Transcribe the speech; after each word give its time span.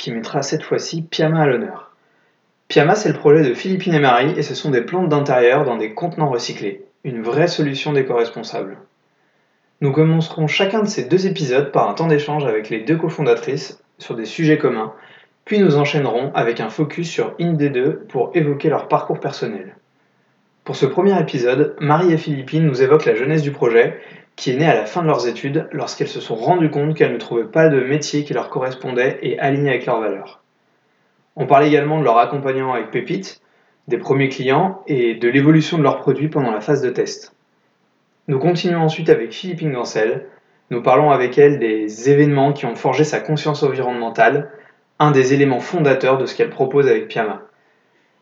qui 0.00 0.10
mettra 0.10 0.42
cette 0.42 0.62
fois-ci 0.62 1.02
Piama 1.02 1.42
à 1.42 1.46
l'honneur. 1.46 1.92
Piama, 2.68 2.94
c'est 2.94 3.10
le 3.10 3.18
projet 3.18 3.46
de 3.46 3.54
Philippine 3.54 3.94
et 3.94 4.00
Marie 4.00 4.32
et 4.36 4.42
ce 4.42 4.54
sont 4.54 4.70
des 4.70 4.80
plantes 4.80 5.10
d'intérieur 5.10 5.64
dans 5.64 5.76
des 5.76 5.92
contenants 5.92 6.30
recyclés, 6.30 6.86
une 7.04 7.22
vraie 7.22 7.48
solution 7.48 7.92
d'éco-responsable. 7.92 8.78
Nous 9.82 9.92
commencerons 9.92 10.46
chacun 10.46 10.82
de 10.82 10.88
ces 10.88 11.04
deux 11.04 11.26
épisodes 11.26 11.70
par 11.70 11.88
un 11.88 11.94
temps 11.94 12.06
d'échange 12.06 12.46
avec 12.46 12.70
les 12.70 12.80
deux 12.80 12.96
cofondatrices 12.96 13.82
sur 13.98 14.16
des 14.16 14.24
sujets 14.24 14.56
communs, 14.56 14.94
puis 15.44 15.58
nous 15.58 15.76
enchaînerons 15.76 16.32
avec 16.34 16.60
un 16.60 16.70
focus 16.70 17.08
sur 17.10 17.34
une 17.38 17.58
des 17.58 17.68
deux 17.68 18.06
pour 18.08 18.30
évoquer 18.34 18.70
leur 18.70 18.88
parcours 18.88 19.20
personnel. 19.20 19.76
Pour 20.64 20.76
ce 20.76 20.86
premier 20.86 21.18
épisode, 21.20 21.76
Marie 21.78 22.12
et 22.12 22.18
Philippine 22.18 22.64
nous 22.64 22.82
évoquent 22.82 23.06
la 23.06 23.16
jeunesse 23.16 23.42
du 23.42 23.50
projet 23.50 24.00
qui 24.36 24.50
est 24.50 24.56
née 24.56 24.66
à 24.66 24.74
la 24.74 24.86
fin 24.86 25.02
de 25.02 25.06
leurs 25.06 25.28
études 25.28 25.68
lorsqu'elles 25.72 26.08
se 26.08 26.20
sont 26.20 26.34
rendues 26.34 26.70
compte 26.70 26.96
qu'elles 26.96 27.12
ne 27.12 27.18
trouvaient 27.18 27.44
pas 27.44 27.68
de 27.68 27.80
métier 27.80 28.24
qui 28.24 28.32
leur 28.32 28.48
correspondait 28.48 29.18
et 29.22 29.38
aligné 29.38 29.70
avec 29.70 29.86
leurs 29.86 30.00
valeurs. 30.00 30.40
On 31.36 31.46
parle 31.46 31.64
également 31.64 31.98
de 31.98 32.04
leur 32.04 32.18
accompagnement 32.18 32.74
avec 32.74 32.90
Pépite, 32.90 33.40
des 33.88 33.98
premiers 33.98 34.28
clients 34.28 34.82
et 34.86 35.14
de 35.14 35.28
l'évolution 35.28 35.78
de 35.78 35.82
leurs 35.82 35.98
produits 35.98 36.28
pendant 36.28 36.50
la 36.50 36.60
phase 36.60 36.82
de 36.82 36.90
test. 36.90 37.34
Nous 38.28 38.38
continuons 38.38 38.82
ensuite 38.82 39.10
avec 39.10 39.32
Philippine 39.32 39.72
Gancel. 39.72 40.26
Nous 40.70 40.82
parlons 40.82 41.10
avec 41.10 41.36
elle 41.36 41.58
des 41.58 42.10
événements 42.10 42.52
qui 42.52 42.66
ont 42.66 42.76
forgé 42.76 43.04
sa 43.04 43.20
conscience 43.20 43.62
environnementale, 43.62 44.50
un 44.98 45.10
des 45.10 45.34
éléments 45.34 45.60
fondateurs 45.60 46.18
de 46.18 46.26
ce 46.26 46.36
qu'elle 46.36 46.50
propose 46.50 46.86
avec 46.86 47.08
Piama. 47.08 47.42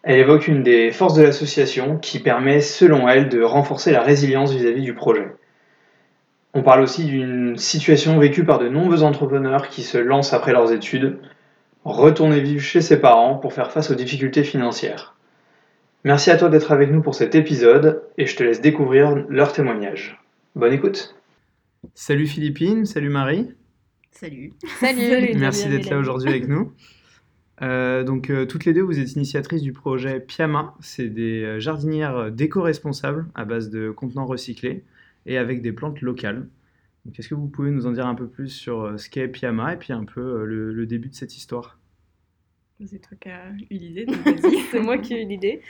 Elle 0.02 0.20
évoque 0.20 0.48
une 0.48 0.62
des 0.62 0.92
forces 0.92 1.14
de 1.14 1.22
l'association 1.22 1.98
qui 1.98 2.20
permet, 2.20 2.60
selon 2.60 3.08
elle, 3.08 3.28
de 3.28 3.42
renforcer 3.42 3.90
la 3.90 4.00
résilience 4.00 4.52
vis-à-vis 4.52 4.80
-vis 4.80 4.84
du 4.84 4.94
projet. 4.94 5.26
On 6.54 6.62
parle 6.62 6.80
aussi 6.80 7.04
d'une 7.04 7.56
situation 7.56 8.18
vécue 8.18 8.44
par 8.44 8.58
de 8.58 8.68
nombreux 8.68 9.02
entrepreneurs 9.02 9.68
qui 9.68 9.82
se 9.82 9.98
lancent 9.98 10.32
après 10.32 10.52
leurs 10.52 10.72
études, 10.72 11.18
retourner 11.84 12.40
vivre 12.40 12.62
chez 12.62 12.80
ses 12.80 13.00
parents 13.00 13.36
pour 13.36 13.52
faire 13.52 13.70
face 13.70 13.90
aux 13.90 13.94
difficultés 13.94 14.44
financières. 14.44 15.14
Merci 16.04 16.30
à 16.30 16.36
toi 16.36 16.48
d'être 16.48 16.72
avec 16.72 16.90
nous 16.90 17.02
pour 17.02 17.14
cet 17.14 17.34
épisode 17.34 18.02
et 18.16 18.26
je 18.26 18.36
te 18.36 18.42
laisse 18.42 18.60
découvrir 18.60 19.14
leurs 19.28 19.52
témoignages. 19.52 20.18
Bonne 20.54 20.72
écoute. 20.72 21.16
Salut 21.94 22.26
Philippine, 22.26 22.86
salut 22.86 23.10
Marie. 23.10 23.52
Salut. 24.10 24.52
Salut. 24.80 25.34
Merci 25.36 25.68
d'être 25.68 25.90
là 25.90 25.98
aujourd'hui 25.98 26.30
avec 26.30 26.48
nous. 26.48 26.72
Euh, 27.60 28.04
donc 28.04 28.30
euh, 28.30 28.46
toutes 28.46 28.64
les 28.64 28.72
deux, 28.72 28.82
vous 28.82 28.98
êtes 28.98 29.12
initiatrices 29.12 29.62
du 29.62 29.72
projet 29.72 30.20
Piama. 30.20 30.74
C'est 30.80 31.08
des 31.08 31.42
euh, 31.42 31.60
jardinières 31.60 32.30
d'éco-responsables 32.30 33.26
à 33.34 33.44
base 33.44 33.68
de 33.68 33.90
contenants 33.90 34.26
recyclés 34.26 34.84
et 35.28 35.36
avec 35.36 35.62
des 35.62 35.72
plantes 35.72 36.00
locales. 36.00 36.48
Est-ce 37.16 37.28
que 37.28 37.34
vous 37.34 37.48
pouvez 37.48 37.70
nous 37.70 37.86
en 37.86 37.92
dire 37.92 38.06
un 38.06 38.14
peu 38.14 38.26
plus 38.28 38.48
sur 38.48 38.82
euh, 38.82 38.96
ce 38.96 39.08
qu'est 39.08 39.28
Piama 39.28 39.74
et 39.74 39.76
puis 39.76 39.92
un 39.92 40.04
peu 40.04 40.20
euh, 40.20 40.44
le, 40.44 40.86
début 40.86 41.08
de 41.08 41.14
cette 41.14 41.36
histoire? 41.36 41.78
C'est 42.84 43.00
toi 43.00 43.16
qui 43.20 43.28
as 43.28 43.50
eu 43.70 43.76
l'idée, 43.76 44.06
c'est 44.70 44.80
moi 44.80 44.98
qui 44.98 45.14
ai 45.14 45.22
eu 45.22 45.26
l'idée. 45.26 45.60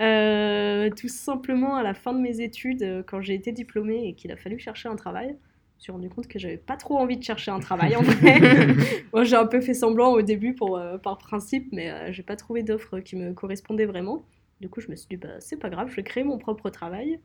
Euh, 0.00 0.90
tout 0.90 1.08
simplement, 1.08 1.76
à 1.76 1.82
la 1.82 1.94
fin 1.94 2.12
de 2.12 2.20
mes 2.20 2.40
études, 2.40 3.04
quand 3.06 3.20
j'ai 3.22 3.34
été 3.34 3.52
diplômée 3.52 4.08
et 4.08 4.14
qu'il 4.14 4.30
a 4.32 4.36
fallu 4.36 4.58
chercher 4.58 4.88
un 4.88 4.96
travail, 4.96 5.28
je 5.28 5.32
me 5.32 5.80
suis 5.80 5.92
rendu 5.92 6.08
compte 6.10 6.28
que 6.28 6.38
j'avais 6.38 6.58
pas 6.58 6.76
trop 6.76 6.98
envie 6.98 7.16
de 7.16 7.22
chercher 7.22 7.50
un 7.50 7.60
travail 7.60 7.96
en 7.96 8.02
vrai. 8.02 8.38
Moi, 9.12 9.24
j'ai 9.24 9.36
un 9.36 9.46
peu 9.46 9.60
fait 9.60 9.74
semblant 9.74 10.12
au 10.12 10.20
début 10.20 10.54
pour, 10.54 10.78
par 11.02 11.16
principe, 11.16 11.68
mais 11.72 12.12
j'ai 12.12 12.22
pas 12.22 12.36
trouvé 12.36 12.62
d'offre 12.62 13.00
qui 13.00 13.16
me 13.16 13.32
correspondait 13.32 13.86
vraiment. 13.86 14.26
Du 14.60 14.68
coup, 14.68 14.80
je 14.80 14.90
me 14.90 14.96
suis 14.96 15.08
dit, 15.08 15.16
bah, 15.16 15.40
c'est 15.40 15.58
pas 15.58 15.70
grave, 15.70 15.88
je 15.88 15.96
vais 15.96 16.02
créer 16.02 16.24
mon 16.24 16.36
propre 16.36 16.68
travail. 16.68 17.18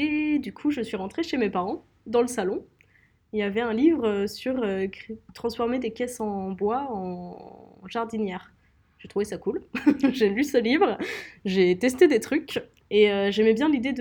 Et 0.00 0.38
du 0.38 0.52
coup, 0.54 0.70
je 0.70 0.80
suis 0.80 0.96
rentrée 0.96 1.24
chez 1.24 1.36
mes 1.38 1.50
parents, 1.50 1.84
dans 2.06 2.20
le 2.20 2.28
salon. 2.28 2.64
Il 3.32 3.40
y 3.40 3.42
avait 3.42 3.60
un 3.60 3.72
livre 3.72 4.06
euh, 4.06 4.26
sur 4.28 4.62
euh, 4.62 4.86
transformer 5.34 5.80
des 5.80 5.90
caisses 5.90 6.20
en 6.20 6.52
bois 6.52 6.86
en 6.92 7.82
jardinière. 7.88 8.52
J'ai 8.98 9.08
trouvé 9.08 9.24
ça 9.24 9.38
cool. 9.38 9.60
j'ai 10.12 10.28
lu 10.28 10.44
ce 10.44 10.56
livre, 10.56 10.98
j'ai 11.44 11.76
testé 11.76 12.06
des 12.06 12.20
trucs 12.20 12.62
et 12.92 13.10
euh, 13.10 13.32
j'aimais 13.32 13.54
bien 13.54 13.68
l'idée 13.68 13.92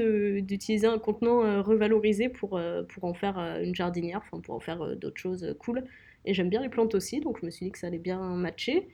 d'utiliser 0.44 0.86
un 0.86 1.00
contenant 1.00 1.64
revalorisé 1.64 2.30
pour, 2.30 2.62
pour 2.90 3.04
en 3.04 3.16
faire 3.16 3.40
une 3.64 3.74
jardinière, 3.74 4.22
pour 4.44 4.56
en 4.56 4.60
faire 4.60 4.96
d'autres 4.98 5.20
choses 5.20 5.56
cool. 5.60 5.84
Et 6.26 6.36
j'aime 6.36 6.50
bien 6.50 6.62
les 6.62 6.70
plantes 6.70 6.94
aussi, 6.94 7.22
donc 7.22 7.40
je 7.42 7.46
me 7.48 7.50
suis 7.50 7.66
dit 7.66 7.72
que 7.72 7.80
ça 7.80 7.88
allait 7.88 7.98
bien 7.98 8.20
matcher. 8.20 8.88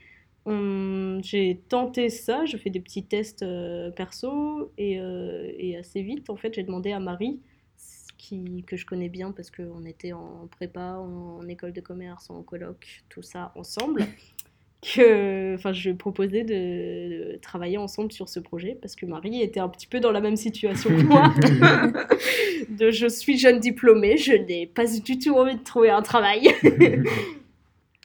J'ai 0.46 1.62
tenté 1.70 2.10
ça, 2.10 2.46
je 2.46 2.58
fais 2.58 2.70
des 2.70 2.82
petits 2.82 3.04
tests 3.04 3.44
euh, 3.44 3.92
perso 3.92 4.72
et, 4.78 5.00
euh, 5.00 5.50
et, 5.58 5.78
assez 5.78 6.02
vite 6.02 6.30
en 6.30 6.36
fait 6.36 6.54
j'ai 6.54 6.64
demandé 6.64 6.92
à 6.92 7.00
Marie 7.00 7.40
qui, 8.18 8.64
que 8.68 8.76
je 8.76 8.86
connais 8.86 9.08
bien 9.08 9.32
parce 9.32 9.52
qu'on 9.52 9.86
était 9.86 10.12
en 10.12 10.48
prépa, 10.52 10.98
en, 10.98 11.48
école 11.48 11.72
de 11.72 11.80
commerce, 11.80 12.30
en 12.30 12.42
colloque, 12.42 13.04
tout 13.08 13.22
ça 13.22 13.54
ensemble, 13.56 14.06
que 14.82 15.56
enfin 15.56 15.72
je 15.72 15.84
lui 15.84 15.90
ai 15.92 15.98
proposé 15.98 16.44
de, 16.44 17.38
travailler 17.42 17.78
ensemble 17.78 18.12
sur 18.12 18.28
ce 18.28 18.42
projet 18.42 18.78
parce 18.82 18.98
que 18.98 19.06
Marie 19.06 19.42
était 19.42 19.62
un 19.62 19.70
petit 19.70 19.88
peu 19.88 20.02
dans 20.02 20.12
la 20.12 20.20
même 20.20 20.36
situation 20.36 20.90
que 20.90 21.04
moi. 21.04 21.34
de 22.70 22.92
je 22.92 23.08
suis 23.08 23.38
jeune 23.38 23.60
diplômée, 23.60 24.18
je 24.18 24.34
n'ai 24.34 24.68
pas 24.68 24.86
du 24.86 25.20
tout 25.20 25.38
envie 25.38 25.56
de 25.56 25.64
trouver 25.64 25.90
un 25.90 26.02
travail. 26.02 26.50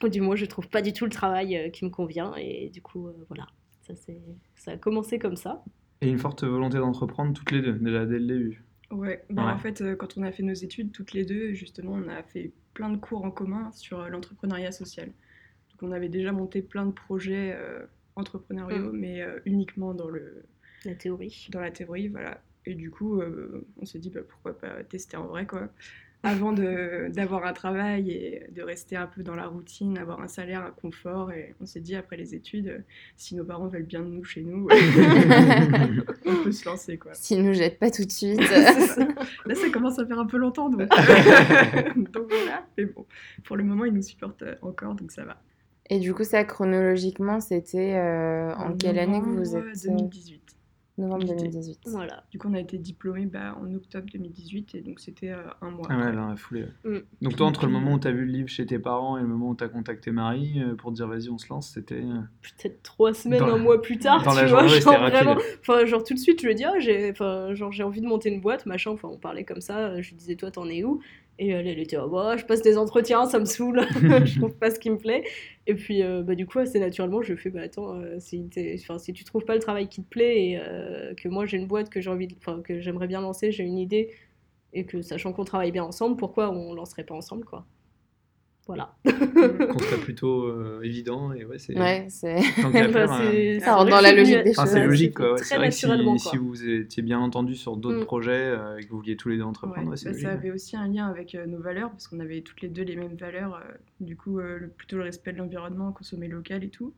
Du 0.07 0.21
moins 0.21 0.35
je 0.35 0.45
trouve 0.45 0.69
pas 0.69 0.81
du 0.81 0.93
tout 0.93 1.05
le 1.05 1.11
travail 1.11 1.57
euh, 1.57 1.69
qui 1.69 1.83
me 1.83 1.89
convient. 1.89 2.33
Et 2.37 2.69
du 2.69 2.81
coup 2.81 3.07
euh, 3.07 3.25
voilà. 3.27 3.47
Ça 3.81 3.95
c'est 3.95 4.21
ça 4.55 4.71
a 4.71 4.77
commencé 4.77 5.19
comme 5.19 5.35
ça. 5.35 5.63
Et 6.01 6.09
une 6.09 6.17
forte 6.17 6.43
volonté 6.43 6.77
d'entreprendre 6.77 7.33
toutes 7.33 7.51
les 7.51 7.61
deux 7.61 7.73
déjà 7.73 8.05
dès 8.05 8.19
le 8.19 8.27
début. 8.27 8.63
Ouais, 8.91 9.23
bah, 9.29 9.53
en 9.53 9.57
fait 9.57 9.81
euh, 9.81 9.95
quand 9.95 10.17
on 10.17 10.23
a 10.23 10.31
fait 10.31 10.41
nos 10.41 10.53
études 10.53 10.91
toutes 10.91 11.13
les 11.13 11.25
deux 11.25 11.53
justement 11.53 11.93
on 11.93 12.07
a 12.07 12.23
fait 12.23 12.53
plein 12.73 12.89
de 12.89 12.97
cours 12.97 13.23
en 13.23 13.31
commun 13.31 13.71
sur 13.73 14.07
l'entrepreneuriat 14.07 14.71
social. 14.71 15.07
Donc 15.07 15.89
on 15.89 15.91
avait 15.91 16.09
déjà 16.09 16.31
monté 16.31 16.61
plein 16.61 16.85
de 16.85 16.91
projets 16.91 17.57
entrepreneuriaux 18.15 18.93
mm. 18.93 18.97
mais 18.97 19.25
uniquement 19.45 19.93
dans 19.93 20.07
le 20.07 20.45
la 20.85 20.95
théorie. 20.95 21.49
dans 21.51 21.59
la 21.59 21.71
théorie 21.71 22.07
voilà. 22.07 22.41
Et 22.65 22.75
du 22.75 22.89
coup 22.89 23.21
on 23.77 23.85
s'est 23.85 23.99
dit 23.99 24.09
bah, 24.09 24.21
pourquoi 24.27 24.57
pas 24.57 24.83
tester 24.83 25.17
en 25.17 25.27
vrai 25.27 25.45
quoi 25.45 25.69
avant 26.21 26.51
d'avoir 26.51 27.45
un 27.45 27.53
travail 27.53 28.11
et 28.11 28.43
de 28.51 28.61
rester 28.61 28.97
un 28.97 29.07
peu 29.07 29.23
dans 29.23 29.35
la 29.35 29.47
routine, 29.47 29.97
avoir 29.97 30.19
un 30.19 30.27
salaire, 30.27 30.63
un 30.65 30.71
confort. 30.71 31.31
Et 31.31 31.55
on 31.61 31.65
s'est 31.65 31.79
dit, 31.79 31.95
après 31.95 32.17
les 32.17 32.35
études, 32.35 32.83
si 33.15 33.35
nos 33.35 33.45
parents 33.45 33.67
veulent 33.67 33.83
bien 33.83 34.01
de 34.01 34.07
nous 34.07 34.23
chez 34.25 34.41
nous, 34.41 34.67
on 36.25 36.43
peut 36.43 36.51
se 36.51 36.65
lancer. 36.65 36.97
Quoi. 36.97 37.13
S'ils 37.13 37.41
ne 37.41 37.47
nous 37.47 37.53
jettent 37.53 37.79
pas 37.79 37.89
tout 37.89 38.03
de 38.03 38.11
suite. 38.11 38.39
Là, 39.45 39.55
ça 39.55 39.69
commence 39.71 39.97
à 39.97 40.05
faire 40.05 40.19
un 40.19 40.25
peu 40.25 40.37
longtemps. 40.37 40.69
Donc, 40.69 40.81
donc 40.89 42.25
voilà. 42.29 42.65
Mais 42.77 42.85
bon, 42.85 43.05
pour 43.45 43.55
le 43.55 43.63
moment, 43.63 43.85
ils 43.85 43.93
nous 43.93 44.01
supportent 44.01 44.43
encore, 44.61 44.95
donc 44.95 45.11
ça 45.11 45.23
va. 45.23 45.37
Et 45.89 45.99
du 45.99 46.13
coup, 46.13 46.23
ça, 46.23 46.43
chronologiquement, 46.43 47.39
c'était 47.39 47.95
euh, 47.95 48.53
en, 48.55 48.75
quelle 48.75 48.99
année 48.99 49.21
que 49.21 49.25
vous 49.25 49.55
êtes 49.55 49.85
2018. 49.85 50.48
Novembre 50.99 51.25
2018. 51.25 51.79
Voilà. 51.87 52.23
Du 52.31 52.37
coup, 52.37 52.47
on 52.49 52.53
a 52.53 52.59
été 52.59 52.77
diplômé 52.77 53.25
bah, 53.25 53.57
en 53.59 53.73
octobre 53.73 54.07
2018 54.11 54.75
et 54.75 54.81
donc 54.81 54.99
c'était 54.99 55.29
euh, 55.29 55.43
un 55.61 55.71
mois. 55.71 55.87
Ah 55.89 55.97
ouais, 55.97 56.11
là, 56.11 56.35
foulée. 56.35 56.65
Mm. 56.83 56.97
Donc, 57.21 57.35
toi, 57.35 57.47
entre 57.47 57.65
le 57.65 57.71
moment 57.71 57.93
où 57.93 57.99
tu 57.99 58.07
as 58.07 58.11
vu 58.11 58.25
le 58.25 58.31
livre 58.31 58.49
chez 58.49 58.65
tes 58.65 58.79
parents 58.79 59.17
et 59.17 59.21
le 59.21 59.27
moment 59.27 59.49
où 59.49 59.55
tu 59.55 59.63
as 59.63 59.69
contacté 59.69 60.11
Marie 60.11 60.61
euh, 60.61 60.75
pour 60.75 60.91
dire 60.91 61.07
vas-y, 61.07 61.29
on 61.29 61.37
se 61.37 61.47
lance, 61.49 61.71
c'était. 61.73 61.95
Euh, 61.95 62.19
Peut-être 62.41 62.83
trois 62.83 63.13
semaines, 63.13 63.43
un 63.43 63.57
mois 63.57 63.81
plus 63.81 63.97
tard. 63.97 64.23
Dans 64.23 64.31
tu 64.31 64.37
la 64.37 64.45
vois, 64.47 64.67
journée, 64.67 64.81
genre, 64.81 64.99
vraiment... 64.99 65.37
enfin, 65.61 65.85
genre 65.85 66.03
tout 66.03 66.13
de 66.13 66.19
suite, 66.19 66.41
je 66.41 66.45
lui 66.45 66.53
ai 66.53 66.55
dit, 66.55 66.65
ah, 66.65 66.79
j'ai 66.79 67.83
envie 67.83 68.01
de 68.01 68.07
monter 68.07 68.29
une 68.29 68.41
boîte, 68.41 68.65
machin. 68.65 68.91
Enfin, 68.91 69.09
on 69.11 69.17
parlait 69.17 69.45
comme 69.45 69.61
ça. 69.61 70.01
Je 70.01 70.09
lui 70.09 70.17
disais, 70.17 70.35
toi, 70.35 70.51
t'en 70.51 70.67
es 70.67 70.83
où? 70.83 71.01
Et 71.39 71.49
elle, 71.49 71.67
elle 71.67 71.79
était, 71.79 71.97
oh, 71.97 72.09
bah, 72.09 72.35
je 72.37 72.45
passe 72.45 72.61
des 72.61 72.77
entretiens, 72.77 73.25
ça 73.25 73.39
me 73.39 73.45
saoule, 73.45 73.81
je 74.25 74.37
trouve 74.37 74.53
pas 74.53 74.69
ce 74.69 74.79
qui 74.79 74.89
me 74.89 74.97
plaît. 74.97 75.23
Et 75.67 75.73
puis, 75.73 76.03
euh, 76.03 76.21
bah, 76.21 76.35
du 76.35 76.45
coup, 76.45 76.59
assez 76.59 76.79
naturellement, 76.79 77.21
je 77.21 77.35
fais, 77.35 77.49
bah, 77.49 77.61
attends, 77.61 77.95
euh, 77.95 78.17
si, 78.19 78.49
si 78.97 79.13
tu 79.13 79.23
trouves 79.23 79.45
pas 79.45 79.55
le 79.55 79.61
travail 79.61 79.87
qui 79.87 80.03
te 80.03 80.09
plaît 80.09 80.49
et 80.49 80.57
euh, 80.57 81.13
que 81.15 81.29
moi 81.29 81.45
j'ai 81.45 81.57
une 81.57 81.67
boîte 81.67 81.89
que 81.89 82.01
j'ai 82.01 82.09
envie, 82.09 82.27
que 82.63 82.81
j'aimerais 82.81 83.07
bien 83.07 83.21
lancer, 83.21 83.51
j'ai 83.51 83.63
une 83.63 83.77
idée, 83.77 84.13
et 84.73 84.85
que 84.85 85.01
sachant 85.01 85.31
qu'on 85.31 85.45
travaille 85.45 85.71
bien 85.71 85.83
ensemble, 85.83 86.17
pourquoi 86.17 86.51
on 86.51 86.73
lancerait 86.73 87.05
pas 87.05 87.15
ensemble, 87.15 87.45
quoi? 87.45 87.65
Voilà. 88.69 88.93
Constat 89.03 89.97
plutôt 90.03 90.43
euh, 90.43 90.81
évident 90.83 91.33
et 91.33 91.43
ouais, 91.43 91.57
c'est. 91.57 91.75
Ouais, 91.75 92.05
c'est. 92.07 92.35
Bah, 92.93 93.07
ça 93.59 93.75
rentre 93.75 93.89
dans 93.89 93.99
la 93.99 94.13
logique 94.13 94.43
des 94.43 94.53
choses. 94.53 94.69
c'est 94.69 94.85
logique 94.85 95.15
quoi. 95.15 95.37
c'est 95.37 95.55
vrai 95.55 95.69
que 95.69 95.75
si, 95.75 96.37
vous 96.37 96.69
étiez 96.69 97.01
bien 97.01 97.19
entendu 97.19 97.55
sur 97.55 97.77
d'autres 97.77 98.01
mm. 98.01 98.05
projets 98.05 98.31
euh, 98.31 98.77
et 98.77 98.83
que 98.83 98.89
vous 98.89 98.97
vouliez 98.97 99.15
tous 99.15 99.29
les 99.29 99.37
deux 99.37 99.43
entreprendre, 99.43 99.95
c'est 99.95 100.11
bah, 100.11 100.19
Ça 100.19 100.29
avait 100.29 100.51
aussi 100.51 100.77
un 100.77 100.87
lien 100.87 101.07
avec 101.07 101.33
euh, 101.33 101.47
nos 101.47 101.57
valeurs 101.57 101.89
parce 101.89 102.07
qu'on 102.07 102.19
avait 102.19 102.41
toutes 102.41 102.61
les 102.61 102.67
deux 102.67 102.83
les 102.83 102.95
mêmes 102.95 103.15
valeurs. 103.15 103.59
du 104.01 104.15
coup, 104.15 104.37
le, 104.37 104.67
plutôt 104.67 104.97
le 104.97 105.03
respect 105.03 105.33
de 105.33 105.39
l'environnement, 105.39 105.91
consommer 105.91 106.27
local 106.27 106.63
et 106.63 106.69
tout. 106.69 106.93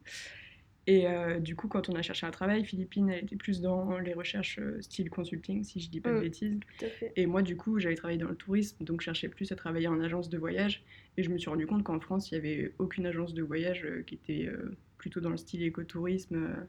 Et 0.88 1.07
euh, 1.07 1.39
du 1.39 1.56
coup, 1.56 1.68
quand 1.68 1.89
on 1.89 1.95
a 1.95 2.01
cherché 2.01 2.25
un 2.25 2.31
travail, 2.31 2.66
Philippine, 2.66 3.10
elle 3.10 3.24
était 3.24 3.36
plus 3.36 3.62
dans 3.62 4.00
les 4.00 4.13
recherches 4.13 4.57
euh, 4.60 4.81
style 4.81 5.10
consulting, 5.12 5.63
si 5.63 5.80
je 5.80 5.89
dis 5.89 6.01
pas 6.01 6.10
de 6.10 6.18
Mm. 6.18 6.22
bêtises. 6.22 6.60
Tout 6.80 6.86
à 6.86 6.89
fait. 6.89 7.13
Et 7.16 7.28
moi, 7.28 7.44
du 7.44 7.56
coup, 7.56 7.78
j'avais 7.80 7.95
travaillé 7.95 8.18
dans 8.19 8.28
le 8.30 8.36
tourisme, 8.36 8.83
donc 8.83 9.01
je 9.01 9.06
cherchais 9.06 9.30
plus 9.30 9.51
à 9.51 9.56
travailler 9.56 9.88
en 9.88 10.00
agence 10.01 10.30
de 10.30 10.38
voyage. 10.39 10.83
Et 11.18 11.24
je 11.24 11.30
me 11.30 11.38
suis 11.38 11.50
rendu 11.50 11.68
compte 11.68 11.83
qu'en 11.83 12.00
France, 12.00 12.31
il 12.31 12.33
n'y 12.33 12.39
avait 12.39 12.74
aucune 12.80 13.06
agence 13.06 13.33
de 13.36 13.44
voyage 13.44 13.83
euh, 13.86 14.01
qui 14.07 14.16
était 14.16 14.48
euh, 14.48 14.75
plutôt 14.98 15.19
dans 15.22 15.30
le 15.30 15.38
style 15.38 15.62
écotourisme, 15.63 16.36
euh, 16.36 16.63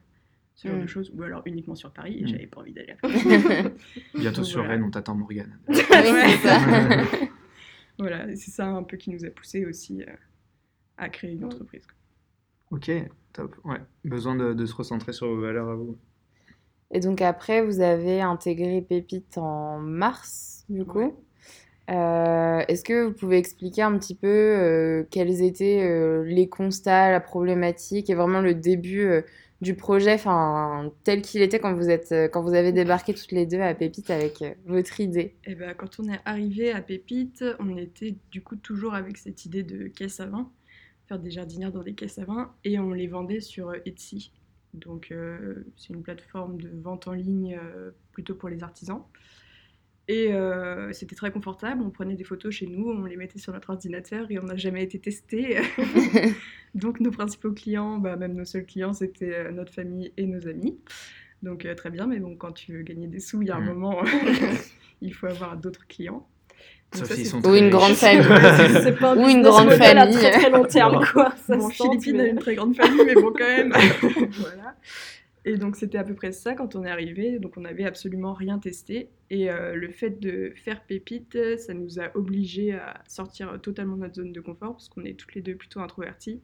ce 0.54 0.68
genre 0.68 0.76
Mm. 0.76 0.82
de 0.82 0.86
choses, 0.86 1.10
ou 1.14 1.22
alors 1.22 1.42
uniquement 1.46 1.74
sur 1.74 1.90
Paris, 1.90 2.18
et 2.20 2.24
Mm. 2.24 2.28
j'avais 2.28 2.46
pas 2.46 2.60
envie 2.60 2.72
d'aller 2.74 2.92
à 2.92 2.96
Paris. 3.00 3.14
Bientôt 4.18 4.42
Donc, 4.42 4.44
sur 4.46 4.60
voilà. 4.60 4.74
Rennes, 4.74 4.82
on 4.84 4.90
t'attend 4.90 5.14
Morgane. 5.14 5.58
Oui, 5.68 5.78
c'est 5.88 6.36
ça. 6.36 6.58
Voilà, 7.98 8.26
c'est 8.36 8.50
ça 8.50 8.66
un 8.66 8.82
peu 8.82 8.96
qui 8.96 9.10
nous 9.10 9.24
a 9.24 9.30
poussé 9.30 9.64
aussi 9.64 10.02
euh, 10.02 10.06
à 10.98 11.08
créer 11.08 11.32
une 11.32 11.44
entreprise. 11.44 11.86
quoi. 11.86 11.94
Ok, 12.72 12.90
top. 13.32 13.54
Ouais, 13.64 13.80
besoin 14.04 14.34
de, 14.34 14.54
de 14.54 14.66
se 14.66 14.74
recentrer 14.74 15.12
sur 15.12 15.28
vos 15.28 15.40
valeurs 15.40 15.68
à 15.68 15.74
vous. 15.76 15.96
Et 16.90 17.00
donc 17.00 17.22
après, 17.22 17.64
vous 17.64 17.80
avez 17.80 18.20
intégré 18.20 18.82
Pépite 18.82 19.38
en 19.38 19.78
mars, 19.78 20.64
du 20.68 20.84
coup. 20.84 20.98
Ouais. 20.98 21.14
Euh, 21.90 22.64
est-ce 22.68 22.84
que 22.84 23.06
vous 23.06 23.12
pouvez 23.12 23.38
expliquer 23.38 23.82
un 23.82 23.98
petit 23.98 24.14
peu 24.14 24.28
euh, 24.28 25.04
quels 25.10 25.42
étaient 25.42 25.82
euh, 25.82 26.22
les 26.24 26.48
constats, 26.48 27.10
la 27.10 27.20
problématique 27.20 28.08
et 28.08 28.14
vraiment 28.14 28.40
le 28.40 28.54
début 28.54 29.02
euh, 29.02 29.22
du 29.60 29.74
projet, 29.74 30.14
enfin 30.14 30.92
tel 31.04 31.22
qu'il 31.22 31.40
était 31.40 31.60
quand 31.60 31.74
vous 31.74 31.88
êtes, 31.88 32.12
quand 32.32 32.42
vous 32.42 32.54
avez 32.54 32.72
débarqué 32.72 33.14
toutes 33.14 33.30
les 33.30 33.46
deux 33.46 33.60
à 33.60 33.74
Pépite 33.74 34.10
avec 34.10 34.42
votre 34.66 34.98
idée. 35.00 35.34
Et 35.44 35.54
ben, 35.54 35.72
quand 35.74 36.00
on 36.00 36.08
est 36.08 36.18
arrivé 36.24 36.72
à 36.72 36.80
Pépite, 36.80 37.44
on 37.60 37.76
était 37.76 38.16
du 38.32 38.42
coup 38.42 38.56
toujours 38.56 38.94
avec 38.94 39.16
cette 39.18 39.44
idée 39.44 39.62
de 39.62 39.86
caisse 39.86 40.18
à 40.18 40.26
vin, 40.26 40.50
faire 41.12 41.18
des 41.22 41.30
jardinières 41.30 41.72
dans 41.72 41.82
des 41.82 41.94
caisses 41.94 42.18
à 42.18 42.24
vin, 42.24 42.54
et 42.64 42.78
on 42.78 42.92
les 42.92 43.06
vendait 43.06 43.40
sur 43.40 43.68
euh, 43.70 43.76
Etsy. 43.84 44.32
Donc 44.72 45.10
euh, 45.10 45.64
c'est 45.76 45.92
une 45.92 46.02
plateforme 46.02 46.58
de 46.60 46.70
vente 46.82 47.06
en 47.06 47.12
ligne 47.12 47.58
euh, 47.62 47.90
plutôt 48.12 48.34
pour 48.34 48.48
les 48.48 48.62
artisans. 48.62 49.02
Et 50.08 50.32
euh, 50.32 50.92
c'était 50.92 51.14
très 51.14 51.30
confortable, 51.30 51.82
on 51.82 51.90
prenait 51.90 52.16
des 52.16 52.24
photos 52.24 52.52
chez 52.54 52.66
nous, 52.66 52.88
on 52.90 53.04
les 53.04 53.16
mettait 53.16 53.38
sur 53.38 53.52
notre 53.52 53.70
ordinateur 53.70 54.30
et 54.30 54.38
on 54.38 54.44
n'a 54.44 54.56
jamais 54.56 54.82
été 54.82 54.98
testé. 54.98 55.58
Donc 56.74 57.00
nos 57.00 57.10
principaux 57.10 57.52
clients, 57.52 57.98
bah, 57.98 58.16
même 58.16 58.34
nos 58.34 58.44
seuls 58.46 58.64
clients, 58.66 58.94
c'était 58.94 59.52
notre 59.52 59.72
famille 59.72 60.12
et 60.16 60.26
nos 60.26 60.48
amis. 60.48 60.78
Donc 61.42 61.66
très 61.76 61.90
bien, 61.90 62.06
mais 62.06 62.18
bon, 62.18 62.34
quand 62.36 62.52
tu 62.52 62.72
veux 62.72 62.82
gagner 62.82 63.06
des 63.08 63.20
sous, 63.20 63.42
il 63.42 63.48
y 63.48 63.50
a 63.50 63.56
un 63.56 63.60
Mm. 63.60 63.66
moment, 63.66 64.02
il 65.02 65.12
faut 65.14 65.26
avoir 65.26 65.56
d'autres 65.56 65.86
clients. 65.86 66.26
Sauf 66.94 67.08
ça, 67.08 67.24
sont 67.24 67.46
Ou 67.46 67.54
une 67.54 67.70
grande 67.70 67.94
famille. 67.94 68.22
C'est 68.82 68.98
pas 68.98 69.14
Ou 69.16 69.28
une 69.28 69.42
grande 69.42 69.66
model 69.68 69.98
à 69.98 70.02
famille. 70.02 70.18
très 70.18 70.30
très 70.30 70.50
long 70.50 70.64
terme, 70.64 71.04
quoi. 71.12 71.34
Ça 71.46 71.56
Bon, 71.56 71.68
Philippine 71.70 72.20
a 72.20 72.22
mais- 72.24 72.30
une 72.30 72.38
très 72.38 72.54
grande 72.54 72.76
famille, 72.76 73.02
mais 73.06 73.14
bon, 73.14 73.32
quand 73.32 73.46
même. 73.46 73.72
voilà. 74.32 74.76
Et 75.44 75.56
donc, 75.56 75.74
c'était 75.76 75.98
à 75.98 76.04
peu 76.04 76.14
près 76.14 76.30
ça 76.32 76.54
quand 76.54 76.76
on 76.76 76.84
est 76.84 76.90
arrivé. 76.90 77.38
Donc, 77.38 77.56
on 77.56 77.62
n'avait 77.62 77.84
absolument 77.84 78.32
rien 78.32 78.58
testé. 78.58 79.08
Et 79.30 79.50
euh, 79.50 79.74
le 79.74 79.90
fait 79.90 80.20
de 80.20 80.52
faire 80.54 80.82
pépite, 80.82 81.36
ça 81.58 81.74
nous 81.74 81.98
a 81.98 82.16
obligés 82.16 82.74
à 82.74 83.02
sortir 83.08 83.58
totalement 83.60 83.96
de 83.96 84.02
notre 84.02 84.14
zone 84.14 84.32
de 84.32 84.40
confort, 84.40 84.72
parce 84.72 84.88
qu'on 84.88 85.04
est 85.04 85.14
toutes 85.18 85.34
les 85.34 85.40
deux 85.42 85.56
plutôt 85.56 85.80
introverties. 85.80 86.40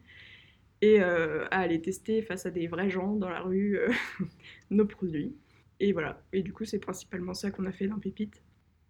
Et 0.81 1.01
euh, 1.01 1.45
à 1.51 1.59
aller 1.59 1.79
tester 1.81 2.21
face 2.21 2.45
à 2.45 2.49
des 2.51 2.67
vrais 2.67 2.89
gens 2.89 3.13
dans 3.15 3.29
la 3.29 3.41
rue 3.41 3.77
euh, 3.77 3.89
nos 4.71 4.85
produits. 4.85 5.33
Et 5.79 5.93
voilà. 5.93 6.21
Et 6.33 6.41
du 6.41 6.51
coup, 6.51 6.65
c'est 6.65 6.79
principalement 6.79 7.33
ça 7.33 7.51
qu'on 7.51 7.65
a 7.65 7.71
fait 7.71 7.87
dans 7.87 7.99
Pépite. 7.99 8.41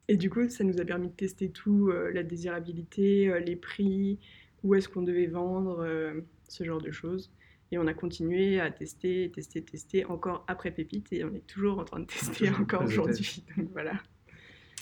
Et 0.09 0.17
du 0.17 0.29
coup, 0.29 0.49
ça 0.49 0.63
nous 0.63 0.81
a 0.81 0.85
permis 0.85 1.07
de 1.07 1.13
tester 1.13 1.49
tout, 1.49 1.89
euh, 1.89 2.11
la 2.11 2.23
désirabilité, 2.23 3.29
euh, 3.29 3.39
les 3.39 3.55
prix, 3.55 4.17
où 4.63 4.73
est-ce 4.75 4.89
qu'on 4.89 5.03
devait 5.03 5.27
vendre, 5.27 5.79
euh, 5.81 6.21
ce 6.47 6.63
genre 6.63 6.81
de 6.81 6.91
choses. 6.91 7.31
Et 7.71 7.77
on 7.77 7.85
a 7.85 7.93
continué 7.93 8.59
à 8.59 8.71
tester, 8.71 9.31
tester, 9.33 9.61
tester 9.61 10.05
encore 10.05 10.43
après 10.47 10.71
Pépite 10.71 11.13
et 11.13 11.23
on 11.23 11.33
est 11.35 11.45
toujours 11.45 11.77
en 11.79 11.83
train 11.85 11.99
de 11.99 12.05
tester 12.05 12.49
encore 12.49 12.83
aujourd'hui. 12.83 13.43
Donc 13.57 13.69
voilà. 13.71 13.93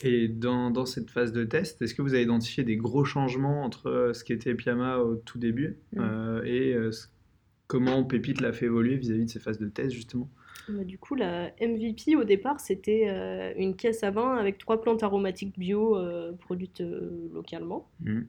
Et 0.04 0.28
dans, 0.30 0.72
dans 0.72 0.86
cette 0.86 1.10
phase 1.10 1.34
de 1.34 1.44
test, 1.44 1.82
est-ce 1.82 1.94
que 1.94 2.02
vous 2.02 2.14
avez 2.14 2.24
identifié 2.24 2.64
des 2.64 2.78
gros 2.78 3.04
changements 3.04 3.64
entre 3.66 4.12
ce 4.14 4.24
qu'était 4.24 4.56
Pyama 4.56 5.00
au 5.00 5.16
tout 5.18 5.40
début 5.40 5.76
Mm. 5.94 6.00
euh, 6.00 6.44
et 6.46 6.92
ce- 6.94 7.08
comment 7.68 8.04
Pépite 8.04 8.42
l'a 8.42 8.54
fait 8.54 8.66
évoluer 8.66 8.96
vis-à-vis 8.96 9.26
de 9.26 9.30
ces 9.30 9.40
phases 9.40 9.60
de 9.60 9.68
test 9.68 9.92
justement 9.92 10.30
Bah, 10.70 10.84
du 10.84 10.98
coup, 10.98 11.16
la 11.16 11.52
MVP 11.62 12.16
au 12.16 12.24
départ, 12.24 12.60
c'était 12.60 13.06
euh, 13.10 13.54
une 13.58 13.76
caisse 13.76 14.04
à 14.04 14.12
vin 14.12 14.36
avec 14.38 14.58
trois 14.58 14.82
plantes 14.82 15.04
aromatiques 15.04 15.58
bio 15.58 15.98
euh, 15.98 16.32
produites 16.40 16.82
euh, 16.82 17.30
localement. 17.34 17.88
Mm. 18.02 18.22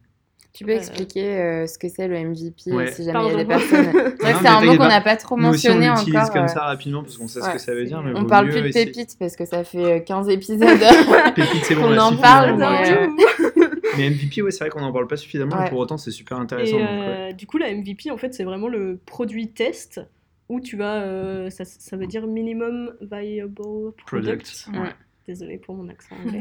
Tu 0.54 0.64
peux 0.64 0.72
expliquer 0.72 1.36
euh, 1.38 1.66
ce 1.66 1.78
que 1.78 1.88
c'est 1.88 2.08
le 2.08 2.18
MVP 2.18 2.72
Ouais. 2.72 2.90
si 2.90 3.04
jamais 3.04 3.26
il 3.26 3.32
y 3.32 3.34
a 3.34 3.36
des 3.36 3.44
personnes. 3.44 3.92
C'est 4.20 4.48
un 4.48 4.60
mot 4.64 4.76
qu'on 4.76 4.88
n'a 4.88 5.00
pas 5.02 5.14
trop 5.16 5.36
Nous 5.36 5.46
aussi, 5.50 5.68
on 5.68 5.74
mentionné 5.74 5.90
l'utilise 5.94 6.16
encore. 6.16 6.32
comme 6.32 6.48
ça 6.48 6.62
rapidement 6.62 7.02
parce 7.02 7.16
qu'on 7.16 7.28
sait 7.28 7.40
ce 7.42 7.50
que 7.50 7.58
ça 7.58 7.74
veut 7.74 7.84
dire. 7.84 8.02
Mais 8.02 8.12
On 8.16 8.24
parle 8.24 8.48
plus 8.48 8.62
de 8.62 8.72
pépite 8.72 9.14
parce 9.20 9.36
que 9.36 9.44
ça 9.44 9.62
fait 9.62 9.98
euh, 9.98 10.00
15 10.00 10.28
épisodes. 10.30 10.58
Pépite, 11.36 11.64
c'est 11.64 11.74
bon, 11.76 11.82
qu'on 11.82 11.90
là, 11.90 12.06
en 12.06 12.16
parle, 12.16 12.58
mais, 13.98 14.10
MVP, 14.10 14.42
ouais, 14.42 14.50
c'est 14.50 14.60
vrai 14.64 14.70
qu'on 14.70 14.80
n'en 14.80 14.92
parle 14.92 15.06
pas 15.06 15.16
suffisamment, 15.16 15.56
Ouais. 15.56 15.64
mais 15.64 15.70
pour 15.70 15.78
autant, 15.80 15.96
c'est 15.98 16.10
super 16.10 16.38
intéressant. 16.38 16.76
Et 16.78 16.80
donc, 16.80 16.88
ouais. 16.90 17.30
euh, 17.30 17.32
du 17.32 17.46
coup, 17.46 17.58
la 17.58 17.72
MVP, 17.74 18.10
en 18.10 18.16
fait, 18.16 18.32
c'est 18.34 18.44
vraiment 18.44 18.68
le 18.68 18.98
produit 19.04 19.48
test 19.50 20.00
où 20.48 20.60
tu 20.60 20.76
vas. 20.76 21.02
euh, 21.02 21.50
ça, 21.50 21.64
ça 21.64 21.96
veut 21.96 22.06
dire 22.06 22.26
minimum 22.26 22.94
viable 23.00 23.54
product. 23.54 24.06
Product. 24.06 24.68
Ouais. 24.74 24.90
Désolée 25.26 25.58
pour 25.58 25.74
mon 25.74 25.88
accent 25.90 26.16
anglais. 26.26 26.40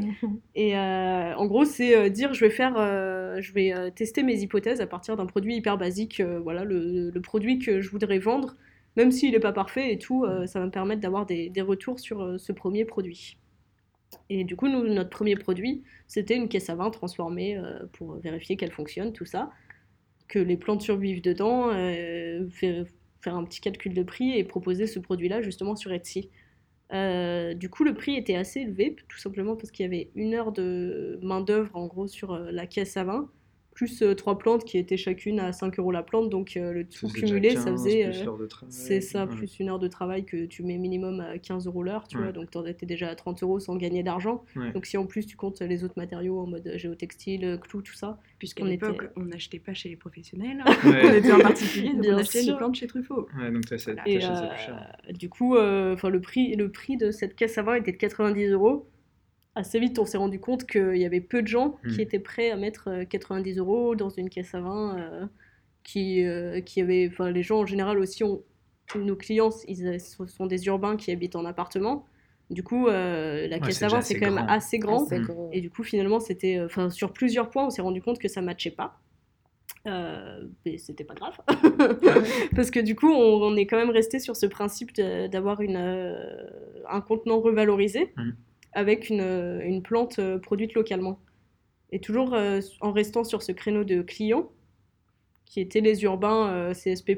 Et 0.56 0.78
euh, 0.78 1.36
en 1.36 1.46
gros, 1.46 1.66
c'est 1.66 1.94
euh, 1.98 2.08
dire 2.10 2.34
je 2.34 2.40
vais 2.46 2.50
faire, 2.50 2.76
euh, 2.78 3.42
je 3.42 3.52
vais 3.52 3.74
euh, 3.74 3.90
tester 3.90 4.24
mes 4.24 4.40
hypothèses 4.42 4.80
à 4.80 4.88
partir 4.88 5.18
d'un 5.18 5.26
produit 5.26 5.56
hyper 5.58 5.78
basique. 5.78 6.22
euh, 6.22 6.40
voilà, 6.40 6.64
le, 6.64 7.10
le 7.10 7.22
produit 7.22 7.60
que 7.60 7.82
je 7.82 7.90
voudrais 7.90 8.18
vendre, 8.20 8.56
même 8.96 9.12
s'il 9.12 9.34
n'est 9.34 9.42
pas 9.42 9.52
parfait 9.52 9.92
et 9.92 9.98
tout, 9.98 10.24
euh, 10.24 10.48
ça 10.48 10.60
va 10.62 10.66
me 10.68 10.72
permettre 10.72 11.02
d'avoir 11.02 11.26
des, 11.26 11.50
des 11.50 11.62
retours 11.62 12.00
sur 12.00 12.22
euh, 12.22 12.38
ce 12.38 12.54
premier 12.54 12.86
produit. 12.86 13.38
Et 14.30 14.44
du 14.44 14.56
coup, 14.56 14.68
nous, 14.68 14.88
notre 14.88 15.10
premier 15.10 15.36
produit, 15.36 15.84
c'était 16.08 16.36
une 16.36 16.50
caisse 16.50 16.70
à 16.70 16.76
vin 16.76 16.90
transformée 16.90 17.58
euh, 17.58 17.80
pour 17.94 18.16
vérifier 18.16 18.58
qu'elle 18.58 18.72
fonctionne, 18.72 19.14
tout 19.14 19.26
ça, 19.26 19.52
que 20.28 20.40
les 20.40 20.58
plantes 20.58 20.82
survivent 20.82 21.22
dedans, 21.22 21.70
euh, 21.72 22.48
faire, 22.50 22.86
un 23.26 23.44
petit 23.44 23.60
calcul 23.60 23.94
de 23.94 24.04
prix 24.04 24.38
et 24.38 24.44
proposer 24.46 24.88
ce 24.88 25.00
produit-là 25.00 25.42
justement 25.42 25.76
sur 25.76 25.92
Etsy. 25.92 26.30
Euh, 26.94 27.54
du 27.54 27.70
coup, 27.70 27.84
le 27.84 27.94
prix 27.94 28.16
était 28.16 28.36
assez 28.36 28.62
élevé, 28.62 28.96
tout 29.10 29.18
simplement 29.18 29.58
parce 29.58 29.72
qu'il 29.72 29.84
y 29.84 29.88
avait 29.88 30.10
une 30.16 30.34
heure 30.34 30.54
de 30.54 31.20
main-d'œuvre 31.22 31.76
en 31.76 31.88
gros 31.88 32.08
sur 32.08 32.38
la 32.38 32.66
caisse 32.68 32.96
à 32.96 33.04
vin, 33.04 33.30
plus 33.78 34.02
euh, 34.02 34.16
trois 34.16 34.40
plantes 34.40 34.66
qui 34.66 34.80
étaient 34.80 34.98
chacune 34.98 35.40
à 35.40 35.52
5 35.54 35.78
euros 35.78 35.92
la 35.92 36.02
plante, 36.02 36.32
donc 36.32 36.58
euh, 36.58 36.74
le 36.74 36.84
tout 36.84 37.08
cumulé, 37.10 37.52
ça 37.56 37.66
15 37.66 37.74
faisait. 37.74 38.10
plus 38.10 38.28
euh, 38.28 38.46
c'est 38.70 39.02
ça, 39.02 39.26
Ouais. 39.26 39.36
plus 39.36 39.60
une 39.60 39.70
heure 39.70 39.78
de 39.78 39.88
travail 39.88 40.26
que 40.26 40.46
tu 40.48 40.64
mets 40.64 40.80
minimum 40.80 41.20
à 41.20 41.38
15 41.38 41.68
euros 41.68 41.84
l'heure, 41.84 42.08
tu 42.08 42.18
Ouais. 42.18 42.24
vois, 42.24 42.32
donc 42.32 42.50
t'en 42.50 42.66
étais 42.66 42.88
déjà 42.88 43.08
à 43.10 43.14
30 43.14 43.44
euros 43.44 43.60
sans 43.60 43.76
gagner 43.76 44.02
d'argent. 44.02 44.44
Ouais. 44.56 44.72
Donc 44.72 44.88
si 44.88 44.98
en 44.98 45.06
plus 45.06 45.28
tu 45.28 45.38
comptes 45.38 45.62
les 45.62 45.84
autres 45.84 45.94
matériaux 45.96 46.40
en 46.40 46.48
mode 46.48 46.72
géotextile, 46.76 47.60
clou, 47.62 47.84
tout 47.84 47.94
ça, 47.94 48.20
Puisqu'à 48.40 48.64
On 48.64 48.68
l'époque, 48.68 48.96
était- 49.04 49.14
on 49.16 49.26
n'achetait 49.26 49.60
pas 49.60 49.74
chez 49.76 49.90
les 49.90 49.96
professionnels, 49.96 50.64
Ouais. 50.84 51.02
on 51.06 51.14
était 51.14 51.32
en 51.32 51.40
particulier, 51.40 51.90
donc 51.94 52.02
Bien 52.02 52.16
on 52.16 52.18
achetait 52.18 52.42
sûr. 52.42 52.54
des 52.54 52.58
plantes 52.58 52.76
chez 52.76 52.88
Truffaut. 52.88 53.28
Ouais, 53.40 53.52
donc 53.52 53.66
t'as 53.68 53.78
ça. 53.78 53.92
Et 54.08 54.20
ça 54.22 54.44
euh, 54.44 54.50
plus 54.50 54.60
cher. 54.66 54.98
du 55.14 55.30
coup, 55.30 55.56
euh, 55.56 55.94
enfin 55.94 56.10
le 56.10 56.20
prix, 56.20 56.56
le 56.56 56.72
prix 56.72 56.98
de 56.98 57.12
cette 57.12 57.36
caisse 57.36 57.58
à 57.60 57.62
vin 57.64 57.76
était 57.76 57.92
de 57.92 57.98
90 57.98 58.48
euros. 58.52 58.88
Assez 59.58 59.80
vite, 59.80 59.98
on 60.00 60.06
s'est 60.06 60.18
rendu 60.18 60.40
compte 60.40 60.66
qu'il 60.66 60.98
y 60.98 61.06
avait 61.06 61.20
peu 61.22 61.42
de 61.42 61.48
gens 61.48 61.78
qui 61.90 62.02
étaient 62.02 62.20
prêts 62.20 62.52
à 62.52 62.56
mettre 62.58 62.90
euh, 62.90 63.06
90 63.06 63.58
euros 63.58 63.96
dans 63.96 64.10
une 64.10 64.30
caisse 64.30 64.54
à 64.54 64.62
vin. 64.62 64.98
euh, 65.00 65.26
qui, 65.84 66.26
euh, 66.26 66.60
qui 66.62 66.82
avaient, 66.82 67.08
enfin 67.10 67.32
les 67.32 67.44
gens 67.44 67.60
en 67.60 67.66
général 67.66 67.98
aussi 67.98 68.24
ont, 68.24 68.44
tous 68.88 69.00
nos 69.00 69.16
clients, 69.16 69.50
ils, 69.68 69.88
euh, 69.88 69.98
ce 70.00 70.26
sont 70.28 70.46
des 70.46 70.66
urbains 70.68 70.98
qui 70.98 71.12
habitent 71.12 71.36
en 71.38 71.46
appartement. 71.46 72.06
Du 72.50 72.62
coup, 72.62 72.88
euh, 72.88 73.48
la 73.48 73.56
Ouais, 73.58 73.62
caisse 73.62 73.82
à 73.84 73.88
vin 73.88 74.02
c'est 74.02 74.20
quand 74.20 74.26
même 74.32 74.46
assez 74.50 74.80
grand. 74.80 75.06
Assez. 75.06 75.20
Et 75.54 75.62
du 75.62 75.70
coup, 75.70 75.84
finalement, 75.84 76.20
c'était. 76.20 76.58
euh, 76.58 76.66
Enfin, 76.66 76.90
sur 76.90 77.14
plusieurs 77.14 77.50
points, 77.50 77.66
on 77.68 77.70
s'est 77.70 77.82
rendu 77.82 78.02
compte 78.02 78.20
que 78.20 78.28
ça 78.28 78.42
matchait 78.42 78.72
pas. 78.72 79.00
Euh, 79.88 80.42
mais 80.66 80.78
c'était 80.78 81.04
pas 81.06 81.14
grave. 81.14 81.38
Parce 82.56 82.72
que 82.72 82.80
du 82.82 82.96
coup, 82.96 83.10
on, 83.10 83.42
on 83.42 83.56
est 83.56 83.66
quand 83.66 83.78
même 83.78 83.90
resté 83.90 84.20
sur 84.20 84.36
ce 84.36 84.46
principe 84.46 84.94
d'avoir 84.96 85.62
une, 85.62 85.78
euh, 85.78 86.46
un 86.90 87.02
contenant 87.02 87.40
revalorisé 87.40 88.14
Mhm. 88.18 88.36
Avec 88.78 89.10
une, 89.10 89.22
euh, 89.22 89.60
une 89.66 89.82
plante 89.82 90.20
euh, 90.20 90.38
produite 90.38 90.76
localement. 90.76 91.20
Et 91.92 92.00
toujours 92.00 92.36
euh, 92.36 92.62
en 92.80 92.92
restant 92.92 93.24
sur 93.24 93.42
ce 93.42 93.52
créneau 93.52 93.84
de 93.84 94.04
clients, 94.04 94.52
qui 95.46 95.62
étaient 95.62 95.82
les 95.82 96.04
urbains 96.04 96.74
CSP, 96.74 97.18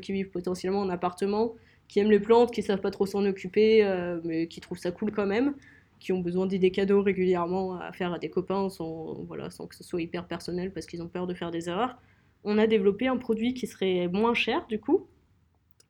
qui 0.00 0.12
vivent 0.12 0.30
potentiellement 0.30 0.80
en 0.80 0.88
appartement, 0.88 1.54
qui 1.88 2.00
aiment 2.00 2.10
les 2.10 2.18
plantes, 2.18 2.50
qui 2.50 2.62
savent 2.62 2.80
pas 2.80 2.90
trop 2.90 3.04
s'en 3.04 3.24
occuper, 3.26 3.84
mais 4.24 4.48
qui 4.48 4.62
trouvent 4.62 4.78
ça 4.78 4.90
cool 4.90 5.12
quand 5.12 5.26
même, 5.26 5.54
qui 6.00 6.14
ont 6.14 6.20
besoin 6.20 6.46
d'idées 6.46 6.70
cadeaux 6.70 7.02
régulièrement 7.02 7.78
à 7.78 7.92
faire 7.92 8.14
à 8.14 8.18
des 8.18 8.30
copains 8.30 8.70
sans, 8.70 9.22
voilà, 9.24 9.50
sans 9.50 9.66
que 9.66 9.76
ce 9.76 9.84
soit 9.84 10.00
hyper 10.00 10.26
personnel 10.26 10.72
parce 10.72 10.86
qu'ils 10.86 11.02
ont 11.02 11.08
peur 11.08 11.26
de 11.26 11.34
faire 11.34 11.50
des 11.50 11.68
erreurs. 11.68 11.98
On 12.44 12.56
a 12.56 12.66
développé 12.66 13.08
un 13.08 13.18
produit 13.18 13.52
qui 13.52 13.66
serait 13.66 14.08
moins 14.08 14.32
cher 14.32 14.66
du 14.68 14.80
coup, 14.80 15.06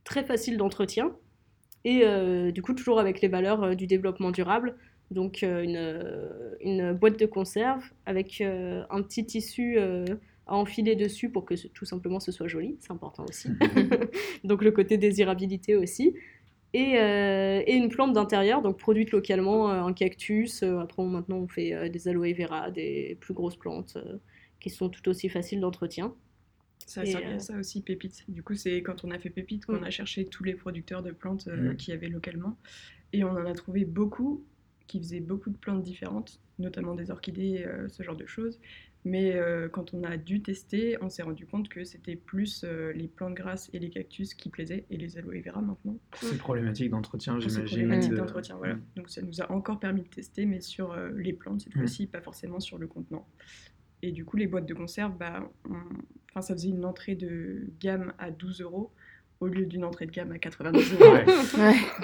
très 0.02 0.24
facile 0.24 0.56
d'entretien, 0.56 1.14
et 1.84 2.02
du 2.50 2.62
coup 2.62 2.74
toujours 2.74 2.98
avec 2.98 3.20
les 3.20 3.28
valeurs 3.28 3.76
du 3.76 3.86
développement 3.86 4.32
durable. 4.32 4.76
Donc 5.10 5.42
euh, 5.42 5.62
une, 5.62 5.76
euh, 5.76 6.54
une 6.60 6.92
boîte 6.92 7.18
de 7.18 7.26
conserve 7.26 7.82
avec 8.06 8.40
euh, 8.40 8.84
un 8.90 9.02
petit 9.02 9.24
tissu 9.24 9.76
euh, 9.78 10.04
à 10.46 10.56
enfiler 10.56 10.96
dessus 10.96 11.30
pour 11.30 11.44
que 11.44 11.54
tout 11.68 11.84
simplement 11.84 12.20
ce 12.20 12.32
soit 12.32 12.48
joli, 12.48 12.76
c'est 12.80 12.92
important 12.92 13.24
aussi. 13.28 13.48
donc 14.44 14.62
le 14.62 14.72
côté 14.72 14.98
désirabilité 14.98 15.76
aussi. 15.76 16.14
Et, 16.72 16.98
euh, 16.98 17.62
et 17.66 17.74
une 17.74 17.88
plante 17.88 18.12
d'intérieur, 18.12 18.60
donc 18.60 18.76
produite 18.78 19.12
localement, 19.12 19.70
un 19.70 19.92
cactus. 19.94 20.62
après, 20.62 21.04
maintenant, 21.04 21.38
on 21.38 21.48
fait 21.48 21.88
des 21.88 22.08
aloe 22.08 22.34
vera, 22.34 22.70
des 22.70 23.16
plus 23.20 23.32
grosses 23.32 23.56
plantes 23.56 23.96
qui 24.60 24.68
sont 24.68 24.90
tout 24.90 25.08
aussi 25.08 25.30
faciles 25.30 25.60
d'entretien. 25.60 26.12
Ça 26.84 27.06
sert 27.06 27.20
bien 27.20 27.38
ça 27.38 27.56
aussi, 27.56 27.80
Pépite. 27.80 28.24
Du 28.28 28.42
coup, 28.42 28.54
c'est 28.54 28.82
quand 28.82 29.04
on 29.04 29.10
a 29.10 29.18
fait 29.18 29.30
Pépite 29.30 29.64
qu'on 29.64 29.80
mm. 29.80 29.84
a 29.84 29.90
cherché 29.90 30.26
tous 30.26 30.44
les 30.44 30.54
producteurs 30.54 31.02
de 31.02 31.12
plantes 31.12 31.46
mm. 31.46 31.76
qu'il 31.76 31.94
y 31.94 31.96
avait 31.96 32.08
localement. 32.08 32.58
Et 33.14 33.24
on 33.24 33.30
en 33.30 33.46
a 33.46 33.54
trouvé 33.54 33.86
beaucoup 33.86 34.44
qui 34.86 34.98
faisaient 34.98 35.20
beaucoup 35.20 35.50
de 35.50 35.56
plantes 35.56 35.82
différentes, 35.82 36.40
notamment 36.58 36.94
des 36.94 37.10
orchidées, 37.10 37.64
euh, 37.66 37.88
ce 37.88 38.02
genre 38.02 38.16
de 38.16 38.26
choses. 38.26 38.60
Mais 39.04 39.36
euh, 39.36 39.68
quand 39.68 39.94
on 39.94 40.02
a 40.02 40.16
dû 40.16 40.42
tester, 40.42 40.96
on 41.00 41.08
s'est 41.08 41.22
rendu 41.22 41.46
compte 41.46 41.68
que 41.68 41.84
c'était 41.84 42.16
plus 42.16 42.64
euh, 42.64 42.92
les 42.92 43.06
plantes 43.06 43.34
grasses 43.34 43.70
et 43.72 43.78
les 43.78 43.88
cactus 43.88 44.34
qui 44.34 44.48
plaisaient, 44.48 44.84
et 44.90 44.96
les 44.96 45.16
aloe 45.16 45.40
vera 45.44 45.60
maintenant. 45.60 45.96
C'est 46.16 46.38
problématique 46.38 46.90
d'entretien, 46.90 47.38
j'imagine. 47.38 47.66
C'est 47.66 47.76
problématique 47.76 48.14
d'entretien, 48.14 48.56
voilà. 48.56 48.76
Donc 48.96 49.08
ça 49.08 49.22
nous 49.22 49.40
a 49.40 49.50
encore 49.52 49.78
permis 49.78 50.02
de 50.02 50.08
tester, 50.08 50.44
mais 50.44 50.60
sur 50.60 50.96
les 50.96 51.32
plantes 51.32 51.60
cette 51.60 51.74
fois-ci, 51.74 52.06
pas 52.06 52.20
forcément 52.20 52.58
sur 52.58 52.78
le 52.78 52.88
contenant. 52.88 53.28
Et 54.02 54.10
du 54.10 54.24
coup, 54.24 54.36
les 54.36 54.48
boîtes 54.48 54.66
de 54.66 54.74
conserve, 54.74 55.16
bah, 55.16 55.50
enfin, 55.64 56.42
ça 56.42 56.54
faisait 56.54 56.68
une 56.68 56.84
entrée 56.84 57.14
de 57.14 57.70
gamme 57.80 58.12
à 58.18 58.30
12 58.32 58.60
euros 58.60 58.92
au 59.40 59.46
lieu 59.46 59.66
d'une 59.66 59.84
entrée 59.84 60.06
de 60.06 60.10
gamme 60.10 60.32
à 60.32 60.38
92 60.38 60.94
euros. 60.94 61.16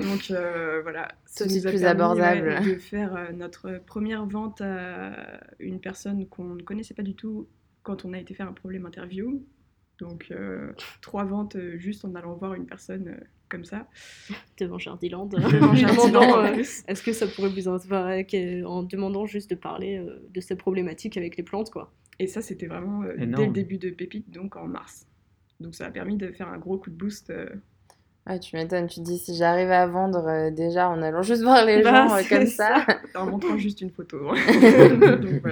Donc 0.03 0.31
euh, 0.31 0.81
voilà, 0.83 1.09
ça 1.25 1.47
nous 1.47 1.67
a 1.67 1.71
plus 1.71 1.85
abordable. 1.85 2.61
de 2.65 2.75
faire 2.75 3.17
euh, 3.17 3.33
notre 3.33 3.81
première 3.87 4.27
vente 4.27 4.61
à 4.61 5.13
une 5.59 5.81
personne 5.81 6.27
qu'on 6.27 6.55
ne 6.55 6.63
connaissait 6.63 6.95
pas 6.95 7.03
du 7.03 7.15
tout 7.15 7.49
quand 7.83 8.05
on 8.05 8.13
a 8.13 8.19
été 8.19 8.35
faire 8.35 8.49
un 8.49 8.53
problème 8.53 8.87
interview. 8.87 9.43
Donc 9.99 10.29
euh, 10.31 10.73
trois 11.01 11.25
ventes 11.25 11.57
juste 11.77 12.05
en 12.05 12.15
allant 12.15 12.35
voir 12.35 12.55
une 12.55 12.67
personne 12.67 13.21
comme 13.49 13.65
ça. 13.65 13.87
Devant 14.59 14.79
Jardiland. 14.79 15.27
demandant 15.27 16.45
est-ce 16.45 17.03
que 17.03 17.13
ça 17.13 17.27
pourrait 17.27 17.51
vous 17.51 17.69
intéresser 17.69 18.65
en 18.65 18.83
demandant 18.83 19.27
juste 19.27 19.51
de 19.51 19.55
parler 19.55 20.05
de 20.31 20.41
ces 20.41 20.57
problématiques 20.57 21.17
avec 21.17 21.37
les 21.37 21.43
plantes 21.43 21.71
quoi. 21.71 21.93
Et 22.19 22.27
ça 22.27 22.43
c'était 22.43 22.67
vraiment 22.67 23.05
dès 23.05 23.47
le 23.47 23.53
début 23.53 23.79
de 23.79 23.91
Pépite, 23.91 24.31
donc 24.31 24.57
en 24.57 24.67
mars. 24.67 25.07
Donc 25.63 25.75
ça 25.75 25.87
a 25.87 25.91
permis 25.91 26.17
de 26.17 26.33
faire 26.33 26.49
un 26.49 26.59
gros 26.59 26.77
coup 26.77 26.91
de 26.91 26.97
boost. 26.97 27.31
Euh. 27.31 27.49
Ah, 28.27 28.39
tu 28.39 28.55
m'étonnes, 28.55 28.87
tu 28.87 29.01
te 29.01 29.05
dis 29.05 29.19
si 29.19 29.35
j'arrive 29.35 29.71
à 29.73 29.87
vendre 29.87 30.29
euh, 30.29 30.51
déjà 30.51 30.89
en 30.89 31.03
allant 31.03 31.23
juste 31.23 31.43
voir 31.43 31.65
les 31.65 31.83
bah, 31.83 32.07
gens 32.07 32.15
euh, 32.15 32.23
comme 32.29 32.47
ça. 32.47 32.87
En 33.17 33.27
montrant 33.27 33.57
juste 33.57 33.81
une 33.81 33.91
photo. 33.91 34.19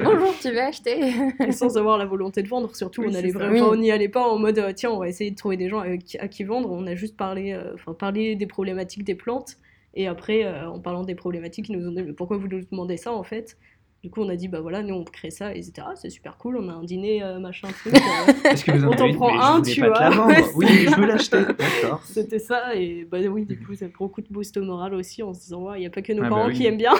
Bonjour, 0.05 0.35
tu 0.41 0.51
veux 0.51 0.61
acheter? 0.61 1.13
Et 1.41 1.53
sans 1.53 1.77
avoir 1.77 1.99
la 1.99 2.05
volonté 2.05 2.43
de 2.43 2.49
vendre, 2.49 2.75
surtout, 2.77 3.03
on 3.03 3.15
allait 3.15 3.31
vraiment, 3.33 3.69
on 3.71 3.77
n'y 3.77 3.91
allait 3.91 4.09
pas 4.09 4.23
en 4.23 4.39
mode 4.39 4.63
tiens, 4.77 4.91
on 4.91 4.99
va 4.99 5.09
essayer 5.09 5.31
de 5.31 5.37
trouver 5.37 5.57
des 5.57 5.69
gens 5.69 5.81
à, 5.81 5.97
qui 6.29 6.45
vendre. 6.45 6.71
On 6.71 6.87
a 6.87 6.95
juste 6.95 7.17
parlé, 7.17 7.59
enfin 7.75 7.93
parlé 7.95 8.37
des 8.37 8.47
problématiques 8.47 9.05
des 9.05 9.17
plantes. 9.17 9.57
Et 9.95 10.07
après, 10.07 10.49
en 10.67 10.79
parlant 10.79 11.03
des 11.03 11.17
problématiques, 11.17 11.69
ils 11.69 11.77
nous 11.77 11.89
ont 11.89 11.93
dit 11.93 12.03
mais 12.03 12.13
pourquoi 12.13 12.37
vous 12.37 12.47
nous 12.47 12.61
demandez 12.71 12.97
ça 12.97 13.13
en 13.13 13.25
fait? 13.25 13.57
Du 14.03 14.09
coup, 14.09 14.23
on 14.23 14.29
a 14.31 14.37
dit, 14.37 14.49
bah 14.49 14.61
voilà, 14.61 14.83
nous 14.83 14.95
on 14.95 15.05
crée 15.05 15.31
ça, 15.31 15.55
etc. 15.55 15.73
Ah, 15.81 15.93
c'est 15.95 16.09
super 16.09 16.39
cool, 16.39 16.57
on 16.57 16.69
a 16.71 16.73
un 16.73 16.85
dîner, 16.85 17.23
euh, 17.23 17.39
machin, 17.39 17.69
truc. 17.69 17.95
Euh, 18.01 18.51
Est-ce 18.51 18.65
que 18.65 18.73
vous 18.73 18.85
en 18.85 18.93
on 18.93 18.97
t'en 18.97 19.13
prend 19.13 19.41
un, 19.41 19.63
tu 19.63 19.81
vois. 19.81 20.11
oui, 20.55 20.67
je 20.89 20.97
veux 20.97 21.07
l'acheter. 21.07 21.43
D'accord. 21.43 22.03
C'était 22.05 22.39
ça, 22.39 22.75
et 22.75 23.07
bah 23.11 23.19
oui, 23.31 23.45
du 23.45 23.59
coup, 23.59 23.75
ça 23.75 23.87
fait 23.87 23.95
beaucoup 23.99 24.23
de 24.23 24.29
boost 24.29 24.57
au 24.57 24.63
moral 24.63 24.95
aussi 24.95 25.23
en 25.23 25.35
se 25.35 25.41
disant, 25.41 25.75
il 25.75 25.81
n'y 25.81 25.87
a 25.87 25.91
pas 25.91 26.03
que 26.03 26.13
nos 26.13 26.23
ah, 26.23 26.29
bah 26.29 26.37
parents 26.37 26.51
qui 26.51 26.65
aiment 26.65 26.79
bien. 26.79 26.95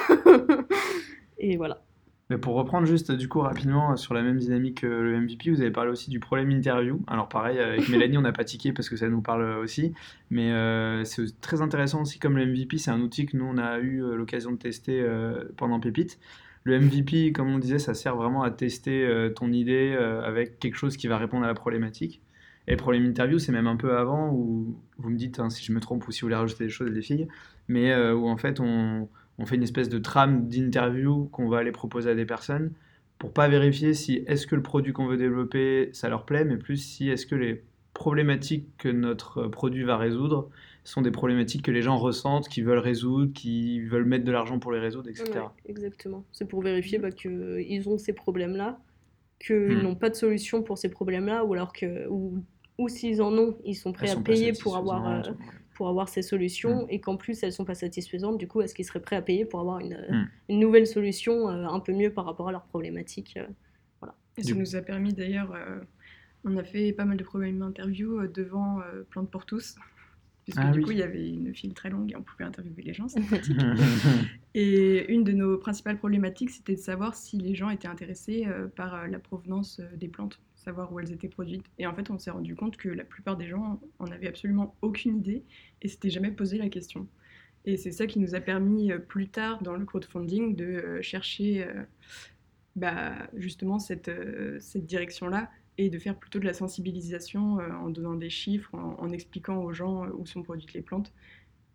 et 1.39 1.57
voilà. 1.57 1.83
Mais 2.29 2.39
pour 2.39 2.55
reprendre 2.55 2.87
juste 2.87 3.11
du 3.11 3.29
coup 3.29 3.41
rapidement 3.41 3.97
sur 3.97 4.15
la 4.15 4.23
même 4.23 4.39
dynamique 4.39 4.83
que 4.83 4.87
le 4.87 5.21
MVP, 5.21 5.51
vous 5.51 5.63
avez 5.63 5.73
parlé 5.73 5.91
aussi 5.91 6.11
du 6.11 6.21
problème 6.21 6.51
interview. 6.51 7.01
Alors 7.09 7.29
pareil, 7.29 7.59
avec 7.59 7.89
Mélanie, 7.89 8.19
on 8.19 8.23
n'a 8.23 8.33
pas 8.33 8.45
tiqué 8.45 8.73
parce 8.73 8.89
que 8.89 8.97
ça 8.97 9.09
nous 9.09 9.21
parle 9.21 9.59
aussi. 9.59 9.95
Mais 10.31 10.53
euh, 10.53 11.03
c'est 11.05 11.41
très 11.41 11.61
intéressant 11.61 12.03
aussi 12.03 12.21
comme 12.21 12.37
le 12.37 12.47
MVP, 12.47 12.79
c'est 12.79 12.93
un 12.93 13.01
outil 13.01 13.27
que 13.27 13.37
nous 13.37 13.47
on 13.47 13.59
a 13.59 13.79
eu 13.79 14.01
l'occasion 14.15 14.53
de 14.53 14.59
tester 14.59 15.05
pendant 15.57 15.81
Pépite. 15.81 16.21
Le 16.65 16.79
MVP, 16.79 17.33
comme 17.33 17.49
on 17.49 17.59
disait, 17.59 17.79
ça 17.79 17.95
sert 17.95 18.17
vraiment 18.17 18.43
à 18.43 18.51
tester 18.51 19.05
euh, 19.07 19.31
ton 19.31 19.51
idée 19.53 19.95
euh, 19.99 20.23
avec 20.23 20.59
quelque 20.59 20.77
chose 20.77 20.97
qui 20.97 21.07
va 21.07 21.17
répondre 21.17 21.45
à 21.45 21.47
la 21.47 21.55
problématique. 21.55 22.21
Et 22.69 22.73
le 22.73 22.77
problème 22.77 23.05
interview, 23.05 23.39
c'est 23.39 23.53
même 23.53 23.67
un 23.67 23.77
peu 23.77 23.97
avant, 23.97 24.31
où 24.33 24.77
vous 24.99 25.11
me 25.11 25.17
dites 25.17 25.41
hein, 25.41 25.49
si 25.49 25.65
je 25.65 25.73
me 25.73 25.81
trompe 25.81 26.07
ou 26.07 26.13
si 26.13 26.21
vous 26.21 26.27
voulez 26.27 26.37
rajouter 26.37 26.65
des 26.65 26.71
choses, 26.71 26.91
les 26.91 27.03
filles, 27.03 27.29
mais 27.69 27.93
euh, 27.93 28.15
où 28.15 28.29
en 28.29 28.37
fait 28.37 28.61
on, 28.61 29.09
on, 29.39 29.47
fait 29.47 29.57
une 29.57 29.63
espèce 29.63 29.89
de 29.89 29.99
trame 29.99 30.49
d'interview 30.49 31.29
qu'on 31.33 31.49
va 31.49 31.59
aller 31.59 31.73
proposer 31.73 32.11
à 32.11 32.15
des 32.15 32.27
personnes 32.27 32.73
pour 33.19 33.33
pas 33.33 33.49
vérifier 33.49 33.95
si 33.95 34.25
est-ce 34.27 34.47
que 34.47 34.55
le 34.55 34.63
produit 34.63 34.93
qu'on 34.93 35.07
veut 35.07 35.17
développer, 35.17 35.91
ça 35.93 36.09
leur 36.09 36.25
plaît, 36.25 36.45
mais 36.45 36.57
plus 36.57 36.77
si 36.77 37.09
est-ce 37.09 37.27
que 37.27 37.35
les 37.35 37.63
problématiques 37.95 38.69
que 38.79 38.89
notre 38.89 39.47
produit 39.47 39.85
va 39.85 39.97
résoudre 39.97 40.49
sont 40.85 41.03
des 41.03 41.11
problématiques 41.11 41.63
que 41.63 41.71
les 41.71 41.83
gens 41.83 41.99
ressentent, 41.99 42.49
qui 42.49 42.63
veulent 42.63 42.79
résoudre, 42.79 43.33
qui 43.33 43.81
veulent 43.81 44.05
mettre 44.05 44.25
de 44.25 44.33
l'argent 44.33 44.59
pour 44.59 44.73
les 44.73 44.79
résoudre, 44.79 45.09
etc. 45.09 45.41
exactement. 45.67 46.25
C'est 46.33 46.47
pour 46.47 46.63
vérifier 46.63 46.99
bah, 46.99 47.11
qu'ils 47.11 47.89
ont 47.89 47.99
ces 47.99 48.13
problèmes-là, 48.13 48.79
qu'ils 49.45 49.57
hmm. 49.57 49.83
n'ont 49.83 49.95
pas 49.95 50.11
de 50.11 50.15
solution 50.15 50.63
pour 50.63 50.79
ces 50.79 50.89
problèmes-là, 50.89 51.45
ou 51.45 51.55
alors 51.55 51.73
que, 51.73 52.09
ou, 52.09 52.43
ou 52.79 52.89
s'ils 52.89 53.23
en 53.23 53.33
ont, 53.37 53.57
ils 53.65 53.75
sont 53.75 53.93
prêts 53.93 54.11
à 54.11 54.17
payer 54.17 54.53
pour 54.53 54.77
avoir, 54.77 55.07
euh, 55.09 55.33
pour 55.75 55.89
avoir 55.89 56.09
ces 56.09 56.23
solutions, 56.23 56.85
hmm. 56.85 56.91
et 56.91 57.01
qu'en 57.01 57.17
plus 57.17 57.43
elles 57.43 57.53
sont 57.53 57.65
pas 57.65 57.75
satisfaisantes, 57.75 58.39
du 58.39 58.49
coup, 58.49 58.61
est-ce 58.63 58.75
qu'ils 58.75 58.85
seraient 58.87 59.03
prêts 59.03 59.17
à 59.17 59.23
payer 59.23 59.45
pour 59.45 59.61
avoir 59.61 59.81
une, 59.81 59.97
hmm. 60.09 60.29
une 60.49 60.61
nouvelle 60.61 60.87
solution 60.87 61.49
euh, 61.49 61.67
un 61.67 61.81
peu 61.81 61.93
mieux 61.93 62.13
par 62.13 62.25
rapport 62.25 62.49
à 62.49 62.53
leurs 62.53 62.67
problématiques 62.67 63.37
euh, 63.37 63.47
voilà. 64.01 64.15
Et 64.39 64.43
ça 64.43 64.55
nous 64.55 64.77
a 64.77 64.81
permis 64.81 65.13
d'ailleurs, 65.13 65.55
on 66.45 66.57
a 66.57 66.65
fait 66.65 66.93
pas 66.93 67.05
mal 67.05 67.19
de 67.19 67.25
problèmes 67.25 67.61
interview 67.61 68.27
devant 68.29 68.79
Plantes 69.11 69.31
pour 69.31 69.45
tous. 69.45 69.77
Puisque 70.51 70.67
ah 70.67 70.73
du 70.73 70.83
coup, 70.83 70.91
il 70.91 70.99
y 70.99 71.03
avait 71.03 71.29
une 71.29 71.55
file 71.55 71.75
très 71.75 71.91
longue 71.91 72.11
et 72.11 72.17
on 72.17 72.23
pouvait 72.23 72.45
interviewer 72.45 72.83
les 72.83 72.93
gens, 72.93 73.07
pratique. 73.29 73.57
et 74.55 75.13
une 75.13 75.23
de 75.23 75.31
nos 75.31 75.59
principales 75.59 75.97
problématiques, 75.97 76.51
c'était 76.51 76.75
de 76.75 76.81
savoir 76.81 77.15
si 77.15 77.39
les 77.39 77.55
gens 77.55 77.71
étaient 77.71 77.87
intéressés 77.87 78.47
euh, 78.49 78.67
par 78.67 78.95
euh, 78.95 79.07
la 79.07 79.21
provenance 79.21 79.79
euh, 79.79 79.97
des 79.97 80.09
plantes, 80.09 80.41
savoir 80.57 80.93
où 80.93 80.99
elles 80.99 81.13
étaient 81.13 81.29
produites. 81.29 81.65
Et 81.79 81.87
en 81.87 81.95
fait, 81.95 82.11
on 82.11 82.19
s'est 82.19 82.33
rendu 82.33 82.57
compte 82.57 82.77
que 82.77 82.89
la 82.89 83.05
plupart 83.05 83.37
des 83.37 83.47
gens 83.47 83.81
en 84.01 84.07
avaient 84.07 84.27
absolument 84.27 84.75
aucune 84.83 85.19
idée 85.19 85.45
et 85.83 85.89
s'étaient 85.89 86.11
jamais 86.11 86.33
posé 86.33 86.59
la 86.59 86.69
question. 86.69 87.07
Et 87.65 87.77
c'est 87.77 87.93
ça 87.93 88.07
qui 88.07 88.19
nous 88.19 88.35
a 88.35 88.41
permis 88.41 88.91
plus 89.07 89.29
tard 89.29 89.63
dans 89.63 89.77
le 89.77 89.85
crowdfunding 89.85 90.57
de 90.57 91.01
chercher 91.03 91.69
bah, 92.75 93.13
justement 93.35 93.79
cette, 93.79 94.11
cette 94.61 94.87
direction-là 94.87 95.51
et 95.79 95.89
de 95.89 95.99
faire 95.99 96.17
plutôt 96.19 96.39
de 96.39 96.45
la 96.45 96.53
sensibilisation 96.53 97.59
euh, 97.59 97.71
en 97.73 97.91
donnant 97.91 98.15
des 98.15 98.31
chiffres, 98.31 98.75
en, 98.75 99.11
expliquant 99.11 99.63
aux 99.63 99.73
gens 99.73 100.05
euh, 100.05 100.11
où 100.17 100.27
sont 100.27 100.43
produites 100.43 100.73
les 100.73 100.83
plantes, 100.83 101.13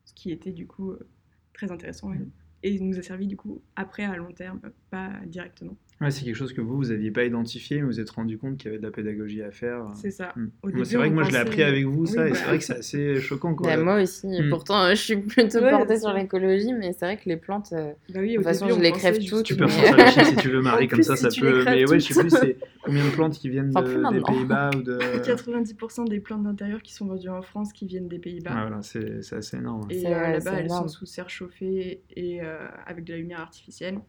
ce 0.06 0.14
qui 0.14 0.32
était 0.32 0.52
du 0.52 0.68
coup 0.68 0.92
euh, 0.92 1.08
très 1.54 1.72
intéressant 1.72 2.14
et, 2.14 2.18
mmh. 2.18 2.32
et 2.64 2.80
nous 2.80 3.00
a 3.00 3.02
servi 3.02 3.28
du 3.28 3.38
coup 3.38 3.62
après 3.76 4.04
à 4.04 4.16
long 4.16 4.32
terme, 4.32 4.62
pas 4.90 5.12
directement. 5.26 5.76
Ouais, 6.02 6.12
c'est 6.12 6.26
quelque 6.26 6.36
chose 6.36 6.52
que 6.52 6.60
vous, 6.60 6.76
vous 6.76 6.90
n'aviez 6.90 7.10
pas 7.10 7.24
identifié, 7.24 7.78
mais 7.78 7.84
vous 7.84 7.88
vous 7.88 8.00
êtes 8.02 8.10
rendu 8.10 8.38
compte 8.38 8.58
qu'il 8.58 8.66
y 8.66 8.70
avait 8.70 8.80
de 8.80 8.86
la 8.86 8.92
pédagogie 8.92 9.42
à 9.42 9.52
faire. 9.52 9.86
C'est 9.94 10.12
ça. 10.12 10.34
Hmm. 10.36 10.50
C'est 10.84 10.98
vrai 10.98 11.10
que 11.10 11.14
moi, 11.14 11.24
je 11.24 11.32
l'ai 11.32 11.38
appris 11.38 11.64
avec 11.64 11.86
vous, 11.86 12.06
ça, 12.06 12.28
et 12.28 12.34
c'est 12.34 12.44
vrai 12.44 12.58
que 12.58 12.64
c'est 12.66 12.78
assez 12.78 13.16
choquant. 13.22 13.56
Quoi. 13.56 13.68
Bah, 13.68 13.82
moi 13.82 14.02
aussi. 14.02 14.28
Hmm. 14.28 14.50
Pourtant, 14.50 14.90
je 14.90 14.96
suis 14.96 15.18
plutôt 15.18 15.62
portée 15.62 16.00
sur 16.00 16.12
l'écologie, 16.12 16.74
mais 16.74 16.92
c'est 16.92 17.06
vrai 17.06 17.18
que 17.18 17.30
les 17.30 17.38
plantes, 17.38 17.72
euh, 17.72 17.94
bah 18.10 18.22
de 18.22 18.36
toute 18.36 18.44
façon, 18.44 18.68
je 18.68 18.80
les 18.80 18.92
crève 18.92 19.18
toutes. 19.26 19.46
Tu 19.46 19.56
peux 19.56 19.66
ressortir 19.66 19.96
les 19.96 20.08
chiffres 20.08 20.26
si 20.26 20.36
tu 20.36 20.50
veux, 20.50 20.62
Marie, 20.62 20.90
comme 20.90 21.02
ça, 21.04 21.16
ça 21.16 21.30
peut. 21.30 21.64
Mais 21.64 21.90
ouais, 21.90 22.00
je 22.00 22.14
sais 22.14 22.20
plus 22.20 22.30
c'est 22.30 22.58
combien 22.84 23.06
de 23.06 23.12
plantes 23.12 23.38
qui 23.38 23.48
viennent 23.48 23.72
des 23.72 24.22
Pays-Bas 24.22 24.72
ou 24.76 24.82
de. 24.82 24.98
90% 25.26 26.10
des 26.10 26.20
plantes 26.20 26.44
d'intérieur 26.44 26.82
qui 26.82 26.94
sont 26.94 27.06
vendues 27.06 27.30
en 27.30 27.42
France 27.42 27.72
qui 27.72 27.86
viennent 27.88 28.10
des 28.10 28.20
Pays-Bas. 28.20 28.52
Ah, 28.54 28.62
voilà, 28.68 28.82
c'est 28.82 29.34
assez 29.34 29.58
énorme. 29.58 29.88
Et 29.90 30.06
euh, 30.06 30.10
là-bas, 30.10 30.60
elles 30.60 30.70
sont 30.70 30.88
sous 30.88 31.06
serre 31.06 31.30
chauffée 31.30 32.02
et 32.16 32.42
euh, 32.42 32.68
avec 32.86 33.06
de 33.06 33.14
la 33.14 33.20
lumière 33.20 33.40
artificielle. 33.40 34.00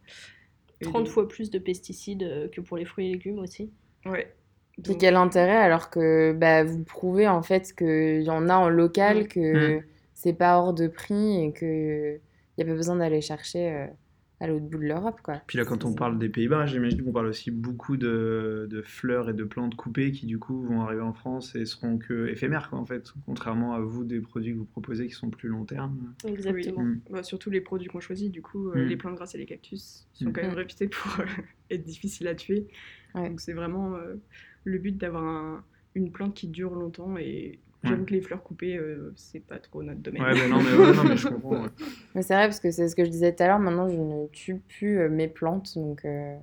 30 0.81 1.09
fois 1.09 1.29
plus 1.29 1.51
de 1.51 1.59
pesticides 1.59 2.23
euh, 2.23 2.49
que 2.49 2.61
pour 2.61 2.77
les 2.77 2.85
fruits 2.85 3.09
et 3.09 3.13
légumes 3.13 3.39
aussi. 3.39 3.71
Ouais. 4.05 4.33
Puis 4.83 4.99
quel 4.99 5.17
intérêt 5.17 5.57
alors 5.57 5.89
que 5.89 6.33
bah, 6.33 6.65
vous 6.65 6.85
prouvez 6.85 7.27
en 7.27 7.43
fait 7.43 7.75
qu'il 7.75 8.23
y 8.23 8.31
en 8.31 8.49
a 8.49 8.57
en 8.57 8.69
local, 8.69 9.23
mm. 9.23 9.29
que 9.29 9.79
mm. 9.79 9.83
c'est 10.15 10.35
pas 10.35 10.59
hors 10.59 10.75
de 10.75 10.87
prix 10.87 11.45
et 11.45 11.53
qu'il 11.53 12.21
n'y 12.59 12.65
a 12.65 12.67
pas 12.67 12.75
besoin 12.77 12.97
d'aller 12.97 13.23
chercher 13.23 13.73
euh, 13.73 13.87
à 14.41 14.47
l'autre 14.47 14.67
bout 14.67 14.79
de 14.79 14.85
l'Europe. 14.85 15.21
Quoi. 15.23 15.41
Puis 15.47 15.57
là, 15.57 15.65
quand 15.65 15.85
on 15.85 15.95
parle 15.95 16.19
des 16.19 16.29
Pays-Bas, 16.29 16.67
j'imagine 16.67 17.03
qu'on 17.03 17.13
parle 17.13 17.29
aussi 17.29 17.51
beaucoup 17.51 17.97
de, 17.97 18.67
de, 18.71 18.83
fleurs 18.83 19.31
et 19.31 19.33
de 19.33 19.45
plantes 19.45 19.75
coupées 19.77 20.13
qui, 20.13 20.27
du 20.27 20.39
coup, 20.39 20.63
vont 20.63 20.83
arriver 20.83 21.01
en 21.01 21.15
France 21.15 21.55
et 21.55 21.65
seront 21.65 21.99
que 21.99 22.29
éphémères, 22.29 22.69
quoi, 22.69 22.79
en 22.79 22.85
fait, 22.85 23.13
contrairement 23.25 23.75
à 23.75 23.81
vous, 23.81 24.05
des 24.05 24.21
produits 24.21 24.53
que 24.53 24.59
vous 24.59 24.67
proposez 24.67 25.07
qui 25.07 25.15
sont 25.15 25.31
plus 25.31 25.49
long 25.49 25.65
terme. 25.65 26.15
Exactement. 26.27 26.83
Mm. 26.83 27.01
Bah, 27.11 27.23
surtout 27.23 27.51
les 27.51 27.63
produits 27.63 27.89
qu'on 27.89 28.01
choisit, 28.01 28.31
du 28.31 28.43
coup, 28.43 28.71
euh, 28.71 28.85
mm. 28.85 28.89
les 28.89 28.97
plantes 28.97 29.15
grasses 29.15 29.35
et 29.35 29.39
les 29.39 29.47
cactus 29.47 30.07
sont 30.13 30.27
mm. 30.27 30.33
quand 30.33 30.43
même 30.43 30.55
réputés 30.55 30.89
pour 30.89 31.21
euh, 31.21 31.25
être 31.71 31.83
difficiles 31.83 32.29
à 32.29 32.35
tuer. 32.35 32.67
Donc, 33.15 33.41
c'est 33.41 33.55
vraiment 33.55 33.95
euh, 33.95 34.17
le 34.65 34.79
but 34.79 34.99
d'avoir 34.99 35.63
une 35.95 36.13
plante 36.13 36.35
qui 36.35 36.49
dure 36.49 36.75
longtemps 36.75 37.17
et 37.17 37.61
J'avoue 37.89 38.05
que 38.05 38.13
les 38.13 38.21
fleurs 38.21 38.43
coupées, 38.43 38.77
euh, 38.77 39.13
c'est 39.17 39.41
pas 39.41 39.59
trop 39.59 39.83
notre 39.83 40.01
domaine. 40.01 40.23
Ouais, 40.23 40.35
mais 40.35 40.49
non, 40.49 40.59
mais, 40.63 40.93
non, 40.95 41.05
mais 41.05 41.17
je 41.17 41.29
comprends. 41.29 41.67
c'est 42.23 42.35
vrai, 42.35 42.47
parce 42.47 42.61
que 42.61 42.71
c'est 42.71 42.89
ce 42.89 42.97
que 42.97 43.05
je 43.05 43.11
disais 43.11 43.35
tout 43.35 43.43
à 43.43 43.47
l'heure, 43.47 43.59
maintenant 43.59 43.89
je 43.89 43.97
ne 43.97 44.27
tue 44.29 44.57
plus 44.57 45.01
euh, 45.01 45.09
mes 45.09 45.29
plantes, 45.29 45.77
donc. 45.77 46.05
Euh, 46.05 46.37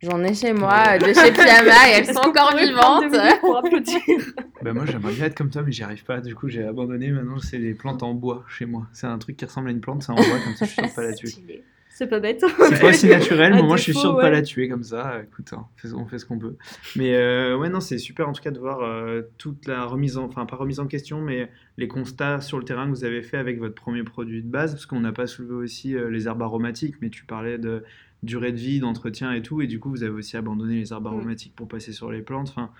J'en 0.00 0.22
ai 0.22 0.32
chez 0.32 0.52
moi, 0.52 0.96
de 0.96 1.06
chez 1.06 1.32
Piama, 1.32 1.88
et 1.88 1.92
elles 1.96 2.06
sont 2.06 2.20
encore 2.24 2.56
vivantes. 2.56 3.12
Pour 3.40 3.56
applaudir. 3.56 3.98
bah 4.62 4.72
moi, 4.72 4.86
j'aimerais 4.86 5.12
bien 5.12 5.24
être 5.24 5.36
comme 5.36 5.50
toi, 5.50 5.62
mais 5.62 5.72
j'y 5.72 5.82
arrive 5.82 6.04
pas. 6.04 6.20
Du 6.20 6.36
coup, 6.36 6.48
j'ai 6.48 6.62
abandonné. 6.62 7.10
Maintenant, 7.10 7.40
c'est 7.40 7.58
des 7.58 7.74
plantes 7.74 8.04
en 8.04 8.14
bois 8.14 8.44
chez 8.48 8.64
moi. 8.64 8.86
C'est 8.92 9.08
un 9.08 9.18
truc 9.18 9.36
qui 9.36 9.44
ressemble 9.44 9.68
à 9.68 9.72
une 9.72 9.80
plante, 9.80 10.04
c'est 10.04 10.12
en 10.12 10.14
bois, 10.14 10.38
comme 10.44 10.54
ça, 10.54 10.66
je 10.66 10.82
de 10.82 10.94
pas 10.94 11.12
tuer. 11.14 11.64
C'est 11.98 12.06
pas 12.06 12.20
bête. 12.20 12.44
C'est 12.68 12.80
pas 12.80 12.92
si 12.92 13.08
naturel, 13.08 13.54
mais 13.54 13.62
moi, 13.64 13.76
je 13.76 13.82
suis 13.82 13.94
sûr 13.94 14.14
de 14.14 14.20
pas 14.20 14.30
la 14.30 14.42
tuer 14.42 14.68
comme 14.68 14.84
ça. 14.84 15.20
Écoute, 15.20 15.52
hein, 15.52 15.66
on 15.96 16.06
fait 16.06 16.20
ce 16.20 16.26
qu'on 16.26 16.38
peut. 16.38 16.54
Mais 16.94 17.16
euh, 17.16 17.56
ouais, 17.56 17.68
non, 17.68 17.80
c'est 17.80 17.98
super 17.98 18.28
en 18.28 18.32
tout 18.32 18.40
cas 18.40 18.52
de 18.52 18.58
voir 18.60 18.82
euh, 18.82 19.22
toute 19.36 19.66
la 19.66 19.84
remise 19.84 20.16
en, 20.16 20.26
enfin 20.26 20.46
pas 20.46 20.54
remise 20.54 20.78
en 20.78 20.86
question, 20.86 21.20
mais 21.20 21.50
les 21.76 21.88
constats 21.88 22.40
sur 22.40 22.56
le 22.56 22.64
terrain 22.64 22.84
que 22.84 22.90
vous 22.90 23.04
avez 23.04 23.20
fait 23.20 23.36
avec 23.36 23.58
votre 23.58 23.74
premier 23.74 24.04
produit 24.04 24.44
de 24.44 24.48
base, 24.48 24.74
parce 24.74 24.86
qu'on 24.86 25.00
n'a 25.00 25.10
pas 25.10 25.26
soulevé 25.26 25.54
aussi 25.54 25.96
euh, 25.96 26.08
les 26.08 26.28
herbes 26.28 26.42
aromatiques, 26.42 26.94
mais 27.02 27.10
tu 27.10 27.24
parlais 27.24 27.58
de 27.58 27.82
durée 28.22 28.52
de 28.52 28.58
vie, 28.58 28.78
d'entretien 28.78 29.32
et 29.32 29.42
tout. 29.42 29.60
Et 29.60 29.66
du 29.66 29.80
coup, 29.80 29.90
vous 29.90 30.04
avez 30.04 30.12
aussi 30.12 30.36
abandonné 30.36 30.76
les 30.76 30.92
herbes 30.92 31.02
mm. 31.02 31.08
aromatiques 31.08 31.56
pour 31.56 31.66
passer 31.66 31.90
sur 31.90 32.12
les 32.12 32.22
plantes. 32.22 32.50
Enfin, 32.50 32.70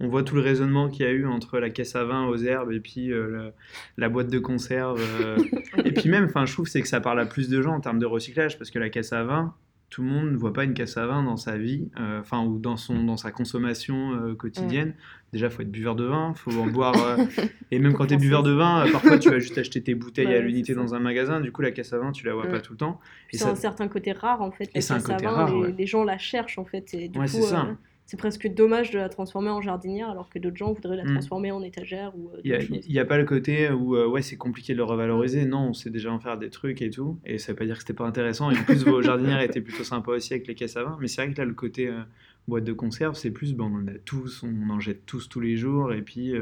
on 0.00 0.08
voit 0.08 0.22
tout 0.22 0.36
le 0.36 0.40
raisonnement 0.40 0.88
qu'il 0.88 1.04
y 1.04 1.08
a 1.08 1.12
eu 1.12 1.26
entre 1.26 1.58
la 1.58 1.70
caisse 1.70 1.96
à 1.96 2.04
vin 2.04 2.26
aux 2.26 2.36
herbes 2.36 2.72
et 2.72 2.80
puis 2.80 3.12
euh, 3.12 3.50
la, 3.96 4.08
boîte 4.08 4.28
de 4.28 4.38
conserve. 4.38 5.00
Euh. 5.20 5.36
et 5.84 5.92
puis 5.92 6.08
même, 6.08 6.24
enfin, 6.24 6.46
je 6.46 6.52
trouve 6.52 6.68
c'est 6.68 6.82
que 6.82 6.88
ça 6.88 7.00
parle 7.00 7.20
à 7.20 7.26
plus 7.26 7.48
de 7.48 7.60
gens 7.60 7.74
en 7.74 7.80
termes 7.80 7.98
de 7.98 8.06
recyclage 8.06 8.58
parce 8.58 8.70
que 8.70 8.78
la 8.78 8.90
caisse 8.90 9.12
à 9.12 9.24
vin, 9.24 9.54
tout 9.90 10.02
le 10.02 10.08
monde 10.08 10.30
ne 10.30 10.36
voit 10.36 10.52
pas 10.52 10.64
une 10.64 10.74
caisse 10.74 10.98
à 10.98 11.06
vin 11.06 11.22
dans 11.22 11.38
sa 11.38 11.56
vie, 11.56 11.88
euh, 11.98 12.20
enfin 12.20 12.44
ou 12.44 12.58
dans 12.58 12.76
son 12.76 13.02
dans 13.04 13.16
sa 13.16 13.32
consommation 13.32 14.34
quotidienne. 14.38 14.94
Déjà, 15.32 15.48
Déjà, 15.48 15.50
faut 15.50 15.62
être 15.62 15.70
buveur 15.70 15.94
de 15.94 16.04
vin, 16.04 16.32
faut 16.34 16.52
en 16.52 16.66
boire. 16.66 16.94
et 17.70 17.78
même 17.78 17.94
quand 17.94 18.06
tu 18.06 18.14
es 18.14 18.16
buveur 18.16 18.42
de 18.42 18.52
vin, 18.52 18.86
parfois 18.92 19.18
tu 19.18 19.30
vas 19.30 19.38
juste 19.38 19.58
acheter 19.58 19.82
tes 19.82 19.94
bouteilles 19.94 20.32
à 20.32 20.40
l'unité 20.40 20.74
dans 20.74 20.94
un 20.94 21.00
magasin. 21.00 21.40
Du 21.40 21.52
coup, 21.52 21.60
la 21.60 21.70
caisse 21.70 21.92
à 21.92 21.98
vin, 21.98 22.12
tu 22.12 22.24
la 22.24 22.34
vois 22.34 22.46
pas 22.46 22.60
tout 22.60 22.74
le 22.74 22.78
temps. 22.78 23.00
Et 23.32 23.38
c'est 23.38 23.46
un 23.46 23.54
certain 23.56 23.88
côté 23.88 24.12
rare 24.12 24.42
en 24.42 24.52
fait. 24.52 24.66
La 24.66 24.72
caisse 24.72 24.90
à 24.90 24.98
vin, 24.98 25.70
les, 25.76 25.86
gens 25.86 26.04
la 26.04 26.18
cherchent 26.18 26.58
en 26.58 26.64
fait. 26.64 26.94
Et 26.94 27.08
du 27.08 27.18
coup, 27.18 27.26
c'est 27.26 27.42
ça 27.42 27.66
c'est 28.08 28.16
presque 28.16 28.48
dommage 28.48 28.90
de 28.90 28.98
la 28.98 29.10
transformer 29.10 29.50
en 29.50 29.60
jardinière 29.60 30.08
alors 30.08 30.30
que 30.30 30.38
d'autres 30.38 30.56
gens 30.56 30.72
voudraient 30.72 30.96
la 30.96 31.04
mm. 31.04 31.12
transformer 31.12 31.52
en 31.52 31.62
étagère 31.62 32.16
ou 32.16 32.30
euh, 32.30 32.40
il 32.42 32.80
n'y 32.88 32.98
a, 32.98 33.04
pas 33.04 33.18
le 33.18 33.26
côté 33.26 33.70
où 33.70 33.96
euh, 33.96 34.08
ouais 34.08 34.22
c'est 34.22 34.38
compliqué 34.38 34.72
de 34.72 34.78
le 34.78 34.84
revaloriser. 34.84 35.44
Non 35.44 35.68
on 35.68 35.72
sait 35.74 35.90
déjà 35.90 36.10
en 36.10 36.18
faire 36.18 36.38
des 36.38 36.48
trucs 36.48 36.80
et 36.80 36.88
tout. 36.88 37.20
Et 37.26 37.36
ça 37.36 37.52
veut 37.52 37.56
pas 37.56 37.66
dire 37.66 37.74
que 37.74 37.82
c'était 37.82 37.92
pas 37.92 38.06
intéressant. 38.06 38.50
Et 38.50 38.58
en 38.58 38.62
plus 38.64 38.82
vos 38.82 39.02
jardinières 39.02 39.42
étaient 39.42 39.60
plutôt 39.60 39.84
sympas 39.84 40.12
aussi 40.12 40.32
avec 40.32 40.46
les 40.46 40.54
caisses 40.54 40.78
à 40.78 40.84
vin. 40.84 40.96
Mais 41.02 41.06
c'est 41.06 41.22
vrai 41.22 41.34
que 41.34 41.38
là 41.38 41.44
le 41.44 41.52
côté 41.52 41.88
euh, 41.88 42.00
boîte 42.48 42.64
de 42.64 42.72
conserve 42.72 43.14
c'est 43.14 43.30
plus 43.30 43.52
bon 43.52 43.66
on 43.66 43.82
en 43.82 43.88
a 43.88 43.98
tous 44.06 44.42
on 44.42 44.70
en 44.70 44.80
jette 44.80 45.04
tous 45.04 45.28
tous 45.28 45.40
les 45.40 45.58
jours. 45.58 45.92
Et 45.92 46.00
puis 46.00 46.32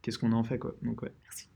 qu'est-ce 0.00 0.18
qu'on 0.18 0.32
en 0.32 0.42
fait 0.42 0.56
quoi. 0.58 0.74
Donc 0.80 1.02
ouais. 1.02 1.12
Merci 1.24 1.48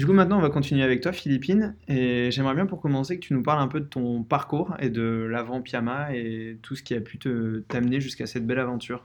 Du 0.00 0.06
coup, 0.06 0.14
maintenant, 0.14 0.38
on 0.38 0.40
va 0.40 0.48
continuer 0.48 0.82
avec 0.82 1.02
toi, 1.02 1.12
Philippine. 1.12 1.74
Et 1.86 2.30
j'aimerais 2.30 2.54
bien, 2.54 2.64
pour 2.64 2.80
commencer, 2.80 3.16
que 3.16 3.20
tu 3.20 3.34
nous 3.34 3.42
parles 3.42 3.60
un 3.60 3.68
peu 3.68 3.80
de 3.80 3.84
ton 3.84 4.22
parcours 4.22 4.74
et 4.78 4.88
de 4.88 5.28
l'avant 5.30 5.60
Piama 5.60 6.14
et 6.14 6.56
tout 6.62 6.74
ce 6.74 6.82
qui 6.82 6.94
a 6.94 7.02
pu 7.02 7.18
t'amener 7.68 8.00
jusqu'à 8.00 8.24
cette 8.24 8.46
belle 8.46 8.60
aventure. 8.60 9.04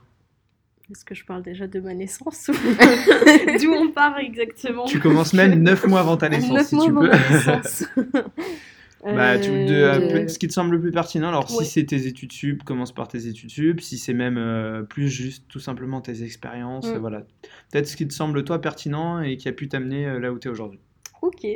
Est-ce 0.90 1.04
que 1.04 1.14
je 1.14 1.26
parle 1.26 1.42
déjà 1.42 1.66
de 1.66 1.80
ma 1.80 1.92
naissance 1.92 2.46
D'où 3.60 3.72
on 3.72 3.90
part 3.90 4.16
exactement 4.20 4.86
Tu 4.86 4.98
commences 4.98 5.34
même 5.34 5.62
neuf 5.62 5.86
mois 5.86 6.00
avant 6.00 6.16
ta 6.16 6.30
naissance, 6.30 6.62
si 6.62 6.78
tu 6.78 6.90
peux. 6.90 7.10
bah, 9.04 9.38
tu, 9.38 9.50
euh, 9.50 10.26
ce 10.28 10.38
qui 10.38 10.48
te 10.48 10.54
semble 10.54 10.76
le 10.76 10.80
plus 10.80 10.92
pertinent, 10.92 11.28
alors 11.28 11.50
si 11.50 11.66
c'est 11.66 11.84
tes 11.84 12.06
études 12.06 12.32
sup, 12.32 12.62
commence 12.64 12.94
par 12.94 13.06
tes 13.06 13.26
études 13.26 13.50
sup, 13.50 13.82
si 13.82 13.98
c'est 13.98 14.14
même 14.14 14.38
euh, 14.38 14.82
plus 14.82 15.10
juste 15.10 15.44
tout 15.48 15.60
simplement 15.60 16.00
tes 16.00 16.22
expériences, 16.22 16.88
mm. 16.88 16.96
voilà. 16.96 17.26
Peut-être 17.70 17.86
ce 17.86 17.96
qui 17.96 18.08
te 18.08 18.14
semble 18.14 18.44
toi 18.44 18.62
pertinent 18.62 19.20
et 19.20 19.36
qui 19.36 19.46
a 19.48 19.52
pu 19.52 19.68
t'amener 19.68 20.06
euh, 20.06 20.20
là 20.20 20.32
où 20.32 20.38
tu 20.38 20.48
es 20.48 20.50
aujourd'hui. 20.50 20.80
Ok. 21.26 21.46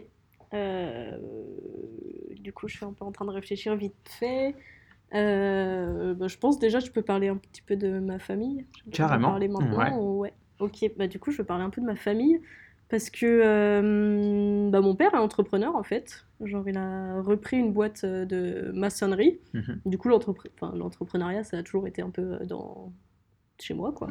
Du 2.41 2.53
coup, 2.53 2.69
je 2.69 2.77
suis 2.77 2.85
un 2.85 2.93
peu 2.93 3.05
en 3.05 3.13
train 3.13 3.25
de 3.25 3.31
réfléchir 3.31 3.77
vite 3.77 3.95
fait. 4.05 4.55
Bah, 5.13 6.29
je 6.29 6.39
pense 6.39 6.59
déjà, 6.59 6.81
je 6.81 6.91
peux 6.91 7.03
parler 7.03 7.29
un 7.29 7.37
petit 7.37 7.63
peu 7.63 7.77
de 7.77 7.99
ma 7.99 8.19
famille. 8.19 8.67
Carrément. 8.93 9.31
Parler 9.31 9.49
maintenant. 9.49 10.17
Ouais. 10.17 10.33
Ok. 10.59 10.85
Bah, 10.97 11.07
du 11.07 11.19
coup, 11.19 11.31
je 11.31 11.39
vais 11.39 11.45
parler 11.45 11.65
un 11.65 11.71
peu 11.71 11.81
de 11.81 11.87
ma 11.87 11.97
famille. 11.97 12.41
Parce 12.91 13.09
que 13.09 13.25
euh, 13.25 14.69
bah, 14.69 14.81
mon 14.81 14.97
père 14.97 15.15
est 15.15 15.19
entrepreneur 15.19 15.77
en 15.77 15.85
fait. 15.85 16.27
Genre, 16.41 16.69
il 16.69 16.77
a 16.77 17.23
repris 17.23 17.57
une 17.57 17.73
boîte 17.73 18.03
euh, 18.03 18.25
de 18.25 18.73
maçonnerie. 18.75 19.39
Mhm. 19.55 19.81
Du 19.87 19.97
coup, 19.97 20.09
l'entrepreneuriat, 20.09 21.45
ça 21.45 21.59
a 21.59 21.63
toujours 21.63 21.87
été 21.87 22.03
un 22.03 22.11
peu 22.11 22.39
dans 22.47 22.93
chez 23.63 23.75
moi, 23.75 23.93
quoi. 23.93 24.09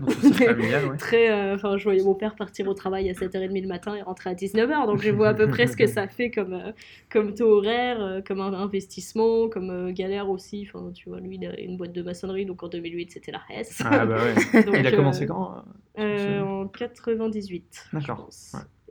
Très, 0.97 1.29
euh, 1.29 1.55
enfin, 1.55 1.77
je 1.77 1.83
voyais 1.83 2.03
mon 2.03 2.15
père 2.15 2.35
partir 2.35 2.67
au 2.67 2.73
travail 2.73 3.09
à 3.09 3.13
7h30 3.13 3.61
le 3.61 3.67
matin 3.67 3.95
et 3.95 4.01
rentrer 4.01 4.29
à 4.29 4.33
19h, 4.33 4.87
donc 4.87 5.01
je 5.01 5.11
vois 5.11 5.29
à 5.29 5.33
peu 5.33 5.47
près 5.47 5.67
ce 5.67 5.75
que 5.75 5.87
ça 5.87 6.07
fait 6.07 6.31
comme, 6.31 6.53
euh, 6.53 6.71
comme 7.11 7.33
taux 7.33 7.57
horaire, 7.57 8.01
euh, 8.01 8.21
comme 8.21 8.41
investissement, 8.41 9.49
comme 9.49 9.91
galère 9.91 10.29
aussi. 10.29 10.67
Enfin, 10.67 10.91
tu 10.93 11.09
vois, 11.09 11.19
lui, 11.19 11.37
il 11.41 11.45
a 11.45 11.59
une 11.59 11.77
boîte 11.77 11.93
de 11.93 12.01
maçonnerie, 12.01 12.45
donc 12.45 12.63
en 12.63 12.67
2008, 12.67 13.11
c'était 13.11 13.31
la 13.31 13.39
RES. 13.39 13.83
Ah 13.85 14.05
bah 14.05 14.17
ouais. 14.23 14.63
il 14.79 14.87
a 14.87 14.91
commencé 14.91 15.25
quand 15.25 15.63
En 15.97 16.67
98. 16.67 17.89
D'accord. 17.93 18.29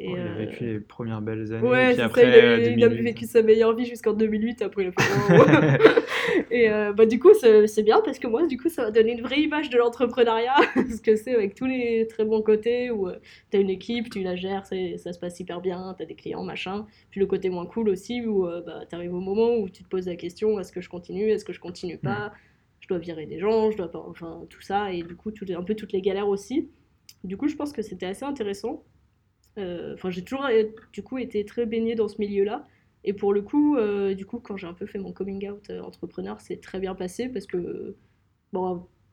Et 0.00 0.10
il 0.10 0.18
a 0.18 0.34
vécu 0.34 0.64
les 0.64 0.80
premières 0.80 1.20
belles 1.20 1.52
années. 1.52 1.68
Ouais, 1.68 1.92
puis 1.92 2.00
après, 2.00 2.22
ça, 2.22 2.28
il, 2.28 2.84
a, 2.84 2.88
vécu 2.88 3.26
sa 3.26 3.42
meilleure 3.42 3.74
vie 3.74 3.84
jusqu'en 3.84 4.12
2008. 4.12 4.62
Après, 4.62 4.84
il 4.84 4.88
a 4.88 4.92
fait. 4.92 6.02
et 6.52 6.68
bah, 6.94 7.04
du 7.04 7.18
coup, 7.18 7.34
c'est 7.34 7.82
bien 7.82 8.00
parce 8.04 8.18
que 8.18 8.28
moi, 8.28 8.46
du 8.46 8.58
coup, 8.58 8.68
ça 8.68 8.84
va 8.84 8.90
donner 8.92 9.12
une 9.12 9.22
vraie 9.22 9.40
image 9.40 9.70
de 9.70 9.78
l'entrepreneuriat 9.78 10.54
ce 10.90 11.00
que 11.00 11.16
c'est 11.16 11.34
avec 11.34 11.54
tous 11.54 11.66
les 11.66 12.06
très 12.06 12.24
bons 12.24 12.42
côtés 12.42 12.90
où 12.90 13.08
euh, 13.08 13.18
tu 13.50 13.56
as 13.56 13.60
une 13.60 13.70
équipe, 13.70 14.10
tu 14.10 14.22
la 14.22 14.36
gères, 14.36 14.66
ça 14.66 15.12
se 15.12 15.18
passe 15.18 15.40
hyper 15.40 15.60
bien, 15.60 15.94
tu 15.96 16.02
as 16.02 16.06
des 16.06 16.14
clients, 16.14 16.42
machin. 16.42 16.86
Puis 17.10 17.20
le 17.20 17.26
côté 17.26 17.50
moins 17.50 17.66
cool 17.66 17.88
aussi 17.88 18.24
où 18.24 18.46
euh, 18.46 18.62
bah, 18.62 18.84
tu 18.88 18.94
arrives 18.94 19.14
au 19.14 19.20
moment 19.20 19.56
où 19.56 19.68
tu 19.68 19.82
te 19.82 19.88
poses 19.88 20.06
la 20.06 20.16
question 20.16 20.58
est-ce 20.60 20.72
que 20.72 20.80
je 20.80 20.88
continue, 20.88 21.30
est-ce 21.30 21.44
que 21.44 21.52
je 21.52 21.60
continue 21.60 21.98
pas, 21.98 22.32
je 22.80 22.88
dois 22.88 22.98
virer 22.98 23.26
des 23.26 23.38
gens, 23.38 23.70
je 23.70 23.76
dois 23.76 23.90
pas. 23.90 24.04
Enfin, 24.08 24.42
tout 24.48 24.62
ça, 24.62 24.92
et 24.92 25.02
du 25.02 25.16
coup, 25.16 25.30
tout, 25.30 25.46
un 25.50 25.62
peu 25.62 25.74
toutes 25.74 25.92
les 25.92 26.00
galères 26.00 26.28
aussi. 26.28 26.68
Du 27.24 27.36
coup, 27.36 27.48
je 27.48 27.56
pense 27.56 27.72
que 27.72 27.82
c'était 27.82 28.06
assez 28.06 28.24
intéressant. 28.24 28.84
Euh, 29.58 29.94
enfin, 29.94 30.10
j'ai 30.10 30.22
toujours 30.24 30.46
du 30.92 31.02
coup 31.02 31.18
été 31.18 31.44
très 31.44 31.66
baignée 31.66 31.94
dans 31.94 32.08
ce 32.08 32.20
milieu-là. 32.20 32.66
Et 33.04 33.12
pour 33.12 33.32
le 33.32 33.42
coup, 33.42 33.76
du 34.14 34.26
coup, 34.26 34.40
quand 34.40 34.56
j'ai 34.56 34.66
un 34.66 34.74
peu 34.74 34.84
fait 34.86 34.98
mon 34.98 35.12
coming 35.12 35.48
out 35.48 35.70
entrepreneur, 35.70 36.40
c'est 36.40 36.60
très 36.60 36.80
bien 36.80 36.94
passé 36.94 37.28
parce 37.28 37.46
que, 37.46 37.96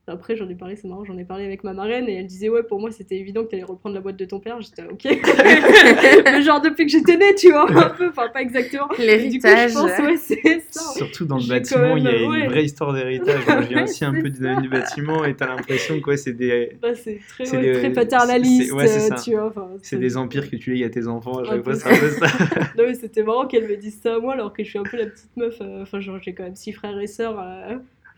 après, 0.08 0.36
j'en 0.36 0.48
ai 0.48 0.54
parlé, 0.54 0.76
c'est 0.76 0.86
marrant, 0.86 1.04
j'en 1.04 1.18
ai 1.18 1.24
parlé 1.24 1.44
avec 1.44 1.64
ma 1.64 1.72
marraine 1.72 2.08
et 2.08 2.14
elle 2.14 2.26
disait 2.26 2.48
Ouais, 2.48 2.62
pour 2.62 2.78
moi, 2.78 2.92
c'était 2.92 3.16
évident 3.16 3.42
que 3.44 3.50
tu 3.50 3.56
allais 3.56 3.64
reprendre 3.64 3.94
la 3.94 4.00
boîte 4.00 4.16
de 4.16 4.24
ton 4.24 4.38
père. 4.38 4.60
J'étais 4.60 4.84
Ok. 4.84 5.02
le 5.04 6.42
genre 6.42 6.60
depuis 6.60 6.86
que 6.86 6.92
j'étais 6.92 7.16
née, 7.16 7.34
tu 7.34 7.50
vois, 7.50 7.68
un 7.68 7.90
peu, 7.90 8.08
enfin, 8.08 8.28
pas 8.28 8.40
exactement. 8.40 8.88
L'héritage. 8.98 9.74
Ouais, 9.74 10.16
c'est 10.16 10.62
ça. 10.70 10.92
Surtout 10.94 11.24
dans 11.24 11.38
le 11.38 11.48
bâtiment, 11.48 11.96
il 11.96 12.04
y 12.04 12.08
a 12.08 12.16
une 12.16 12.46
vraie 12.46 12.64
histoire 12.64 12.92
d'héritage. 12.92 13.40
je 13.46 13.68
viens 13.68 13.82
aussi 13.82 14.04
un 14.04 14.12
peu 14.22 14.30
du 14.30 14.38
domaine 14.38 14.62
du 14.62 14.68
bâtiment 14.68 15.24
et 15.24 15.34
t'as 15.34 15.48
l'impression 15.48 16.00
que 16.00 16.14
c'est 16.14 16.34
des. 16.34 16.76
Bah, 16.80 16.94
c'est 16.94 17.18
très, 17.28 17.44
très 17.44 17.92
paternaliste, 17.92 18.72
ouais, 18.72 18.86
ça. 18.86 19.16
tu 19.16 19.32
vois. 19.32 19.52
C'est 19.82 19.98
des 19.98 20.16
empires 20.16 20.48
que 20.48 20.54
tu 20.54 20.72
lègues 20.72 20.84
à 20.84 20.90
tes 20.90 21.08
enfants, 21.08 21.38
à 21.38 21.44
chaque 21.44 21.64
fois, 21.64 21.74
c'est 21.74 21.88
un 21.88 21.98
peu 21.98 22.10
ça. 22.10 22.26
non, 22.78 22.84
mais 22.86 22.94
c'était 22.94 23.24
marrant 23.24 23.46
qu'elle 23.46 23.66
me 23.66 23.76
dise 23.76 23.98
ça 24.00 24.14
à 24.14 24.18
moi 24.20 24.34
alors 24.34 24.52
que 24.52 24.62
je 24.62 24.68
suis 24.70 24.78
un 24.78 24.84
peu 24.84 24.96
la 24.96 25.06
petite 25.06 25.36
meuf. 25.36 25.56
Euh, 25.60 25.82
enfin, 25.82 25.98
genre, 25.98 26.18
j'ai 26.22 26.32
quand 26.32 26.44
même 26.44 26.54
six 26.54 26.72
frères 26.72 26.98
et 27.00 27.08
sœurs. 27.08 27.38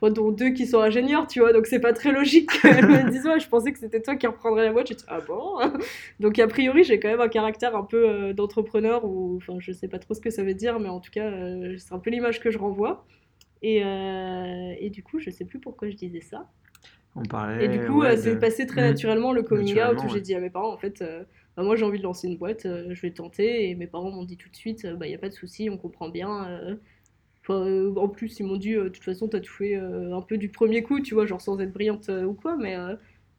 Euh, 0.02 0.10
dont 0.10 0.30
deux 0.30 0.50
qui 0.50 0.66
sont 0.66 0.80
ingénieurs, 0.80 1.26
tu 1.26 1.40
vois, 1.40 1.52
donc 1.52 1.66
c'est 1.66 1.80
pas 1.80 1.92
très 1.92 2.12
logique 2.12 2.50
qu'elle 2.60 2.86
me 2.86 3.10
dise 3.10 3.26
ouais, 3.26 3.40
je 3.40 3.48
pensais 3.48 3.72
que 3.72 3.78
c'était 3.78 4.00
toi 4.00 4.16
qui 4.16 4.26
reprendrais 4.26 4.64
la 4.64 4.72
boîte. 4.72 4.88
J'ai 4.88 4.94
dit 4.94 5.04
ah 5.08 5.20
bon? 5.20 5.58
Donc 6.20 6.38
a 6.38 6.46
priori, 6.46 6.84
j'ai 6.84 7.00
quand 7.00 7.08
même 7.08 7.20
un 7.20 7.28
caractère 7.28 7.76
un 7.76 7.82
peu 7.82 8.08
euh, 8.08 8.32
d'entrepreneur 8.32 9.04
ou 9.04 9.36
enfin 9.36 9.54
je 9.58 9.72
sais 9.72 9.88
pas 9.88 9.98
trop 9.98 10.14
ce 10.14 10.20
que 10.20 10.30
ça 10.30 10.42
veut 10.42 10.54
dire, 10.54 10.78
mais 10.78 10.88
en 10.88 11.00
tout 11.00 11.10
cas, 11.10 11.26
euh, 11.26 11.76
c'est 11.78 11.92
un 11.92 11.98
peu 11.98 12.10
l'image 12.10 12.40
que 12.40 12.50
je 12.50 12.58
renvoie. 12.58 13.04
Et, 13.60 13.82
euh, 13.84 14.72
et, 14.78 14.88
du 14.88 15.02
coup, 15.02 15.18
je 15.18 15.30
sais 15.30 15.44
plus 15.44 15.58
pourquoi 15.58 15.90
je 15.90 15.96
disais 15.96 16.20
ça. 16.20 16.48
On 17.16 17.24
parlait. 17.24 17.64
Et 17.64 17.68
du 17.68 17.84
coup, 17.84 18.04
c'est 18.16 18.38
passé 18.38 18.66
très 18.66 18.82
mmh. 18.82 18.90
naturellement 18.90 19.32
le 19.32 19.42
coming 19.42 19.80
out 19.80 19.98
où 20.04 20.08
j'ai 20.08 20.20
dit 20.20 20.34
à 20.34 20.40
mes 20.40 20.50
parents 20.50 20.72
en 20.72 20.78
fait. 20.78 21.02
Bah, 21.58 21.64
moi 21.64 21.74
j'ai 21.74 21.84
envie 21.84 21.98
de 21.98 22.04
lancer 22.04 22.28
une 22.28 22.36
boîte, 22.36 22.62
je 22.62 23.00
vais 23.00 23.10
tenter 23.10 23.68
et 23.68 23.74
mes 23.74 23.88
parents 23.88 24.12
m'ont 24.12 24.22
dit 24.22 24.36
tout 24.36 24.48
de 24.48 24.54
suite, 24.54 24.86
bah 24.86 25.08
il 25.08 25.10
y 25.10 25.14
a 25.16 25.18
pas 25.18 25.28
de 25.28 25.34
souci, 25.34 25.68
on 25.68 25.76
comprend 25.76 26.08
bien, 26.08 26.46
euh, 26.46 26.76
en 27.48 28.08
plus, 28.08 28.38
ils 28.40 28.46
m'ont 28.46 28.56
dit, 28.56 28.74
euh, 28.74 28.84
de 28.84 28.88
toute 28.88 29.04
façon, 29.04 29.28
t'as 29.28 29.40
tout 29.40 29.52
fait 29.52 29.76
euh, 29.76 30.16
un 30.16 30.22
peu 30.22 30.36
du 30.36 30.48
premier 30.48 30.82
coup, 30.82 31.00
tu 31.00 31.14
vois, 31.14 31.26
genre 31.26 31.40
sans 31.40 31.58
être 31.60 31.72
brillante 31.72 32.08
ou 32.08 32.34
quoi, 32.34 32.56
mais 32.56 32.76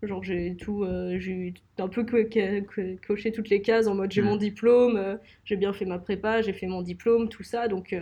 genre 0.03 0.23
j'ai 0.23 0.55
tout, 0.55 0.85
j'ai 1.17 1.53
un 1.77 1.89
peu 1.89 2.05
coché 2.05 3.31
toutes 3.31 3.49
les 3.49 3.61
cases 3.61 3.87
en 3.87 3.95
mode 3.95 4.11
j'ai 4.11 4.21
mon 4.21 4.37
diplôme, 4.37 5.19
j'ai 5.43 5.57
bien 5.57 5.73
fait 5.73 5.85
ma 5.85 5.99
prépa, 5.99 6.41
j'ai 6.41 6.53
fait 6.53 6.67
mon 6.67 6.81
diplôme, 6.81 7.27
tout 7.27 7.43
ça, 7.43 7.67
donc 7.67 7.93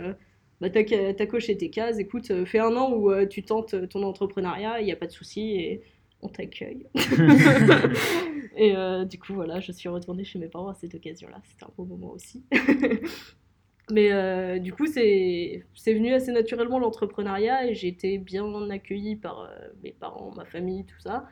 bah, 0.60 0.70
t'as, 0.70 0.82
as 1.18 1.26
coché 1.26 1.56
tes 1.56 1.70
cases, 1.70 1.98
écoute, 1.98 2.32
fais 2.44 2.60
un 2.60 2.76
an 2.76 2.92
où 2.92 3.12
tu 3.26 3.42
tentes 3.42 3.88
ton 3.88 4.02
entrepreneuriat, 4.04 4.80
il 4.80 4.84
n'y 4.84 4.92
a 4.92 4.96
pas 4.96 5.06
de 5.06 5.12
souci, 5.12 5.56
et 5.56 5.82
on 6.22 6.28
t'accueille. 6.28 6.86
et 8.56 8.74
du 9.06 9.18
coup, 9.18 9.34
voilà, 9.34 9.58
je 9.58 9.72
suis 9.72 9.88
retournée 9.88 10.24
chez 10.24 10.38
mes 10.38 10.48
parents 10.48 10.68
à 10.68 10.74
cette 10.74 10.94
occasion-là, 10.94 11.40
c'était 11.44 11.64
un 11.64 11.72
beau 11.76 11.84
moment 11.84 12.12
aussi. 12.12 12.44
Mais 13.90 14.12
euh, 14.12 14.58
du 14.58 14.72
coup, 14.72 14.86
c'est 14.86 15.64
venu 15.86 16.12
assez 16.12 16.32
naturellement 16.32 16.78
l'entrepreneuriat 16.78 17.66
et 17.66 17.74
j'ai 17.74 17.88
été 17.88 18.18
bien 18.18 18.68
accueillie 18.70 19.16
par 19.16 19.40
euh, 19.40 19.68
mes 19.82 19.92
parents, 19.92 20.32
ma 20.36 20.44
famille, 20.44 20.84
tout 20.84 21.00
ça. 21.00 21.26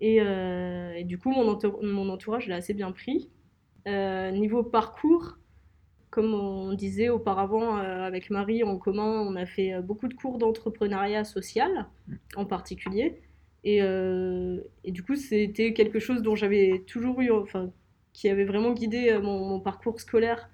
Et, 0.00 0.20
euh, 0.20 1.02
du 1.02 1.18
coup, 1.18 1.30
mon, 1.30 1.58
mon 1.82 2.08
entourage 2.08 2.48
l'a 2.48 2.56
assez 2.56 2.74
bien 2.74 2.92
pris. 2.92 3.30
niveau 3.86 4.62
parcours, 4.62 5.38
comme 6.08 6.32
on 6.34 6.72
disait 6.72 7.10
auparavant 7.10 7.76
avec 7.76 8.30
Marie 8.30 8.64
en 8.64 8.78
commun, 8.78 9.20
on 9.20 9.36
a 9.36 9.46
fait 9.46 9.80
beaucoup 9.82 10.08
de 10.08 10.14
cours 10.14 10.38
d'entrepreneuriat 10.38 11.24
social 11.24 11.86
en 12.36 12.46
particulier. 12.46 13.20
Et, 13.62 13.80
et 13.80 14.90
du 14.90 15.02
coup, 15.02 15.16
c'était 15.16 15.74
quelque 15.74 15.98
chose 15.98 16.22
dont 16.22 16.34
j'avais 16.34 16.82
toujours 16.86 17.20
eu, 17.20 17.30
enfin, 17.30 17.70
qui 18.14 18.30
avait 18.30 18.44
vraiment 18.44 18.72
guidé 18.72 19.18
mon 19.22 19.60
parcours 19.60 20.00
scolaire 20.00 20.48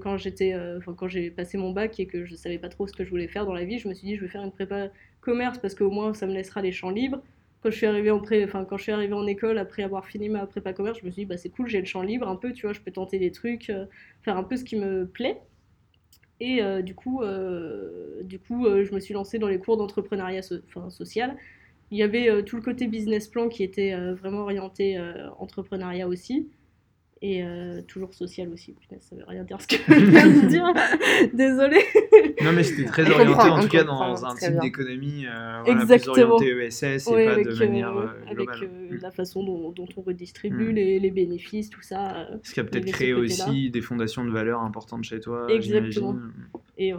quand 0.00 0.16
j'étais 0.16 0.54
euh, 0.54 0.80
quand 0.96 1.08
j'ai 1.08 1.30
passé 1.30 1.58
mon 1.58 1.72
bac 1.72 1.98
et 2.00 2.06
que 2.06 2.24
je 2.24 2.34
savais 2.34 2.58
pas 2.58 2.68
trop 2.68 2.86
ce 2.86 2.92
que 2.92 3.04
je 3.04 3.10
voulais 3.10 3.28
faire 3.28 3.46
dans 3.46 3.52
la 3.52 3.64
vie 3.64 3.78
je 3.78 3.88
me 3.88 3.94
suis 3.94 4.06
dit 4.06 4.16
je 4.16 4.22
vais 4.22 4.28
faire 4.28 4.42
une 4.42 4.52
prépa 4.52 4.88
commerce 5.20 5.58
parce 5.58 5.74
qu'au 5.74 5.90
moins 5.90 6.14
ça 6.14 6.26
me 6.26 6.32
laissera 6.32 6.62
les 6.62 6.72
champs 6.72 6.90
libres. 6.90 7.22
Quand 7.62 7.70
je 7.70 7.76
suis 7.76 7.86
arrivée 7.86 8.10
en 8.10 8.20
pré 8.20 8.44
enfin 8.44 8.64
quand 8.64 8.76
je 8.76 8.84
suis 8.84 8.92
arrivée 8.92 9.14
en 9.14 9.26
école 9.26 9.58
après 9.58 9.82
avoir 9.82 10.06
fini 10.06 10.28
ma 10.28 10.46
prépa 10.46 10.72
commerce 10.72 10.98
je 11.00 11.06
me 11.06 11.10
suis 11.10 11.22
dit 11.22 11.26
bah 11.26 11.36
c'est 11.36 11.50
cool 11.50 11.68
j'ai 11.68 11.80
le 11.80 11.86
champ 11.86 12.02
libre 12.02 12.28
un 12.28 12.36
peu 12.36 12.52
tu 12.52 12.66
vois 12.66 12.72
je 12.72 12.80
peux 12.80 12.90
tenter 12.90 13.18
des 13.18 13.32
trucs 13.32 13.70
euh, 13.70 13.86
faire 14.22 14.36
un 14.36 14.44
peu 14.44 14.56
ce 14.56 14.64
qui 14.64 14.76
me 14.76 15.06
plaît. 15.06 15.40
Et 16.40 16.62
euh, 16.62 16.80
du 16.80 16.94
coup 16.94 17.22
du 18.24 18.38
coup 18.38 18.66
je 18.66 18.94
me 18.94 19.00
suis 19.00 19.14
lancée 19.14 19.38
dans 19.38 19.48
les 19.48 19.58
cours 19.58 19.76
d'entrepreneuriat 19.76 20.42
social. 20.42 21.36
Il 21.90 21.98
y 21.98 22.02
avait 22.02 22.44
tout 22.44 22.56
le 22.56 22.62
côté 22.62 22.86
business 22.86 23.28
plan 23.28 23.48
qui 23.48 23.62
était 23.64 23.94
vraiment 24.12 24.42
orienté 24.42 24.98
entrepreneuriat 25.38 26.06
aussi 26.06 26.48
et 27.22 27.42
euh, 27.42 27.82
toujours 27.82 28.14
social 28.14 28.48
aussi. 28.52 28.72
Putain, 28.72 28.96
ça 29.00 29.14
veut 29.14 29.24
rien 29.26 29.44
dire 29.44 29.60
ce 29.60 29.66
que 29.66 29.76
je 29.88 30.10
viens 30.10 30.26
de 30.26 30.48
dire. 30.48 30.64
Désolée. 31.34 31.84
Non, 32.42 32.52
mais 32.52 32.62
c'était 32.62 32.86
très 32.86 33.10
orienté 33.10 33.48
en 33.48 33.60
tout 33.60 33.68
cas 33.68 33.84
dans 33.84 34.24
un 34.24 34.34
type 34.34 34.58
d'économie 34.60 35.26
euh, 35.26 35.62
voilà, 35.64 35.84
plus 35.84 36.08
orienté 36.08 36.66
ESS 36.66 37.08
et 37.08 37.26
pas 37.26 37.36
de 37.36 37.58
manière 37.58 37.96
euh, 37.96 38.06
globale. 38.32 38.56
Avec 38.56 39.02
la 39.02 39.10
façon 39.10 39.44
dont, 39.44 39.70
dont 39.70 39.88
on 39.96 40.00
redistribue 40.00 40.72
mm. 40.72 40.74
les, 40.74 40.98
les, 40.98 41.10
bénéfices, 41.10 41.68
tout 41.68 41.82
ça. 41.82 42.28
Ce 42.42 42.54
qui 42.54 42.60
a 42.60 42.64
peut-être 42.64 42.86
créé 42.86 43.12
aussi 43.12 43.70
des 43.70 43.82
fondations 43.82 44.24
de 44.24 44.30
valeur 44.30 44.62
importantes 44.62 45.04
chez 45.04 45.20
toi. 45.20 45.46
Exactement. 45.50 46.16
Et, 46.78 46.94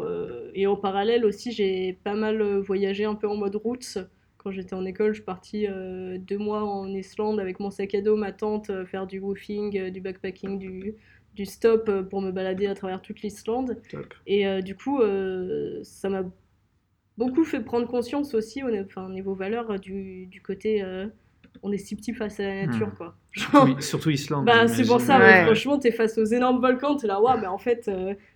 et 0.54 0.68
en 0.68 0.76
parallèle 0.76 1.26
aussi, 1.26 1.52
j'ai 1.52 1.98
pas 2.04 2.14
mal 2.14 2.60
voyagé 2.60 3.06
un 3.06 3.16
peu 3.16 3.28
en 3.28 3.36
mode 3.36 3.56
route 3.56 3.98
quand 4.42 4.52
j'étais 4.52 4.74
en 4.74 4.86
école, 4.86 5.10
je 5.10 5.18
suis 5.18 5.24
partie 5.24 5.68
euh, 5.68 6.18
deux 6.18 6.40
mois 6.40 6.64
en 6.64 6.88
Islande 6.88 7.40
avec 7.40 7.60
mon 7.60 7.70
sac 7.70 7.94
à 7.94 8.02
dos, 8.02 8.16
ma 8.16 8.32
tante, 8.32 8.72
euh, 8.72 8.86
faire 8.86 9.06
du 9.06 9.20
woofing, 9.20 9.78
euh, 9.78 9.90
du 9.92 10.02
backpacking, 10.02 10.58
du, 10.58 10.96
du 11.36 11.46
stop 11.46 11.92
pour 12.10 12.22
me 12.22 12.32
balader 12.32 12.66
à 12.66 12.74
travers 12.74 13.04
toute 13.04 13.22
l'Islande. 13.22 13.78
Et 14.26 14.62
du 14.64 14.76
coup, 14.76 15.00
ça 15.84 16.10
m'a 16.10 16.24
beaucoup 17.18 17.46
fait 17.46 17.62
prendre 17.62 17.88
conscience 17.88 18.34
aussi, 18.34 18.64
au, 18.64 18.70
enfin, 18.84 19.10
niveau 19.10 19.36
valeur, 19.36 19.80
du, 19.80 20.26
du 20.26 20.42
côté 20.42 20.84
on 21.64 21.72
est 21.72 21.78
si 21.78 21.96
petit 21.96 22.14
face 22.14 22.40
à 22.40 22.44
la 22.44 22.66
nature, 22.66 22.88
hmm. 22.88 22.96
quoi. 22.96 23.16
surtout, 23.80 24.10
Islande. 24.10 24.46
Bah, 24.46 24.68
c'est 24.68 24.86
pour 24.86 25.00
ça, 25.00 25.20
ouais. 25.20 25.46
franchement, 25.46 25.78
t'es 25.78 25.92
face 25.92 26.18
aux 26.18 26.26
énormes 26.26 26.60
volcans, 26.60 26.96
t'es 26.96 27.08
là, 27.08 27.22
ouais, 27.22 27.40
mais 27.40 27.48
en 27.48 27.58
fait, 27.58 27.90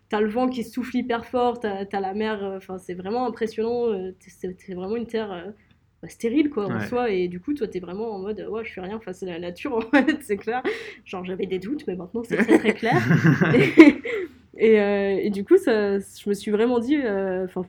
t'as 0.09 0.21
le 0.21 0.29
vent 0.29 0.47
qui 0.47 0.63
souffle 0.63 0.95
hyper 0.95 1.25
fort, 1.25 1.59
t'as 1.59 1.85
as 1.91 1.99
la 1.99 2.13
mer, 2.13 2.43
enfin, 2.55 2.77
c'est 2.77 2.93
vraiment 2.93 3.27
impressionnant, 3.27 3.87
c'est 4.19 4.73
vraiment 4.73 4.95
une 4.95 5.07
terre 5.07 5.53
bah, 6.01 6.09
stérile 6.09 6.49
quoi 6.49 6.65
en 6.65 6.79
soi. 6.81 7.09
Et 7.09 7.27
du 7.27 7.39
coup 7.39 7.53
toi 7.53 7.67
t'es 7.67 7.79
vraiment 7.79 8.11
en 8.11 8.19
mode 8.19 8.45
ouais 8.49 8.63
je 8.63 8.73
fais 8.73 8.81
rien 8.81 8.99
face 8.99 9.23
à 9.23 9.27
la 9.27 9.39
nature 9.39 9.75
en 9.77 9.81
fait 9.81 10.17
c'est 10.21 10.37
clair. 10.37 10.61
Genre 11.05 11.25
j'avais 11.25 11.45
des 11.45 11.59
doutes 11.59 11.85
mais 11.87 11.95
maintenant 11.95 12.23
c'est 12.23 12.37
très 12.37 12.59
très 12.59 12.73
clair. 12.73 13.01
Et, 14.57 14.79
euh, 14.79 15.17
et, 15.21 15.29
du 15.31 15.43
coup 15.43 15.57
ça 15.57 15.99
je 15.99 16.29
me 16.29 16.33
suis 16.33 16.49
vraiment 16.49 16.79
dit 16.79 16.95
euh, 16.95 17.43
enfin 17.43 17.65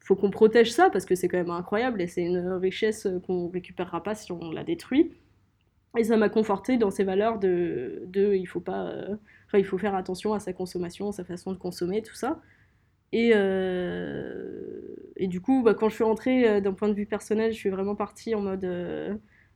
faut 0.00 0.14
qu'on 0.14 0.28
protège 0.28 0.70
ça 0.70 0.90
parce 0.90 1.06
que 1.06 1.14
c'est 1.14 1.26
quand 1.26 1.38
même 1.38 1.48
incroyable 1.48 2.02
et 2.02 2.06
c'est 2.06 2.22
une 2.22 2.50
richesse 2.52 3.08
qu'on 3.26 3.48
récupérera 3.48 4.02
pas 4.02 4.14
si 4.14 4.30
on 4.30 4.50
la 4.50 4.62
détruit. 4.62 5.10
Et 5.96 6.04
ça 6.04 6.18
m'a 6.18 6.28
conforté 6.28 6.76
dans 6.76 6.90
ces 6.90 7.04
valeurs 7.04 7.38
de, 7.38 8.02
de 8.08 8.34
il 8.34 8.44
faut 8.44 8.60
pas 8.60 8.88
euh, 8.88 9.16
il 9.54 9.64
faut 9.64 9.78
faire 9.78 9.94
attention 9.94 10.34
à 10.34 10.40
sa 10.40 10.52
consommation 10.52 11.12
sa 11.12 11.24
façon 11.24 11.52
de 11.52 11.58
consommer 11.58 12.02
tout 12.02 12.14
ça 12.14 12.40
et, 13.12 13.32
euh, 13.34 14.42
et 15.16 15.28
du 15.28 15.40
coup, 15.40 15.62
bah, 15.62 15.74
quand 15.74 15.88
je 15.88 15.94
suis 15.94 16.04
rentrée, 16.04 16.48
euh, 16.48 16.60
d'un 16.60 16.72
point 16.72 16.88
de 16.88 16.94
vue 16.94 17.06
personnel, 17.06 17.52
je 17.52 17.58
suis 17.58 17.70
vraiment 17.70 17.94
partie 17.94 18.34
en 18.34 18.40
mode. 18.40 18.64
Euh, 18.64 19.14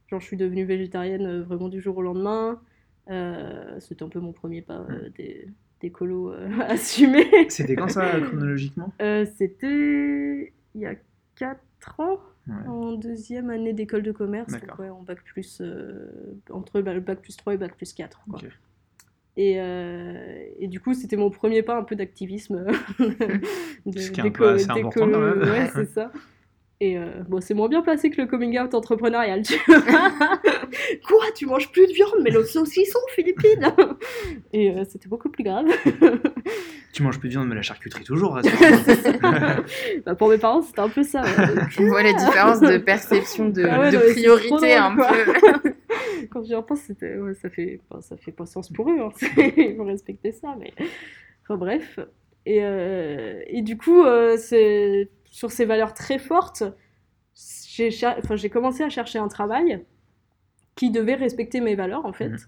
genre, 0.09 0.21
je 0.21 0.27
suis 0.27 0.37
devenue 0.37 0.64
végétarienne 0.64 1.42
vraiment 1.42 1.69
du 1.69 1.81
jour 1.81 1.97
au 1.97 2.03
lendemain. 2.03 2.61
C'était 3.81 4.03
un 4.03 4.09
peu 4.09 4.21
mon 4.21 4.33
premier 4.33 4.62
pas 4.62 4.81
hmm. 4.81 5.11
des, 5.16 5.49
des 5.81 5.90
colos 5.90 6.33
assumés. 6.69 7.49
C'était 7.49 7.77
quand 7.77 7.88
ça, 7.88 8.21
chronologiquement? 8.21 8.92
C'était 9.01 10.53
il 10.75 10.81
y 10.81 10.87
a 10.87 10.95
4 11.37 12.01
ans. 12.01 12.21
en 12.66 12.92
deuxième 12.92 13.51
année 13.51 13.73
d'école 13.73 14.03
de 14.03 14.12
commerce, 14.12 14.53
donc 14.53 14.79
ouais, 14.79 14.90
en 14.90 15.03
bac 15.03 15.23
plus, 15.25 15.62
entre 16.51 16.81
le 16.81 17.01
bac 17.01 17.21
plus 17.21 17.37
3 17.37 17.55
et 17.55 17.57
bac 17.57 17.77
plus 17.77 17.92
4. 17.92 18.25
Quoi. 18.29 18.40
Et, 19.37 19.57
euh, 19.59 20.46
et, 20.59 20.66
du 20.66 20.81
coup, 20.81 20.94
c'était 20.94 21.16
mon 21.16 21.31
premier 21.31 21.62
pas 21.62 21.77
un 21.77 21.83
peu 21.83 21.94
d'activisme. 21.94 22.66
de, 23.87 23.99
Ce 23.99 24.11
qui 24.11 24.20
est 24.20 24.25
un 24.25 24.31
peu 24.31 24.49
assez 24.49 24.70
important 24.70 25.11
quand 25.11 25.18
même. 25.18 25.42
Ouais, 25.42 25.70
c'est 25.75 25.90
ça. 25.90 26.11
Et 26.79 26.99
euh, 26.99 27.07
bon, 27.27 27.40
c'est 27.40 27.55
moins 27.55 27.68
bien 27.68 27.81
placé 27.81 28.11
que 28.11 28.20
le 28.20 28.27
coming 28.27 28.59
out 28.59 28.75
entrepreneurial. 28.75 29.42
Tu 29.42 29.59
Quoi 31.09 31.25
Tu 31.35 31.46
manges 31.46 31.70
plus 31.70 31.87
de 31.87 31.92
viande, 31.92 32.20
mais 32.22 32.31
le 32.31 32.44
saucisson 32.44 32.99
philippine 33.14 33.72
Et 34.53 34.70
euh, 34.70 34.85
c'était 34.87 35.09
beaucoup 35.09 35.31
plus 35.31 35.42
grave. 35.42 35.64
tu 36.92 37.03
manges 37.03 37.18
plus 37.18 37.29
de 37.29 37.35
viande, 37.35 37.49
mais 37.49 37.55
la 37.55 37.62
charcuterie 37.62 38.05
toujours. 38.05 38.40
bah, 40.05 40.14
pour 40.14 40.29
mes 40.29 40.37
parents, 40.37 40.61
c'était 40.61 40.81
un 40.81 40.90
peu 40.90 41.03
ça. 41.03 41.22
On 41.79 41.87
voit 41.87 42.03
la 42.03 42.12
différence 42.12 42.61
de 42.61 42.77
perception 42.77 43.49
de, 43.49 43.64
ah 43.64 43.90
de 43.90 44.12
priorité 44.12 44.75
un 44.75 44.96
peu. 44.96 45.72
Quand 46.37 46.44
j'y 46.44 46.55
repense, 46.55 46.81
c'était, 46.81 47.16
ça, 47.40 47.49
fait, 47.49 47.81
ça 48.01 48.14
fait 48.18 48.31
pas 48.31 48.44
sens 48.44 48.68
pour 48.68 48.90
eux. 48.90 49.01
Hein. 49.01 49.09
Ils 49.57 49.75
vont 49.75 49.87
respecter 49.87 50.33
ça. 50.33 50.55
Mais... 50.61 50.75
Enfin 51.42 51.57
bref. 51.57 51.99
Et, 52.44 52.62
euh, 52.62 53.40
et 53.46 53.62
du 53.62 53.79
coup, 53.79 54.05
euh, 54.05 54.37
c'est 54.37 55.09
sur 55.31 55.51
ces 55.51 55.64
valeurs 55.64 55.94
très 55.94 56.18
fortes, 56.18 56.62
j'ai, 57.35 57.88
enfin, 58.05 58.37
commencé 58.53 58.83
à 58.83 58.90
chercher 58.90 59.18
un 59.18 59.29
travail 59.29 59.83
qui 60.75 60.90
devait 60.90 61.14
respecter 61.14 61.62
mes 61.62 61.75
valeurs 61.75 62.05
en 62.05 62.12
fait. 62.12 62.29
Mmh. 62.29 62.38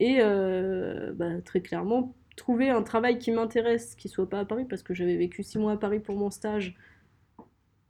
Et 0.00 0.16
euh, 0.18 1.12
bah, 1.14 1.40
très 1.44 1.60
clairement, 1.60 2.16
trouver 2.36 2.68
un 2.68 2.82
travail 2.82 3.18
qui 3.18 3.30
m'intéresse, 3.30 3.94
qui 3.94 4.08
soit 4.08 4.28
pas 4.28 4.40
à 4.40 4.44
Paris, 4.44 4.64
parce 4.68 4.82
que 4.82 4.92
j'avais 4.92 5.16
vécu 5.16 5.44
six 5.44 5.58
mois 5.60 5.74
à 5.74 5.76
Paris 5.76 6.00
pour 6.00 6.16
mon 6.16 6.30
stage. 6.30 6.76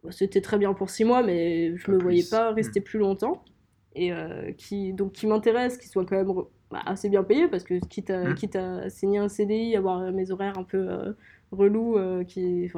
Bah, 0.04 0.12
c'était 0.12 0.42
très 0.42 0.58
bien 0.58 0.74
pour 0.74 0.90
six 0.90 1.04
mois, 1.04 1.22
mais 1.22 1.78
je 1.78 1.90
ne 1.90 1.96
me 1.96 2.02
voyais 2.02 2.24
pas 2.30 2.52
rester 2.52 2.80
mmh. 2.80 2.84
plus 2.84 2.98
longtemps 2.98 3.42
et 3.94 4.12
euh, 4.12 4.52
qui 4.52 4.92
donc 4.92 5.12
qui 5.12 5.26
m'intéresse, 5.26 5.76
qui 5.76 5.88
soit 5.88 6.04
quand 6.04 6.16
même 6.16 6.32
bah, 6.70 6.82
assez 6.86 7.08
bien 7.08 7.22
payé 7.22 7.48
parce 7.48 7.64
que 7.64 7.74
quitte 7.86 8.10
à, 8.10 8.30
mmh. 8.30 8.34
quitte 8.34 8.56
à 8.56 8.88
signer 8.90 9.18
un 9.18 9.28
CDI, 9.28 9.76
avoir 9.76 10.12
mes 10.12 10.30
horaires 10.30 10.58
un 10.58 10.62
peu 10.62 10.88
euh, 10.88 11.12
relous, 11.50 11.96
euh, 11.96 12.22
qui, 12.22 12.70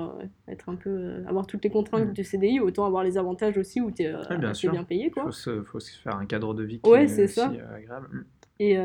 être 0.49 0.69
un 0.69 0.77
peu, 0.77 1.23
avoir 1.27 1.47
toutes 1.47 1.65
les 1.65 1.71
contraintes 1.71 2.09
mmh. 2.09 2.13
du 2.13 2.25
CDI, 2.25 2.61
autant 2.61 2.87
avoir 2.87 3.05
les 3.05 3.19
avantages 3.19 3.59
aussi 3.59 3.81
où 3.81 3.91
tu 3.91 4.05
es 4.05 4.15
bien, 4.39 4.53
bien, 4.71 4.85
payé. 4.85 5.11
Quoi. 5.11 5.25
Faut, 5.25 5.33
se, 5.33 5.63
faut 5.63 5.81
se 5.81 5.99
faire 6.01 6.17
un 6.17 6.27
cadre 6.27 6.55
de 6.55 6.65
vie 6.65 6.81
qui 6.81 6.89
ouais, 6.89 7.05
est, 7.05 7.25
aussi 7.25 7.35
ça. 7.35 7.53
agréable. 7.75 8.09
Mmh. 8.13 8.25
Et, 8.61 8.77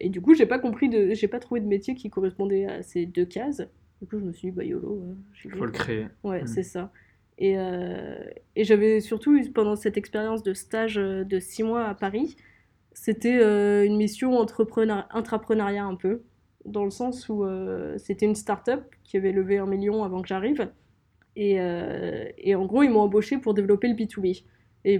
et, 0.00 0.08
du 0.10 0.20
coup, 0.20 0.34
j'ai 0.34 0.46
pas 0.46 0.60
compris 0.60 0.88
de, 0.88 1.12
j'ai 1.12 1.26
pas 1.26 1.40
trouvé 1.40 1.60
de 1.60 1.66
métier 1.66 1.96
qui 1.96 2.08
correspondait 2.08 2.66
à 2.66 2.82
ces 2.82 3.04
deux 3.04 3.24
cases. 3.24 3.62
Du 4.00 4.06
coup, 4.06 4.18
je 4.20 4.24
me 4.24 4.32
suis 4.32 4.50
dit, 4.50 4.56
bah 4.56 4.64
YOLO. 4.64 5.02
Il 5.44 5.50
faut 5.50 5.64
le 5.64 5.72
créer. 5.72 6.06
Ouais, 6.22 6.46
c'est 6.46 6.62
ça. 6.62 6.92
Et, 7.38 7.58
euh, 7.58 8.16
et 8.56 8.64
j'avais 8.64 9.00
surtout, 9.00 9.38
pendant 9.52 9.76
cette 9.76 9.96
expérience 9.96 10.42
de 10.42 10.54
stage 10.54 10.98
euh, 10.98 11.24
de 11.24 11.40
six 11.40 11.62
mois 11.62 11.84
à 11.86 11.94
Paris, 11.94 12.36
c'était 12.92 13.38
euh, 13.40 13.84
une 13.84 13.96
mission 13.96 14.40
intrapreneuriat 14.40 15.84
un 15.84 15.96
peu, 15.96 16.22
dans 16.64 16.84
le 16.84 16.90
sens 16.90 17.28
où 17.28 17.44
c'était 17.98 18.24
une 18.24 18.34
start-up 18.34 18.84
qui 19.02 19.18
avait 19.18 19.32
levé 19.32 19.58
un 19.58 19.66
million 19.66 20.04
avant 20.04 20.22
que 20.22 20.28
j'arrive. 20.28 20.70
Et, 21.36 21.56
et, 22.38 22.54
en 22.54 22.64
gros, 22.64 22.82
ils 22.84 22.90
m'ont 22.90 23.00
embauché 23.00 23.36
pour 23.36 23.52
développer 23.52 23.88
le 23.88 23.94
B2B. 23.94 24.44
Et 24.86 24.98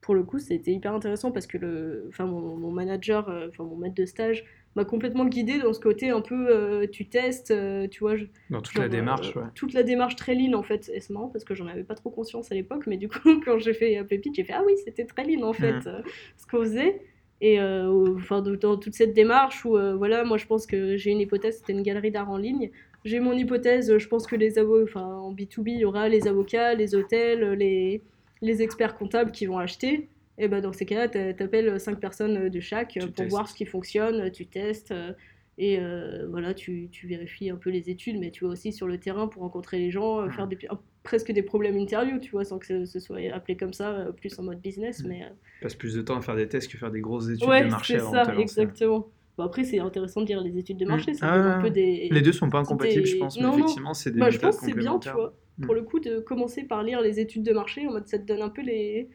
pour 0.00 0.14
le 0.14 0.22
coup, 0.22 0.38
c'était 0.38 0.72
hyper 0.72 0.94
intéressant 0.94 1.32
parce 1.32 1.46
que 1.46 1.58
le, 1.58 2.10
mon, 2.20 2.56
mon 2.56 2.70
manager, 2.70 3.28
mon 3.58 3.76
maître 3.76 3.94
de 3.94 4.06
stage, 4.06 4.46
m'a 4.76 4.84
complètement 4.84 5.24
guidée 5.24 5.58
dans 5.58 5.72
ce 5.72 5.80
côté 5.80 6.10
un 6.10 6.20
peu 6.20 6.48
euh, 6.48 6.86
tu 6.86 7.08
testes, 7.08 7.50
euh, 7.50 7.88
tu 7.88 8.00
vois. 8.00 8.14
dans 8.50 8.60
toute 8.60 8.76
la 8.76 8.88
démarche, 8.88 9.34
euh, 9.34 9.40
ouais. 9.40 9.46
Toute 9.54 9.72
la 9.72 9.82
démarche 9.82 10.16
très 10.16 10.34
lean 10.34 10.52
en 10.52 10.62
fait. 10.62 10.90
Et 10.94 11.00
c'est 11.00 11.12
marrant 11.12 11.28
parce 11.28 11.44
que 11.44 11.54
j'en 11.54 11.66
avais 11.66 11.82
pas 11.82 11.94
trop 11.94 12.10
conscience 12.10 12.52
à 12.52 12.54
l'époque, 12.54 12.86
mais 12.86 12.98
du 12.98 13.08
coup, 13.08 13.40
quand 13.44 13.58
j'ai 13.58 13.72
fait 13.72 14.04
Pépite, 14.04 14.34
j'ai 14.36 14.44
fait 14.44 14.52
ah 14.52 14.62
oui, 14.64 14.74
c'était 14.84 15.06
très 15.06 15.24
lean 15.24 15.42
en 15.42 15.54
fait 15.54 15.78
mm. 15.78 16.02
ce 16.36 16.46
qu'on 16.46 16.58
faisait. 16.58 17.00
Et 17.42 17.60
enfin, 17.60 18.40
dans 18.40 18.78
toute 18.78 18.94
cette 18.94 19.12
démarche 19.12 19.64
où 19.64 19.72
voilà, 19.72 20.24
moi 20.24 20.38
je 20.38 20.46
pense 20.46 20.66
que 20.66 20.96
j'ai 20.96 21.10
une 21.10 21.20
hypothèse, 21.20 21.58
c'était 21.58 21.74
une 21.74 21.82
galerie 21.82 22.10
d'art 22.10 22.30
en 22.30 22.38
ligne. 22.38 22.70
J'ai 23.04 23.20
mon 23.20 23.34
hypothèse, 23.34 23.98
je 23.98 24.08
pense 24.08 24.26
que 24.26 24.36
les 24.36 24.58
avocats, 24.58 24.84
enfin 24.84 25.04
en 25.04 25.34
B2B, 25.34 25.68
il 25.68 25.78
y 25.78 25.84
aura 25.84 26.08
les 26.08 26.26
avocats, 26.28 26.74
les 26.74 26.94
hôtels, 26.94 27.52
les, 27.52 28.02
les 28.40 28.62
experts 28.62 28.96
comptables 28.96 29.32
qui 29.32 29.44
vont 29.44 29.58
acheter. 29.58 30.08
Et 30.38 30.48
bah 30.48 30.60
dans 30.60 30.72
ces 30.72 30.84
cas-là, 30.84 31.08
tu 31.08 31.42
appelles 31.42 31.80
5 31.80 31.98
personnes 31.98 32.48
de 32.48 32.60
chaque 32.60 32.98
pour 33.14 33.26
voir 33.26 33.48
ce 33.48 33.54
qui 33.54 33.64
fonctionne, 33.66 34.30
tu 34.30 34.46
testes. 34.46 34.90
Euh, 34.90 35.12
et 35.58 35.78
euh, 35.80 36.26
voilà, 36.28 36.52
tu, 36.52 36.90
tu, 36.92 37.06
vérifies 37.06 37.48
un 37.48 37.56
peu 37.56 37.70
les 37.70 37.88
études, 37.88 38.18
mais 38.20 38.30
tu 38.30 38.44
vas 38.44 38.50
aussi 38.50 38.72
sur 38.74 38.86
le 38.86 38.98
terrain 38.98 39.26
pour 39.26 39.40
rencontrer 39.40 39.78
les 39.78 39.90
gens, 39.90 40.20
euh, 40.20 40.28
faire 40.28 40.46
des, 40.46 40.58
presque 41.02 41.32
des 41.32 41.42
problèmes 41.42 41.78
interview, 41.78 42.18
tu 42.18 42.30
vois, 42.32 42.44
sans 42.44 42.58
que 42.58 42.84
ce, 42.84 43.00
soit 43.00 43.20
appelé 43.32 43.56
comme 43.56 43.72
ça, 43.72 44.08
plus 44.18 44.38
en 44.38 44.42
mode 44.42 44.60
business. 44.60 45.02
Mais, 45.06 45.22
passe 45.62 45.74
plus 45.74 45.94
de 45.94 46.02
temps 46.02 46.18
à 46.18 46.20
faire 46.20 46.36
des 46.36 46.46
tests 46.46 46.70
que 46.70 46.76
faire 46.76 46.90
des 46.90 47.00
grosses 47.00 47.30
études 47.30 47.48
de 47.48 47.70
marché 47.70 47.96
avant 47.96 48.12
ça, 48.12 48.34
exactement. 48.38 49.08
après, 49.38 49.64
c'est 49.64 49.78
intéressant 49.78 50.20
de 50.20 50.26
dire 50.26 50.42
les 50.42 50.58
études 50.58 50.76
de 50.76 50.84
Mm. 50.84 50.88
marché. 50.88 51.14
Ça 51.14 51.26
Ah, 51.26 51.58
un 51.58 51.62
peu 51.62 51.70
des... 51.70 52.08
Les 52.10 52.20
deux 52.20 52.32
sont 52.32 52.50
pas 52.50 52.58
incompatibles, 52.58 53.04
des- 53.04 53.10
je 53.10 53.16
pense, 53.16 53.38
mais 53.38 53.44
Non, 53.44 53.54
effectivement, 53.54 53.94
c'est 53.94 54.10
des 54.10 54.20
Bah, 54.20 54.28
je 54.28 54.38
pense 54.38 54.58
que 54.58 54.66
c'est 54.66 54.74
bien, 54.74 54.98
tu 54.98 55.08
vois, 55.08 55.32
Mm. 55.56 55.64
pour 55.64 55.74
le 55.74 55.84
coup, 55.84 56.00
de 56.00 56.18
commencer 56.18 56.64
par 56.64 56.82
lire 56.82 57.00
les 57.00 57.18
études 57.18 57.44
de 57.44 57.52
marché, 57.54 57.86
en 57.86 57.92
mode 57.92 58.08
ça 58.08 58.18
te 58.18 58.26
donne 58.26 58.42
un 58.42 58.50
peu 58.50 58.60
les, 58.60 59.08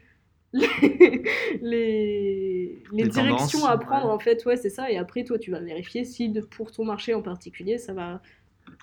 les, 1.61 2.83
les, 2.91 3.07
directions 3.07 3.65
à 3.65 3.77
prendre, 3.77 4.07
ouais. 4.07 4.11
en 4.11 4.19
fait, 4.19 4.45
ouais, 4.45 4.57
c'est 4.57 4.69
ça, 4.69 4.91
et 4.91 4.97
après, 4.97 5.23
toi, 5.23 5.39
tu 5.39 5.51
vas 5.51 5.59
vérifier 5.59 6.03
si 6.03 6.29
de, 6.29 6.41
pour 6.41 6.71
ton 6.71 6.83
marché 6.83 7.13
en 7.13 7.21
particulier, 7.21 7.77
ça 7.77 7.93
va, 7.93 8.21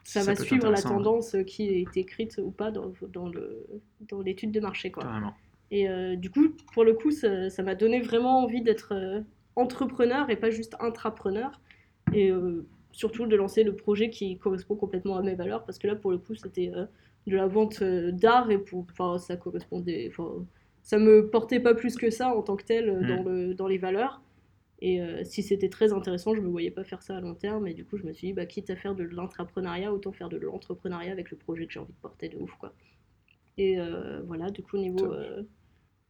ça 0.04 0.22
Ça 0.22 0.32
va 0.32 0.36
suivre 0.36 0.70
la 0.70 0.78
ouais. 0.78 0.82
tendance 0.82 1.36
qui 1.46 1.68
est 1.68 1.96
écrite 1.96 2.40
ou 2.42 2.50
pas 2.50 2.70
dans, 2.70 2.92
dans 3.12 3.28
le 3.28 3.66
dans 4.00 4.22
l'étude 4.22 4.50
de 4.50 4.60
marché, 4.60 4.90
quoi. 4.90 5.02
Carrément. 5.02 5.34
Et 5.70 5.88
euh, 5.88 6.16
du 6.16 6.30
coup, 6.30 6.48
pour 6.72 6.84
le 6.84 6.94
coup, 6.94 7.10
ça 7.10 7.62
m'a 7.62 7.74
donné 7.74 8.00
vraiment 8.00 8.42
envie 8.42 8.62
d'être 8.62 8.94
euh, 8.94 9.20
entrepreneur 9.56 10.30
et 10.30 10.36
pas 10.36 10.50
juste 10.50 10.76
intrapreneur. 10.80 11.60
Et 12.14 12.30
euh, 12.30 12.66
surtout 12.92 13.26
de 13.26 13.36
lancer 13.36 13.64
le 13.64 13.76
projet 13.76 14.08
qui 14.08 14.38
correspond 14.38 14.76
complètement 14.76 15.16
à 15.16 15.22
mes 15.22 15.34
valeurs. 15.34 15.64
Parce 15.64 15.78
que 15.78 15.86
là, 15.86 15.94
pour 15.94 16.10
le 16.10 16.18
coup, 16.18 16.34
c'était 16.34 16.72
de 17.26 17.36
la 17.36 17.46
vente 17.46 17.82
d'art 17.82 18.50
et 18.50 18.58
pour, 18.58 18.86
enfin, 18.90 19.18
ça 19.18 19.36
correspondait. 19.36 20.08
Enfin, 20.10 20.46
ça 20.88 20.98
me 20.98 21.28
portait 21.28 21.60
pas 21.60 21.74
plus 21.74 21.96
que 21.96 22.08
ça 22.08 22.34
en 22.34 22.40
tant 22.42 22.56
que 22.56 22.64
tel 22.64 22.88
euh, 22.88 23.02
Mm. 23.02 23.06
dans, 23.06 23.22
le, 23.30 23.54
dans 23.54 23.66
les 23.68 23.76
valeurs. 23.78 24.22
Et 24.80 25.02
euh, 25.02 25.22
si 25.24 25.42
c'était 25.42 25.68
très 25.68 25.92
intéressant, 25.92 26.34
je 26.34 26.40
me 26.40 26.48
voyais 26.48 26.70
pas 26.70 26.82
faire 26.84 27.02
ça 27.02 27.16
à 27.16 27.20
long 27.20 27.34
terme. 27.34 27.66
Et 27.66 27.74
du 27.74 27.84
coup, 27.84 27.98
je 27.98 28.04
me 28.04 28.12
suis 28.14 28.28
dit, 28.28 28.32
bah, 28.32 28.46
quitte 28.46 28.70
à 28.70 28.76
faire 28.76 28.94
de 28.94 29.04
l'intrapreneuriat, 29.04 29.92
autant 29.92 30.12
faire 30.12 30.30
de 30.30 30.38
l'entrepreneuriat 30.38 31.12
avec 31.12 31.30
le 31.30 31.36
projet 31.36 31.66
que 31.66 31.72
j'ai 31.74 31.80
envie 31.80 31.92
de 31.92 32.00
porter 32.00 32.28
de 32.30 32.36
ouf, 32.38 32.52
quoi. 32.58 32.72
Et 33.58 33.78
euh, 33.78 34.22
voilà, 34.26 34.50
du 34.50 34.62
coup, 34.62 34.78
niveau, 34.78 35.12
euh, 35.12 35.42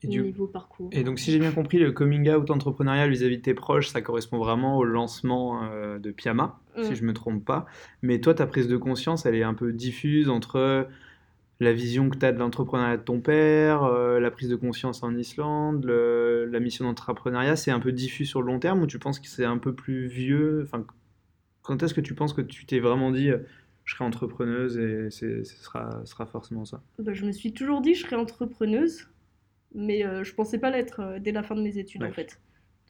Et, 0.03 0.07
du- 0.07 0.23
niveau 0.23 0.47
parcours. 0.47 0.91
et 0.93 1.03
donc, 1.03 1.19
si 1.19 1.33
j'ai 1.33 1.39
bien 1.41 1.51
compris, 1.51 1.79
le 1.79 1.91
coming 1.93 2.31
out 2.31 2.51
entrepreneurial 2.51 3.11
vis-à-vis 3.11 3.39
de 3.39 3.43
tes 3.43 3.55
proches, 3.55 3.89
ça 3.89 4.01
correspond 4.03 4.39
vraiment 4.39 4.77
au 4.79 4.85
lancement 4.85 5.63
de 5.99 6.11
Pyama, 6.13 6.61
si 6.83 6.93
Mm. 6.93 6.95
je 6.95 7.05
me 7.05 7.13
trompe 7.15 7.45
pas. 7.45 7.67
Mais 8.03 8.21
toi, 8.21 8.35
ta 8.35 8.47
prise 8.47 8.69
de 8.69 8.77
conscience, 8.77 9.27
elle 9.27 9.35
est 9.35 9.43
un 9.43 9.55
peu 9.55 9.73
diffuse 9.73 10.29
entre 10.29 10.87
la 11.61 11.73
vision 11.73 12.09
que 12.11 12.17
tu 12.19 12.25
as 12.27 12.33
de 12.33 12.39
l'entrepreneuriat 12.39 12.97
de 12.99 13.03
ton 13.03 13.21
père, 13.21 13.85
euh, 13.85 14.21
la 14.21 14.31
prise 14.31 14.49
de 14.49 14.57
conscience 14.57 15.03
en 15.03 15.17
Islande, 15.17 15.85
le- 15.85 16.47
la 16.51 16.61
mission 16.61 16.85
d'entrepreneuriat, 16.85 17.57
c'est 17.57 17.71
un 17.73 17.81
peu 17.81 17.93
diffus 17.93 18.27
sur 18.27 18.43
le 18.43 18.47
long 18.49 18.59
terme 18.61 18.83
ou 18.83 18.87
tu 18.87 18.99
penses 18.99 19.21
que 19.21 19.29
c'est 19.29 19.45
un 19.45 19.59
peu 19.59 19.75
plus 19.75 20.07
vieux? 20.07 20.63
Enfin, 20.65 20.87
Quand 21.63 21.83
est-ce 21.83 21.95
que 21.95 22.01
tu 22.03 22.15
penses 22.15 22.33
que 22.35 22.43
tu 22.43 22.67
t'es 22.67 22.81
vraiment 22.81 23.11
dit 23.13 23.31
euh, 23.31 23.39
je 23.85 23.95
serai 23.95 24.05
entrepreneuse 24.05 24.79
et 24.79 25.11
ce 25.11 25.45
sera, 25.45 26.03
forcément 26.27 26.65
ça? 26.65 26.83
Bah, 26.99 27.15
je 27.15 27.25
me 27.25 27.33
suis 27.33 27.53
toujours 27.53 27.81
dit 27.81 27.95
je 27.95 28.03
serais 28.03 28.17
entrepreneuse, 28.17 29.09
mais 29.75 30.05
euh, 30.07 30.25
je 30.25 30.35
pensais 30.35 30.59
pas 30.59 30.71
l'être 30.71 31.01
euh, 31.01 31.19
dès 31.21 31.33
la 31.33 31.43
fin 31.43 31.55
de 31.57 31.63
mes 31.63 31.79
études 31.79 32.03
Ouais. 32.03 32.09
en 32.09 32.13
fait. 32.13 32.41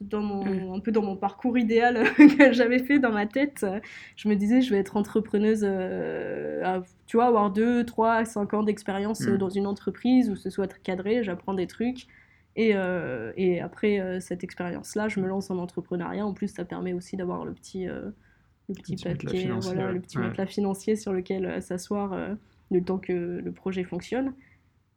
Dans 0.01 0.21
mon, 0.21 0.45
Mm. 0.45 0.73
Un 0.75 0.79
peu 0.79 0.91
dans 0.91 1.01
mon 1.03 1.15
parcours 1.17 1.57
idéal 1.57 2.03
que 2.37 2.53
j'avais 2.53 2.79
fait 2.79 2.99
dans 2.99 3.11
ma 3.11 3.25
tête, 3.25 3.63
euh, 3.63 3.79
je 4.15 4.29
me 4.29 4.35
disais 4.35 4.61
je 4.61 4.71
vais 4.73 4.79
être 4.79 4.95
entrepreneuse, 4.95 5.61
euh, 5.63 6.63
à, 6.63 6.81
tu 7.05 7.17
vois, 7.17 7.25
avoir 7.25 7.51
2, 7.51 7.83
3, 7.85 8.23
5 8.25 8.53
ans 8.53 8.63
d'expérience 8.63 9.21
euh, 9.27 9.35
Mm. 9.35 9.37
dans 9.37 9.49
une 9.49 9.67
entreprise 9.67 10.29
où 10.29 10.35
ce 10.35 10.49
soit 10.49 10.71
cadré, 10.83 11.23
j'apprends 11.23 11.53
des 11.53 11.67
trucs. 11.67 12.07
Et, 12.55 12.71
euh, 12.75 13.31
et 13.37 13.61
après 13.61 13.99
euh, 13.99 14.19
cette 14.19 14.43
expérience-là, 14.43 15.07
je 15.07 15.19
me 15.19 15.27
lance 15.27 15.49
en 15.51 15.57
entrepreneuriat. 15.59 16.25
En 16.25 16.33
plus, 16.33 16.47
ça 16.49 16.65
permet 16.65 16.93
aussi 16.93 17.15
d'avoir 17.17 17.45
le 17.45 17.53
petit, 17.53 17.87
euh, 17.87 18.09
le 18.69 18.75
petit 18.75 18.95
petit 18.95 19.07
matelas 19.07 19.29
papier, 19.31 19.41
financier, 19.41 19.73
voilà, 19.73 19.87
ouais. 19.89 19.93
le 19.95 19.99
petit 20.01 20.17
Ouais. 20.17 20.25
matelas 20.27 20.45
financier 20.45 20.95
sur 20.95 21.13
lequel 21.13 21.45
euh, 21.45 21.61
s'asseoir 21.61 22.13
euh, 22.13 22.33
le 22.71 22.81
temps 22.83 22.97
que 22.99 23.13
le 23.43 23.51
projet 23.51 23.83
fonctionne. 23.83 24.33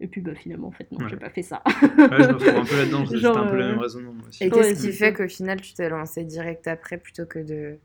Et 0.03 0.09
puis 0.09 0.21
bah, 0.21 0.35
finalement, 0.35 0.69
en 0.69 0.73
fait, 0.73 0.91
non, 0.93 0.99
Ouais. 0.99 1.09
j'ai 1.09 1.17
pas 1.17 1.31
fait 1.31 1.43
ça. 1.43 1.63
Ouais, 1.67 1.73
je 1.97 2.29
me 2.29 2.33
retrouve 2.35 2.57
un 2.57 2.65
peu 2.65 2.77
là-dedans, 2.77 3.07
c'était 3.07 3.27
un 3.27 3.47
peu 3.47 3.57
le 3.57 3.63
euh, 3.63 3.69
même 3.69 3.79
raisonnement 3.79 4.13
moi 4.13 4.25
aussi. 4.29 4.43
Et 4.45 4.49
Ouais, 4.49 4.51
qu'est-ce 4.51 4.83
qui 4.83 4.93
fait 4.93 5.13
qu'au 5.13 5.29
final, 5.29 5.61
tu 5.61 5.75
t'es 5.75 5.89
lancé 5.89 6.25
direct 6.25 6.67
après 6.67 6.99
plutôt 6.99 7.25
que 7.25 7.39
de, 7.39 7.79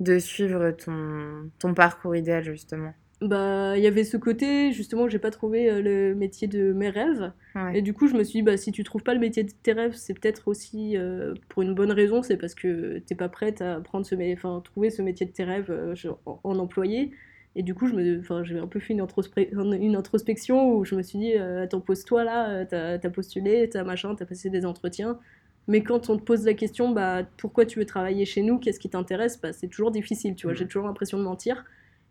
de 0.00 0.18
suivre 0.18 0.70
ton, 0.72 1.50
ton 1.58 1.74
parcours 1.74 2.14
idéal, 2.14 2.44
justement 2.44 2.92
Bah, 3.20 3.76
il 3.76 3.82
y 3.82 3.86
avait 3.88 4.04
ce 4.04 4.16
côté, 4.16 4.70
justement, 4.72 5.08
j'ai 5.08 5.18
pas 5.18 5.30
trouvé 5.32 5.68
euh, 5.70 5.82
le 5.82 6.14
métier 6.14 6.46
de 6.46 6.72
mes 6.72 6.88
rêves. 6.90 7.32
Ouais. 7.56 7.78
Et 7.78 7.82
du 7.82 7.92
coup, 7.92 8.06
je 8.06 8.14
me 8.14 8.22
suis 8.22 8.38
dit, 8.40 8.42
bah, 8.42 8.56
si 8.56 8.70
tu 8.70 8.84
trouves 8.84 9.02
pas 9.02 9.14
le 9.14 9.20
métier 9.20 9.42
de 9.42 9.50
tes 9.62 9.72
rêves, 9.72 9.94
c'est 9.94 10.14
peut-être 10.14 10.46
aussi 10.48 10.96
euh, 10.96 11.34
pour 11.48 11.62
une 11.62 11.74
bonne 11.74 11.90
raison, 11.92 12.22
c'est 12.22 12.36
parce 12.36 12.54
que 12.54 12.98
t'es 13.00 13.16
pas 13.16 13.28
prête 13.28 13.60
à 13.62 13.80
prendre 13.80 14.06
ce 14.06 14.14
enfin, 14.34 14.60
trouver 14.64 14.90
ce 14.90 15.02
métier 15.02 15.26
de 15.26 15.32
tes 15.32 15.44
rêves 15.44 15.70
euh, 15.70 15.94
en, 16.26 16.40
en 16.44 16.58
employé. 16.58 17.10
Et 17.58 17.62
du 17.64 17.74
coup, 17.74 17.88
je 17.88 17.94
me, 17.94 18.20
enfin, 18.20 18.44
j'ai 18.44 18.56
un 18.58 18.68
peu 18.68 18.78
fait 18.78 18.92
une, 18.94 19.00
introspec- 19.02 19.50
une 19.82 19.96
introspection 19.96 20.74
où 20.76 20.84
je 20.84 20.94
me 20.94 21.02
suis 21.02 21.18
dit, 21.18 21.32
euh, 21.36 21.64
attends, 21.64 21.80
pose-toi 21.80 22.22
là, 22.22 22.50
euh, 22.50 22.64
t'as 22.70 22.94
as 23.02 23.10
postulé, 23.10 23.68
t'as 23.68 23.82
machin, 23.82 24.14
t'as 24.14 24.26
passé 24.26 24.48
des 24.48 24.64
entretiens. 24.64 25.18
Mais 25.66 25.82
quand 25.82 26.08
on 26.08 26.16
te 26.16 26.22
pose 26.22 26.46
la 26.46 26.54
question, 26.54 26.90
bah, 26.92 27.24
pourquoi 27.36 27.66
tu 27.66 27.80
veux 27.80 27.84
travailler 27.84 28.24
chez 28.24 28.42
nous, 28.42 28.58
qu'est-ce 28.60 28.78
qui 28.78 28.88
t'intéresse, 28.88 29.40
bah, 29.40 29.52
c'est 29.52 29.66
toujours 29.66 29.90
difficile, 29.90 30.36
tu 30.36 30.46
vois, 30.46 30.52
Mhm. 30.52 30.58
j'ai 30.58 30.66
toujours 30.66 30.86
l'impression 30.86 31.18
de 31.18 31.24
mentir. 31.24 31.64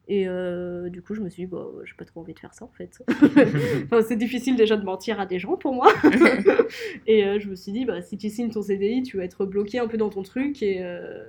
Et 0.10 0.28
euh, 0.28 0.90
du 0.90 1.02
coup, 1.02 1.16
je 1.16 1.22
me 1.22 1.30
suis 1.30 1.44
dit, 1.44 1.48
bah, 1.52 1.66
j'ai 1.86 1.94
pas 1.98 2.06
trop 2.06 2.20
envie 2.22 2.34
de 2.34 2.40
faire 2.40 2.54
ça 2.54 2.66
en 2.66 2.72
fait. 2.78 3.02
enfin, 3.86 4.02
c'est 4.08 4.16
difficile 4.18 4.56
déjà 4.58 4.76
de 4.78 4.84
mentir 4.84 5.20
à 5.20 5.26
des 5.26 5.40
gens 5.40 5.56
pour 5.58 5.74
moi. 5.74 5.88
et 7.08 7.24
euh, 7.26 7.40
je 7.40 7.50
me 7.50 7.56
suis 7.56 7.72
dit, 7.72 7.86
bah, 7.86 8.02
si 8.02 8.18
tu 8.18 8.30
signes 8.30 8.50
ton 8.52 8.62
CDI, 8.62 9.04
tu 9.04 9.18
vas 9.18 9.24
être 9.24 9.46
bloqué 9.46 9.80
un 9.80 9.88
peu 9.88 9.98
dans 9.98 10.10
ton 10.10 10.24
truc 10.24 10.62
et 10.62 10.84
euh, 10.84 11.24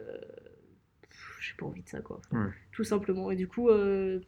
pas 1.59 1.66
envie 1.66 1.83
de 1.83 1.88
ça 1.88 2.01
quoi. 2.01 2.21
Ouais. 2.33 2.51
Tout 2.73 2.85
simplement. 2.85 3.31
Et 3.31 3.37
du 3.37 3.47
coup, 3.49 3.68
euh, 3.68 4.21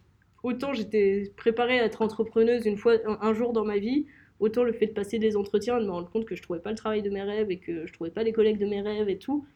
autant 0.42 0.72
j'étais 0.74 1.32
préparée 1.36 1.80
à 1.80 1.84
être 1.84 2.02
entrepreneuse 2.02 2.66
une 2.66 2.76
fois, 2.76 2.94
un, 3.06 3.18
un 3.22 3.32
jour 3.32 3.52
dans 3.52 3.64
ma 3.64 3.78
vie, 3.78 4.06
autant 4.40 4.64
le 4.64 4.72
fait 4.72 4.86
de 4.86 4.92
passer 4.92 5.18
des 5.18 5.36
entretiens 5.36 5.78
et 5.78 5.80
de 5.80 5.86
me 5.86 5.92
rendre 5.92 6.10
compte 6.10 6.26
que 6.26 6.36
je 6.36 6.42
trouvais 6.42 6.60
pas 6.60 6.70
le 6.70 6.76
travail 6.76 7.02
de 7.02 7.10
mes 7.10 7.22
rêves 7.22 7.50
et 7.50 7.58
que 7.58 7.86
je 7.86 7.92
trouvais 7.92 8.10
pas 8.10 8.22
les 8.22 8.32
collègues 8.32 8.58
de 8.58 8.66
mes 8.66 8.82
rêves 8.82 9.08
et 9.08 9.18
tout, 9.18 9.46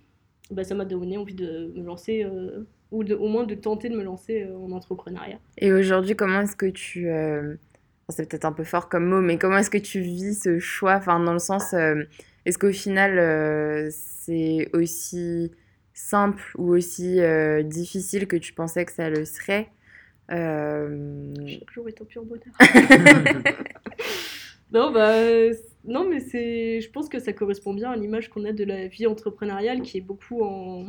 bah, 0.50 0.64
ça 0.64 0.74
m'a 0.74 0.84
donné 0.84 1.18
envie 1.18 1.34
de 1.34 1.72
me 1.76 1.84
lancer. 1.84 2.24
euh, 2.24 2.64
ou 2.90 3.02
de, 3.02 3.14
au 3.16 3.26
moins 3.26 3.44
de 3.44 3.56
tenter 3.56 3.88
de 3.88 3.96
me 3.96 4.04
lancer 4.04 4.44
euh, 4.44 4.56
en 4.56 4.70
entrepreneuriat. 4.70 5.40
Et 5.58 5.72
aujourd'hui, 5.72 6.14
comment 6.14 6.42
est-ce 6.42 6.54
que 6.54 6.66
tu... 6.66 7.08
euh, 7.08 7.56
C'est 8.08 8.28
peut-être 8.28 8.44
un 8.44 8.52
peu 8.52 8.62
fort 8.62 8.88
comme 8.88 9.06
mot, 9.06 9.20
mais 9.20 9.36
comment 9.36 9.56
est-ce 9.58 9.70
que 9.70 9.78
tu 9.78 10.00
vis 10.00 10.34
ce 10.44 10.60
choix? 10.60 10.94
Enfin, 10.96 11.18
dans 11.18 11.32
le 11.32 11.40
sens, 11.40 11.74
euh, 11.74 12.04
est-ce 12.44 12.56
qu'au 12.56 12.70
final, 12.70 13.18
euh, 13.18 13.88
c'est 13.90 14.68
aussi 14.74 15.50
simple 15.94 16.42
ou 16.56 16.74
aussi 16.74 17.20
euh, 17.20 17.62
difficile 17.64 18.26
que 18.28 18.36
tu 18.36 18.52
pensais 18.54 18.84
que 18.84 18.92
ça 18.92 19.10
le 19.10 19.24
serait 19.24 19.70
Euh, 20.30 21.34
Chaque 21.46 21.70
jour 21.70 21.88
est 21.88 22.00
un 22.00 22.04
pur 22.04 22.24
bonheur. 22.24 22.54
non, 24.72 24.90
bah, 24.92 25.14
non, 25.84 26.08
mais 26.08 26.20
c'est, 26.20 26.80
je 26.80 26.90
pense 26.90 27.08
que 27.08 27.18
ça 27.18 27.32
correspond 27.32 27.74
bien 27.74 27.90
à 27.92 27.96
l'image 27.96 28.30
qu'on 28.30 28.44
a 28.44 28.52
de 28.52 28.64
la 28.64 28.86
vie 28.88 29.06
entrepreneuriale 29.06 29.82
qui 29.82 29.98
est 29.98 30.00
beaucoup 30.00 30.42
en, 30.42 30.86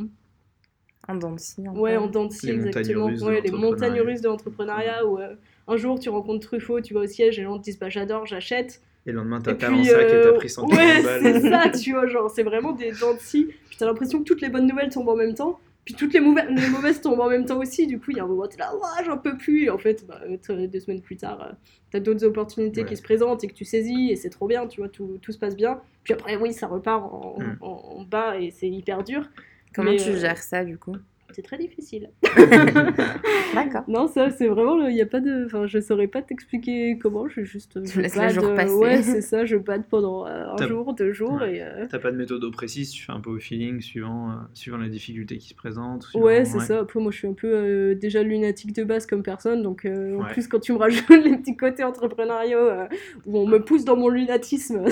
En 1.08 1.18
un 1.66 1.76
ouais, 1.78 1.96
en 1.96 2.08
montagnes 2.08 2.48
exactement. 2.48 3.04
russes 3.04 3.24
de 3.24 3.24
Ouais, 3.24 3.40
les 3.40 3.50
montagnes 3.52 4.00
l'entrepreneuriat. 4.00 4.02
russes 4.02 4.20
de 4.22 4.28
l'entrepreneuriat 4.28 5.06
où 5.06 5.18
euh, 5.18 5.36
un 5.68 5.76
jour 5.76 5.98
tu 6.00 6.08
rencontres 6.08 6.46
Truffaut, 6.48 6.80
tu 6.80 6.94
vas 6.94 7.00
au 7.00 7.06
siège 7.06 7.38
et 7.38 7.42
les 7.42 7.46
gens 7.46 7.58
te 7.58 7.64
disent 7.64 7.78
bah 7.78 7.88
j'adore, 7.90 8.26
j'achète. 8.26 8.82
Et 9.06 9.12
le 9.12 9.18
lendemain, 9.18 9.40
t'as 9.40 9.54
puis, 9.54 9.66
en 9.66 9.84
sac 9.84 10.00
et 10.00 10.14
euh, 10.14 10.32
t'as 10.32 10.36
pris 10.36 10.48
100 10.50 10.68
ouais, 10.68 11.02
balles. 11.02 11.20
c'est 11.22 11.48
ça, 11.50 11.70
tu 11.70 11.92
vois, 11.92 12.06
genre 12.08 12.28
c'est 12.30 12.42
vraiment 12.42 12.72
des 12.72 12.90
dents 12.92 13.14
de 13.14 13.20
scie. 13.20 13.46
Puis 13.68 13.76
t'as 13.78 13.86
l'impression 13.86 14.18
que 14.18 14.24
toutes 14.24 14.40
les 14.40 14.48
bonnes 14.48 14.66
nouvelles 14.66 14.88
tombent 14.90 15.08
en 15.10 15.16
même 15.16 15.34
temps. 15.34 15.60
Puis 15.84 15.94
toutes 15.94 16.12
les, 16.14 16.18
mauvaises, 16.20 16.48
les 16.50 16.68
mauvaises 16.68 17.00
tombent 17.00 17.20
en 17.20 17.28
même 17.28 17.44
temps 17.44 17.60
aussi. 17.60 17.86
Du 17.86 18.00
coup, 18.00 18.10
il 18.10 18.16
y 18.16 18.20
a 18.20 18.24
un 18.24 18.26
moment, 18.26 18.48
t'es 18.48 18.56
là, 18.58 18.74
Ouah, 18.74 19.04
j'en 19.04 19.18
peux 19.18 19.36
plus. 19.36 19.66
Et 19.66 19.70
en 19.70 19.78
fait, 19.78 20.04
bah, 20.08 20.18
deux 20.66 20.80
semaines 20.80 21.00
plus 21.00 21.16
tard, 21.16 21.40
euh, 21.40 21.52
t'as 21.92 22.00
d'autres 22.00 22.24
opportunités 22.24 22.82
Ouais. 22.82 22.88
qui 22.88 22.96
se 22.96 23.02
présentent 23.02 23.44
et 23.44 23.46
que 23.46 23.54
tu 23.54 23.64
saisis 23.64 24.10
et 24.10 24.16
c'est 24.16 24.30
trop 24.30 24.48
bien, 24.48 24.66
tu 24.66 24.80
vois, 24.80 24.88
tout, 24.88 25.18
tout 25.22 25.30
se 25.30 25.38
passe 25.38 25.54
bien. 25.54 25.80
Puis 26.02 26.12
après, 26.12 26.34
oui, 26.34 26.52
ça 26.52 26.66
repart 26.66 27.04
en, 27.04 27.36
Mm. 27.38 27.56
en- 27.60 27.98
en 27.98 28.02
bas 28.02 28.36
et 28.40 28.50
c'est 28.50 28.68
hyper 28.68 29.04
dur. 29.04 29.28
Comment 29.72 29.92
Mais, 29.92 29.98
tu 29.98 30.10
euh, 30.10 30.16
gères 30.18 30.42
ça, 30.42 30.64
du 30.64 30.76
coup? 30.76 30.96
C'est 31.36 31.42
très 31.42 31.58
difficile. 31.58 32.08
D'accord. 33.54 33.82
Non, 33.88 34.06
ça, 34.08 34.30
c'est 34.30 34.46
vraiment, 34.48 34.86
il 34.88 34.96
y 34.96 35.02
a 35.02 35.06
pas 35.06 35.20
de, 35.20 35.44
enfin, 35.44 35.66
je 35.66 35.78
saurais 35.80 36.06
pas 36.06 36.22
t'expliquer 36.22 36.96
comment. 36.98 37.28
Je 37.28 37.42
juste, 37.42 37.78
Tu 37.84 37.90
je 37.92 38.00
laisses 38.00 38.16
le 38.16 38.28
jour 38.30 38.44
euh, 38.46 38.54
passer. 38.54 38.72
Ouais, 38.74 39.02
c'est 39.02 39.20
ça, 39.20 39.44
je 39.44 39.56
bade 39.56 39.84
pendant 39.90 40.26
euh, 40.26 40.46
un 40.52 40.56
T'as- 40.56 40.66
jour, 40.66 40.94
deux 40.94 41.12
jours 41.12 41.34
Ouais. 41.40 41.56
et. 41.56 41.62
euh, 41.62 41.84
T'as 41.90 41.98
pas 41.98 42.10
de 42.10 42.16
méthode 42.16 42.50
précise, 42.52 42.90
tu 42.90 43.04
fais 43.04 43.12
un 43.12 43.20
peu 43.20 43.28
au 43.30 43.38
feeling 43.38 43.82
suivant, 43.82 44.30
euh, 44.30 44.34
suivant 44.54 44.78
les 44.78 44.88
difficultés 44.88 45.36
qui 45.38 45.48
se 45.50 45.54
présentent. 45.54 46.04
suivant- 46.04 46.24
Ouais, 46.24 46.44
c'est 46.46 46.60
ça. 46.60 46.78
Après, 46.80 47.00
moi, 47.00 47.12
je 47.12 47.18
suis 47.18 47.28
un 47.28 47.34
peu 47.34 47.48
euh, 47.52 47.94
déjà 47.94 48.22
lunatique 48.22 48.72
de 48.74 48.84
base 48.84 49.04
comme 49.06 49.22
personne. 49.22 49.62
Donc, 49.62 49.84
euh, 49.84 50.16
en 50.16 50.22
Ouais. 50.22 50.30
plus, 50.32 50.48
quand 50.48 50.60
tu 50.60 50.72
me 50.72 50.78
rajoutes 50.78 51.08
les 51.24 51.36
petits 51.36 51.56
côtés 51.56 51.84
entrepreneuriaux 51.84 52.58
euh, 52.58 52.86
où 53.26 53.38
on 53.38 53.46
me 53.46 53.58
pousse 53.58 53.84
dans 53.84 53.96
mon 53.96 54.08
lunatisme, 54.08 54.84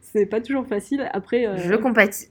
c'est 0.00 0.26
pas 0.26 0.40
toujours 0.40 0.66
facile. 0.66 1.08
Après, 1.12 1.46
euh, 1.46 1.56
Je 1.58 1.74
compatis. 1.74 2.28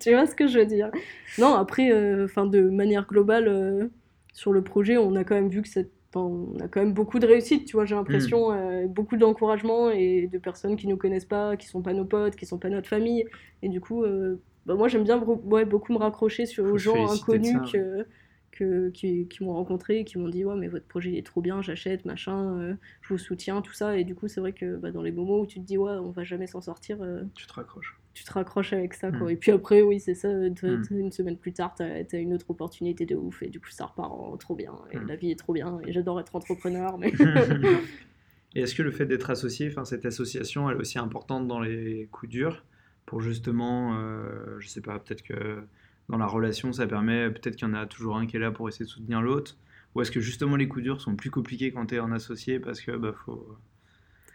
tu 0.00 0.10
vois 0.12 0.26
ce 0.26 0.34
que 0.34 0.46
je 0.46 0.58
veux 0.58 0.66
dire 0.66 0.90
Non, 1.38 1.54
après, 1.54 1.90
euh, 1.92 2.09
enfin, 2.24 2.46
de 2.46 2.60
manière 2.60 3.06
globale, 3.06 3.48
euh, 3.48 3.88
sur 4.32 4.52
le 4.52 4.62
projet, 4.62 4.96
on 4.96 5.14
a 5.16 5.24
quand 5.24 5.34
même 5.34 5.48
vu 5.48 5.62
que 5.62 5.68
on 6.16 6.58
a 6.60 6.66
quand 6.66 6.80
même 6.80 6.92
beaucoup 6.92 7.18
de 7.20 7.26
réussite, 7.26 7.66
tu 7.66 7.76
vois, 7.76 7.84
j'ai 7.84 7.94
l'impression, 7.94 8.50
euh, 8.52 8.86
beaucoup 8.86 9.16
d'encouragement 9.16 9.90
et 9.90 10.28
de 10.30 10.38
personnes 10.38 10.76
qui 10.76 10.88
nous 10.88 10.96
connaissent 10.96 11.24
pas, 11.24 11.56
qui 11.56 11.68
sont 11.68 11.82
pas 11.82 11.92
nos 11.92 12.04
potes, 12.04 12.34
qui 12.34 12.46
sont 12.46 12.58
pas 12.58 12.68
notre 12.68 12.88
famille. 12.88 13.26
Et 13.62 13.68
du 13.68 13.80
coup, 13.80 14.02
euh, 14.02 14.40
bah, 14.66 14.74
moi 14.74 14.88
j'aime 14.88 15.04
bien 15.04 15.22
ouais, 15.44 15.64
beaucoup 15.64 15.92
me 15.92 15.98
raccrocher 15.98 16.46
sur, 16.46 16.66
Faut 16.66 16.74
aux 16.74 16.78
gens 16.78 17.12
inconnus 17.12 17.58
que, 17.72 18.06
que, 18.52 18.90
qui, 18.90 19.26
qui 19.28 19.44
m'ont 19.44 19.54
rencontré, 19.54 20.04
qui 20.04 20.18
m'ont 20.18 20.28
dit 20.28 20.44
ouais 20.44 20.56
mais 20.56 20.68
votre 20.68 20.86
projet 20.86 21.16
est 21.16 21.24
trop 21.26 21.40
bien, 21.40 21.62
j'achète, 21.62 22.04
machin, 22.04 22.76
je 23.02 23.08
vous 23.08 23.18
soutiens, 23.18 23.62
tout 23.62 23.72
ça. 23.72 23.96
Et 23.96 24.04
du 24.04 24.14
coup 24.14 24.28
c'est 24.28 24.40
vrai 24.40 24.52
que 24.52 24.76
bah, 24.76 24.90
dans 24.90 25.02
les 25.02 25.12
moments 25.12 25.40
où 25.40 25.46
tu 25.46 25.60
te 25.60 25.64
dis 25.66 25.78
ouais 25.78 25.92
on 25.92 26.10
va 26.10 26.24
jamais 26.24 26.46
s'en 26.46 26.60
sortir, 26.60 26.98
tu 27.34 27.46
te 27.46 27.52
raccroches. 27.52 27.96
Tu 28.12 28.24
te 28.24 28.32
raccroches 28.32 28.72
avec 28.72 28.94
ça 28.94 29.10
quoi. 29.12 29.28
Mm. 29.28 29.30
Et 29.30 29.36
puis 29.36 29.50
après 29.52 29.82
oui 29.82 30.00
c'est 30.00 30.14
ça, 30.14 30.28
Mm. 30.28 30.82
une 30.90 31.12
semaine 31.12 31.36
plus 31.36 31.52
tard 31.52 31.74
t'as 31.76 32.02
as 32.12 32.16
une 32.16 32.34
autre 32.34 32.50
opportunité 32.50 33.06
de 33.06 33.14
ouf 33.14 33.42
et 33.42 33.48
du 33.48 33.60
coup 33.60 33.70
ça 33.70 33.86
repart 33.86 34.10
en 34.10 34.36
trop 34.36 34.56
bien. 34.56 34.74
Et 34.90 34.98
Mm. 34.98 35.06
la 35.06 35.16
vie 35.16 35.30
est 35.30 35.38
trop 35.38 35.52
bien 35.52 35.78
et 35.86 35.92
j'adore 35.92 36.18
être 36.20 36.34
entrepreneur 36.34 36.98
mais 36.98 37.12
Et 38.56 38.62
est-ce 38.62 38.74
que 38.74 38.82
le 38.82 38.90
fait 38.90 39.06
d'être 39.06 39.30
associé, 39.30 39.68
enfin 39.68 39.84
cette 39.84 40.04
association, 40.06 40.68
elle 40.68 40.76
est 40.76 40.80
aussi 40.80 40.98
importante 40.98 41.46
dans 41.46 41.60
les 41.60 42.08
coups 42.10 42.30
durs 42.30 42.64
pour 43.06 43.20
justement, 43.20 43.96
euh, 43.96 44.56
je 44.58 44.66
sais 44.68 44.80
pas, 44.80 44.98
peut-être 44.98 45.22
que 45.22 45.62
dans 46.10 46.18
la 46.18 46.26
relation, 46.26 46.72
ça 46.72 46.86
permet, 46.86 47.30
peut-être 47.30 47.56
qu'il 47.56 47.68
y 47.68 47.70
en 47.70 47.74
a 47.74 47.86
toujours 47.86 48.16
un 48.16 48.26
qui 48.26 48.36
est 48.36 48.40
là 48.40 48.50
pour 48.50 48.68
essayer 48.68 48.84
de 48.84 48.90
soutenir 48.90 49.22
l'autre, 49.22 49.56
ou 49.94 50.02
est-ce 50.02 50.10
que 50.10 50.20
justement 50.20 50.56
les 50.56 50.68
coups 50.68 50.84
durs 50.84 51.00
sont 51.00 51.16
plus 51.16 51.30
compliqués 51.30 51.72
quand 51.72 51.86
tu 51.86 51.96
es 51.96 52.00
en 52.00 52.12
associé 52.12 52.60
parce 52.60 52.80
que 52.80 52.92
bah 52.96 53.12
faut, 53.12 53.56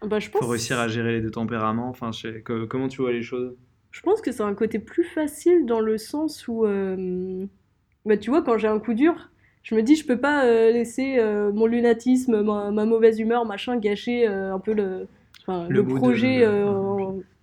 bah, 0.01 0.19
je 0.19 0.29
pense 0.29 0.41
faut 0.41 0.47
réussir 0.47 0.79
à 0.79 0.87
gérer 0.87 1.13
les 1.13 1.21
deux 1.21 1.31
tempéraments. 1.31 1.89
Enfin, 1.89 2.11
je 2.11 2.19
sais- 2.21 2.43
comment 2.69 2.87
tu 2.87 3.01
vois 3.01 3.11
les 3.11 3.23
choses? 3.23 3.55
Je 3.91 4.01
pense 4.01 4.21
que 4.21 4.31
c'est 4.31 4.43
un 4.43 4.53
côté 4.53 4.79
plus 4.79 5.03
facile 5.05 5.65
dans 5.65 5.79
le 5.79 5.97
sens 5.97 6.47
où, 6.47 6.65
euh, 6.65 7.45
bah, 8.05 8.17
tu 8.17 8.29
vois, 8.29 8.41
quand 8.43 8.57
j'ai 8.57 8.67
un 8.67 8.79
coup 8.79 8.93
dur, 8.93 9.31
je 9.63 9.73
me 9.75 9.81
dis, 9.81 9.95
je 9.95 10.05
peux 10.05 10.19
pas 10.19 10.45
euh, 10.45 10.71
laisser 10.71 11.17
euh, 11.17 11.51
mon 11.53 11.65
lunatisme, 11.65 12.41
ma, 12.41 12.71
ma 12.71 12.85
mauvaise 12.85 13.19
humeur, 13.19 13.45
machin, 13.45 13.77
gâcher 13.77 14.27
un 14.27 14.59
peu 14.59 14.73
le, 14.73 15.07
Le 15.47 15.67
le, 15.69 15.83
projet 15.83 16.45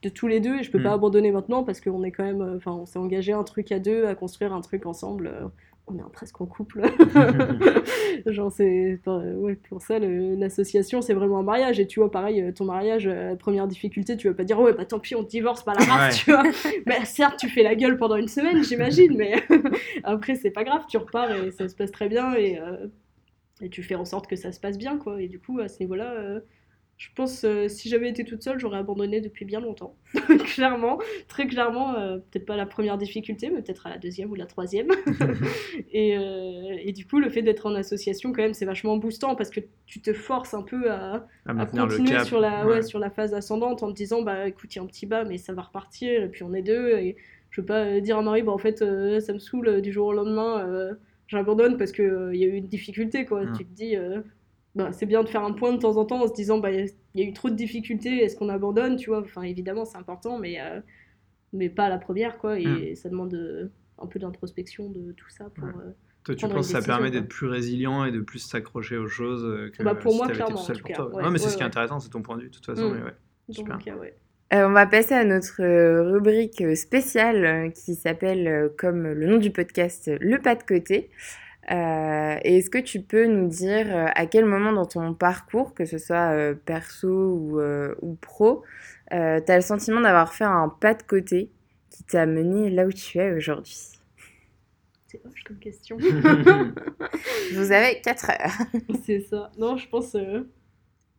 de 0.02 0.08
tous 0.08 0.26
les 0.28 0.40
deux. 0.40 0.58
Et 0.58 0.62
je 0.62 0.70
peux 0.70 0.78
Mm. 0.80 0.84
pas 0.84 0.92
abandonner 0.92 1.30
maintenant 1.32 1.64
parce 1.64 1.80
qu'on 1.80 2.02
est 2.02 2.10
quand 2.12 2.24
même, 2.24 2.42
euh, 2.42 2.56
enfin, 2.56 2.72
on 2.72 2.86
s'est 2.86 2.98
engagé 2.98 3.32
un 3.32 3.44
truc 3.44 3.70
à 3.72 3.78
deux, 3.78 4.06
à 4.06 4.14
construire 4.14 4.52
un 4.52 4.60
truc 4.60 4.86
ensemble. 4.86 5.26
euh, 5.28 5.46
on 5.88 5.96
est 5.98 6.02
presque 6.12 6.40
en 6.40 6.46
couple. 6.46 6.82
Genre, 8.26 8.52
c'est. 8.52 9.00
ouais, 9.06 9.56
pour 9.68 9.82
ça, 9.82 9.98
l'association, 9.98 11.02
c'est 11.02 11.12
vraiment 11.14 11.38
un 11.40 11.42
mariage. 11.42 11.80
Et 11.80 11.86
tu 11.86 11.98
vois, 12.00 12.10
pareil, 12.10 12.40
euh, 12.40 12.52
ton 12.52 12.64
mariage, 12.64 13.10
première 13.40 13.66
difficulté, 13.66 14.16
tu 14.16 14.28
vas 14.28 14.34
pas 14.34 14.44
dire, 14.44 14.60
ouais, 14.60 14.72
bah 14.74 14.84
tant 14.84 15.00
pis, 15.00 15.14
on 15.16 15.24
te 15.24 15.28
divorce, 15.30 15.64
pas 15.64 15.74
la 15.74 15.84
race, 15.84 16.14
Ouais. 16.14 16.22
tu 16.24 16.30
vois. 16.30 16.42
Mais 16.86 17.04
certes, 17.04 17.36
tu 17.38 17.48
fais 17.48 17.62
la 17.64 17.74
gueule 17.74 17.96
pendant 17.96 18.16
une 18.16 18.28
semaine, 18.28 18.62
j'imagine, 18.62 19.16
mais 19.16 19.34
après, 20.04 20.34
c'est 20.36 20.50
pas 20.52 20.62
grave, 20.64 20.82
tu 20.88 20.98
repars 20.98 21.30
et 21.34 21.50
ça 21.50 21.68
se 21.68 21.74
passe 21.74 21.90
très 21.90 22.08
bien. 22.08 22.32
Et, 22.34 22.58
euh, 22.60 22.86
et 23.60 23.68
tu 23.68 23.82
fais 23.82 23.94
en 23.96 24.04
sorte 24.04 24.28
que 24.28 24.36
ça 24.36 24.52
se 24.52 24.60
passe 24.60 24.78
bien, 24.78 24.98
quoi. 24.98 25.20
Et 25.20 25.28
du 25.28 25.38
coup, 25.40 25.58
à 25.58 25.68
ce 25.68 25.80
niveau-là. 25.80 26.12
euh, 26.12 26.40
je 26.96 27.08
pense 27.14 27.44
euh, 27.44 27.68
si 27.68 27.88
j'avais 27.88 28.08
été 28.08 28.24
toute 28.24 28.42
seule, 28.42 28.58
j'aurais 28.58 28.78
abandonné 28.78 29.20
depuis 29.20 29.44
bien 29.44 29.60
longtemps. 29.60 29.96
clairement, 30.54 30.98
très 31.26 31.46
clairement, 31.46 31.96
euh, 31.96 32.18
peut-être 32.18 32.46
pas 32.46 32.56
la 32.56 32.66
première 32.66 32.96
difficulté, 32.96 33.50
mais 33.50 33.60
peut-être 33.62 33.86
à 33.86 33.90
la 33.90 33.98
deuxième 33.98 34.30
ou 34.30 34.34
la 34.34 34.46
troisième. 34.46 34.88
et, 35.92 36.16
euh, 36.16 36.76
et 36.80 36.92
du 36.92 37.06
coup, 37.06 37.18
le 37.18 37.28
fait 37.28 37.42
d'être 37.42 37.66
en 37.66 37.74
association, 37.74 38.32
quand 38.32 38.42
même, 38.42 38.54
c'est 38.54 38.66
vachement 38.66 38.96
boostant 38.96 39.34
parce 39.34 39.50
que 39.50 39.60
tu 39.86 40.00
te 40.00 40.12
forces 40.12 40.54
un 40.54 40.62
peu 40.62 40.90
à, 40.92 41.26
continuer 41.70 42.22
sur 42.24 42.40
la, 42.40 42.66
ouais. 42.66 42.74
ouais, 42.74 42.82
sur 42.82 42.98
la 42.98 43.10
phase 43.10 43.34
ascendante 43.34 43.82
en 43.82 43.90
te 43.90 43.96
disant 43.96 44.22
bah 44.22 44.46
écoute 44.46 44.74
il 44.74 44.78
y 44.78 44.80
a 44.80 44.82
un 44.82 44.86
petit 44.86 45.06
bas 45.06 45.24
mais 45.24 45.36
ça 45.38 45.52
va 45.52 45.62
repartir 45.62 46.22
et 46.22 46.28
puis 46.28 46.44
on 46.44 46.54
est 46.54 46.62
deux 46.62 46.90
et 46.96 47.16
je 47.50 47.60
veux 47.60 47.66
pas 47.66 47.84
euh, 47.84 48.00
dire 48.00 48.16
à 48.16 48.22
Marie 48.22 48.42
bah 48.42 48.52
en 48.52 48.58
fait 48.58 48.78
ça 48.78 49.32
me 49.32 49.38
saoule 49.38 49.82
du 49.82 49.92
jour 49.92 50.06
au 50.06 50.12
lendemain 50.12 50.96
j'abandonne 51.32 51.76
parce 51.76 51.92
que 51.92 52.02
euh, 52.02 52.34
il 52.34 52.40
y 52.40 52.44
a 52.44 52.48
eu 52.48 52.54
une 52.56 52.68
difficulté 52.68 53.24
quoi 53.24 53.44
Mm. 53.44 53.56
tu 53.56 53.64
te 53.64 53.74
dis 53.74 53.96
euh, 53.96 54.20
bah, 54.74 54.92
c'est 54.92 55.06
bien 55.06 55.22
de 55.22 55.28
faire 55.28 55.44
un 55.44 55.52
point 55.52 55.72
de 55.72 55.78
temps 55.78 55.96
en 55.96 56.04
temps 56.04 56.22
en 56.22 56.28
se 56.28 56.32
disant 56.32 56.58
bah 56.58 56.70
il 56.72 56.88
y 57.14 57.22
a 57.22 57.24
eu 57.26 57.32
trop 57.32 57.50
de 57.50 57.54
difficultés 57.54 58.22
est-ce 58.24 58.36
qu'on 58.36 58.48
abandonne 58.48 58.96
tu 58.96 59.10
vois? 59.10 59.20
Enfin 59.20 59.42
évidemment 59.42 59.84
c'est 59.84 59.98
important 59.98 60.38
mais 60.38 60.60
euh, 60.60 60.80
mais 61.52 61.68
pas 61.68 61.84
à 61.86 61.88
la 61.90 61.98
première 61.98 62.38
quoi 62.38 62.58
et 62.58 62.94
ça 62.94 63.08
demande 63.08 63.34
euh, 63.34 63.68
un 63.98 64.06
peu 64.06 64.18
d'introspection 64.18 64.88
de 64.90 65.12
tout 65.12 65.28
ça 65.28 65.50
pour. 65.54 65.64
Ouais. 65.64 65.74
euh, 65.86 65.90
Toi, 66.24 66.34
tu 66.34 66.48
penses 66.48 66.66
que 66.66 66.72
ça 66.72 66.82
permet 66.82 67.10
d'être 67.10 67.28
plus 67.28 67.46
résilient 67.48 68.04
et 68.04 68.12
de 68.12 68.20
plus 68.20 68.38
s'accrocher 68.38 68.96
aux 68.96 69.08
choses 69.08 69.70
que 69.72 69.82
Bah, 69.82 69.94
pour 69.94 70.12
si 70.12 70.18
moi, 70.18 70.28
clairement, 70.28 70.56
tout 70.56 70.62
seul 70.62 70.76
en 70.76 70.78
tout 70.78 70.82
pour 70.82 70.88
cas. 70.90 70.94
toi? 70.96 71.14
Ouais, 71.14 71.22
non, 71.22 71.30
mais 71.30 71.38
c'est 71.38 71.44
ouais, 71.46 71.50
ce 71.50 71.56
qui 71.56 71.62
est 71.62 71.66
intéressant, 71.66 72.00
c'est 72.00 72.10
ton 72.10 72.22
point 72.22 72.36
de 72.36 72.42
vue, 72.42 72.48
de 72.48 72.54
toute 72.54 72.64
façon. 72.66 72.88
Mm. 72.90 72.94
mais 72.96 73.02
ouais. 73.02 73.14
Super. 73.50 73.76
donc 73.76 73.88
euh, 73.88 73.96
ouais 73.98 74.16
on 74.54 74.72
va 74.72 74.86
passer 74.86 75.14
à 75.14 75.24
notre 75.24 75.62
rubrique 76.12 76.76
spéciale 76.76 77.72
qui 77.72 77.94
s'appelle, 77.94 78.70
comme 78.76 79.04
le 79.04 79.26
nom 79.26 79.38
du 79.38 79.50
podcast, 79.50 80.10
Le 80.20 80.38
pas 80.38 80.54
de 80.54 80.62
côté. 80.62 81.10
Euh, 81.70 82.38
et 82.42 82.58
est-ce 82.58 82.70
que 82.70 82.78
tu 82.78 83.00
peux 83.00 83.26
nous 83.26 83.48
dire 83.48 83.86
euh, 83.94 84.06
à 84.14 84.26
quel 84.26 84.44
moment 84.44 84.72
dans 84.72 84.86
ton 84.86 85.14
parcours, 85.14 85.74
que 85.74 85.84
ce 85.84 85.98
soit 85.98 86.32
euh, 86.32 86.54
perso 86.54 87.08
ou, 87.08 87.60
euh, 87.60 87.94
ou 88.02 88.14
pro, 88.14 88.64
tu 89.10 89.16
as 89.16 89.56
le 89.56 89.60
sentiment 89.62 90.00
d'avoir 90.00 90.34
fait 90.34 90.44
un 90.44 90.68
pas 90.68 90.94
de 90.94 91.02
côté 91.02 91.50
qui 91.90 92.04
t'a 92.04 92.26
mené 92.26 92.70
là 92.70 92.86
où 92.86 92.92
tu 92.92 93.18
es 93.18 93.32
aujourd'hui? 93.32 93.92
C'est 95.12 95.22
moche 95.26 95.44
comme 95.44 95.58
question 95.58 95.98
Vous 97.52 97.72
avez 97.72 98.00
4 98.00 98.30
heures. 98.30 98.66
C'est 99.04 99.20
ça. 99.20 99.52
Non, 99.58 99.76
je 99.76 99.86
pense, 99.86 100.14
euh, 100.14 100.48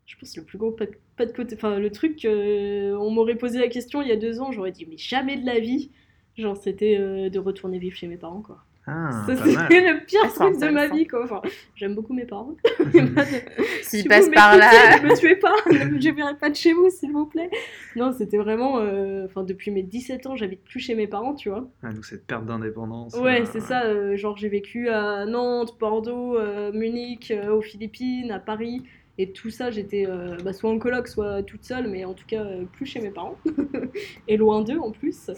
je 0.07 0.17
pense 0.17 0.35
le 0.35 0.43
plus 0.43 0.57
gros 0.57 0.71
pas 0.71 0.87
de, 0.87 0.93
pas 1.15 1.27
de 1.27 1.31
côté. 1.31 1.55
Enfin, 1.55 1.77
le 1.77 1.91
truc, 1.91 2.25
euh, 2.25 2.97
on 2.97 3.11
m'aurait 3.11 3.35
posé 3.35 3.59
la 3.59 3.67
question 3.67 4.01
il 4.01 4.07
y 4.07 4.11
a 4.11 4.15
deux 4.15 4.41
ans, 4.41 4.51
j'aurais 4.51 4.71
dit, 4.71 4.87
mais 4.89 4.97
jamais 4.97 5.37
de 5.37 5.45
la 5.45 5.59
vie. 5.59 5.91
Genre, 6.37 6.57
c'était 6.57 6.97
euh, 6.97 7.29
de 7.29 7.37
retourner 7.37 7.77
vivre 7.77 7.95
chez 7.95 8.07
mes 8.07 8.17
parents, 8.17 8.41
quoi. 8.41 8.65
Ah, 8.85 9.23
Ça, 9.27 9.35
c'était 9.37 9.81
le 9.93 10.05
pire 10.05 10.19
Ah, 10.25 10.27
truc 10.29 10.59
de 10.59 10.69
ma 10.69 10.87
vie, 10.87 11.07
quoi. 11.07 11.23
Enfin, 11.23 11.41
j'aime 11.75 11.95
beaucoup 11.95 12.13
mes 12.13 12.25
parents. 12.25 12.55
S'ils 13.81 14.01
Si 14.01 14.07
passent 14.07 14.29
par 14.29 14.57
là. 14.57 14.99
Ne 15.01 15.07
me 15.09 15.15
tuez 15.17 15.37
pas, 15.37 15.53
ne 15.71 15.99
je 16.01 16.09
verrai 16.09 16.35
pas 16.35 16.49
de 16.49 16.55
chez 16.55 16.73
vous, 16.73 16.89
s'il 16.89 17.11
vous 17.13 17.25
plaît. 17.25 17.49
Non, 17.95 18.11
c'était 18.11 18.37
vraiment. 18.37 18.79
euh, 18.79 19.25
Enfin, 19.25 19.43
depuis 19.43 19.71
mes 19.71 19.83
17 19.83 20.25
ans, 20.27 20.35
j'habite 20.35 20.63
plus 20.65 20.79
chez 20.79 20.95
mes 20.95 21.07
parents, 21.07 21.33
tu 21.33 21.49
vois. 21.49 21.67
Ah, 21.81 21.93
donc 21.93 22.03
cette 22.05 22.27
perte 22.27 22.45
d'indépendance. 22.45 23.15
Ouais, 23.15 23.41
euh, 23.41 23.45
c'est 23.51 23.61
ça. 23.61 23.83
euh, 23.85 24.17
genre, 24.17 24.35
j'ai 24.35 24.49
vécu 24.49 24.89
à 24.89 25.25
Nantes, 25.25 25.77
Bordeaux, 25.79 26.37
Munich, 26.73 27.33
aux 27.51 27.61
Philippines, 27.61 28.31
à 28.31 28.39
Paris. 28.39 28.83
Et 29.19 29.31
tout 29.31 29.51
ça, 29.51 29.69
j'étais 29.69 30.05
euh, 30.07 30.37
bah, 30.43 30.53
soit 30.53 30.71
en 30.71 30.79
coloc, 30.79 31.07
soit 31.07 31.43
toute 31.43 31.63
seule, 31.63 31.87
mais 31.87 32.03
en 32.03 32.13
tout 32.15 32.25
cas, 32.25 32.41
euh, 32.41 32.63
plus 32.73 32.87
chez 32.87 32.99
mes 32.99 33.11
parents. 33.11 33.37
et 34.27 34.37
loin 34.37 34.61
d'eux 34.63 34.79
en 34.79 34.91
plus. 34.91 35.29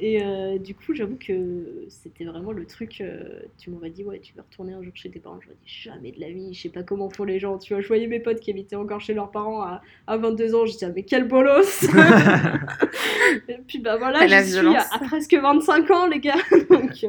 Et 0.00 0.22
euh, 0.22 0.58
du 0.58 0.74
coup, 0.76 0.94
j'avoue 0.94 1.16
que 1.16 1.84
c'était 1.88 2.24
vraiment 2.24 2.52
le 2.52 2.64
truc. 2.66 3.00
euh, 3.00 3.40
tu 3.58 3.70
m'aurais 3.70 3.90
dit, 3.90 4.04
ouais, 4.04 4.20
tu 4.20 4.32
veux 4.34 4.42
retourner 4.42 4.72
un 4.72 4.82
jour 4.82 4.92
chez 4.94 5.10
tes 5.10 5.18
parents. 5.18 5.40
J'aurais 5.40 5.56
dit, 5.56 5.68
jamais 5.68 6.12
de 6.12 6.20
la 6.20 6.30
vie. 6.30 6.54
Je 6.54 6.62
sais 6.62 6.68
pas 6.68 6.84
comment 6.84 7.10
font 7.10 7.24
les 7.24 7.40
gens. 7.40 7.58
Tu 7.58 7.74
vois, 7.74 7.82
je 7.82 7.88
voyais 7.88 8.06
mes 8.06 8.20
potes 8.20 8.38
qui 8.38 8.50
habitaient 8.52 8.76
encore 8.76 9.00
chez 9.00 9.12
leurs 9.12 9.32
parents 9.32 9.62
à, 9.62 9.82
à 10.06 10.16
22 10.16 10.54
ans. 10.54 10.66
Je 10.66 10.72
disais, 10.72 10.86
ah, 10.86 10.92
mais 10.94 11.02
quel 11.02 11.26
bolos 11.26 11.82
Et 13.48 13.58
puis 13.66 13.80
bah 13.80 13.96
voilà, 13.96 14.26
j'y 14.26 14.50
suis 14.52 14.76
à, 14.76 14.86
à 14.92 14.98
presque 15.00 15.34
25 15.34 15.90
ans, 15.90 16.06
les 16.06 16.20
gars. 16.20 16.36
Donc, 16.70 16.92
euh, 17.02 17.08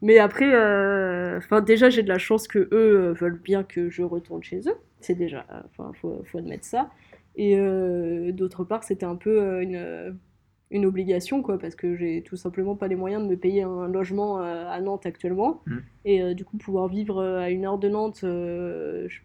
Mais 0.00 0.18
après, 0.18 0.46
enfin 1.36 1.60
déjà, 1.60 1.90
j'ai 1.90 2.04
de 2.04 2.08
la 2.08 2.18
chance 2.18 2.46
que 2.46 2.68
eux 2.72 3.12
veulent 3.18 3.40
bien 3.40 3.64
que 3.64 3.90
je 3.90 4.02
retourne 4.02 4.42
chez 4.44 4.60
eux. 4.68 4.76
C'est 5.00 5.16
déjà, 5.16 5.46
enfin, 5.66 5.90
faut, 6.00 6.22
faut 6.30 6.38
admettre 6.38 6.64
ça. 6.64 6.90
Et 7.34 7.56
d'autre 8.32 8.62
part, 8.64 8.84
c'était 8.84 9.06
un 9.06 9.16
peu 9.16 9.62
une, 9.62 10.16
une 10.70 10.86
obligation, 10.86 11.42
quoi, 11.42 11.58
parce 11.58 11.74
que 11.74 11.96
j'ai 11.96 12.22
tout 12.22 12.36
simplement 12.36 12.76
pas 12.76 12.86
les 12.88 12.96
moyens 12.96 13.22
de 13.24 13.28
me 13.28 13.36
payer 13.36 13.62
un 13.62 13.88
logement 13.88 14.40
euh, 14.40 14.68
à 14.68 14.80
Nantes 14.80 15.06
actuellement. 15.06 15.62
Mm. 15.66 15.76
Et 16.04 16.22
euh, 16.22 16.34
du 16.34 16.44
coup, 16.44 16.56
pouvoir 16.58 16.88
vivre 16.88 17.18
euh, 17.18 17.40
à 17.40 17.50
une 17.50 17.64
heure 17.66 17.78
de 17.78 17.88
Nantes, 17.88 18.20
je- 18.22 19.20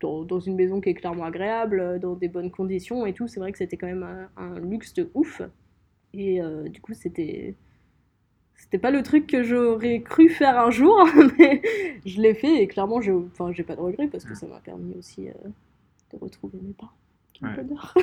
dans, 0.00 0.24
dans 0.24 0.40
une 0.40 0.56
maison 0.56 0.80
qui 0.80 0.90
est 0.90 0.94
clairement 0.94 1.24
agréable, 1.24 1.98
dans 2.00 2.14
des 2.14 2.28
bonnes 2.28 2.50
conditions 2.50 3.06
et 3.06 3.14
tout, 3.14 3.28
c'est 3.28 3.40
vrai 3.40 3.52
que 3.52 3.58
c'était 3.58 3.76
quand 3.78 3.86
même 3.86 4.02
un, 4.02 4.28
un 4.36 4.58
luxe 4.60 4.92
de 4.94 5.10
ouf. 5.14 5.40
Et 6.12 6.40
du 6.70 6.80
coup, 6.80 6.94
c'était. 6.94 7.54
C'était 8.54 8.78
pas 8.78 8.90
le 8.90 9.02
truc 9.02 9.26
que 9.26 9.42
j'aurais 9.42 10.00
cru 10.00 10.28
faire 10.28 10.58
un 10.58 10.70
jour, 10.70 11.06
mais 11.38 11.60
je 12.06 12.20
l'ai 12.20 12.34
fait 12.34 12.62
et 12.62 12.66
clairement, 12.66 13.00
j'ai 13.00 13.12
enfin, 13.12 13.52
j'ai 13.52 13.62
pas 13.62 13.76
de 13.76 13.80
regrets 13.80 14.08
parce 14.08 14.24
que 14.24 14.34
ça 14.34 14.46
m'a 14.46 14.60
permis 14.60 14.94
aussi 14.98 15.28
euh, 15.28 15.32
de 16.12 16.18
retrouver 16.18 16.58
mes 16.62 16.72
parents. 16.72 16.92
Ouais. 17.42 17.48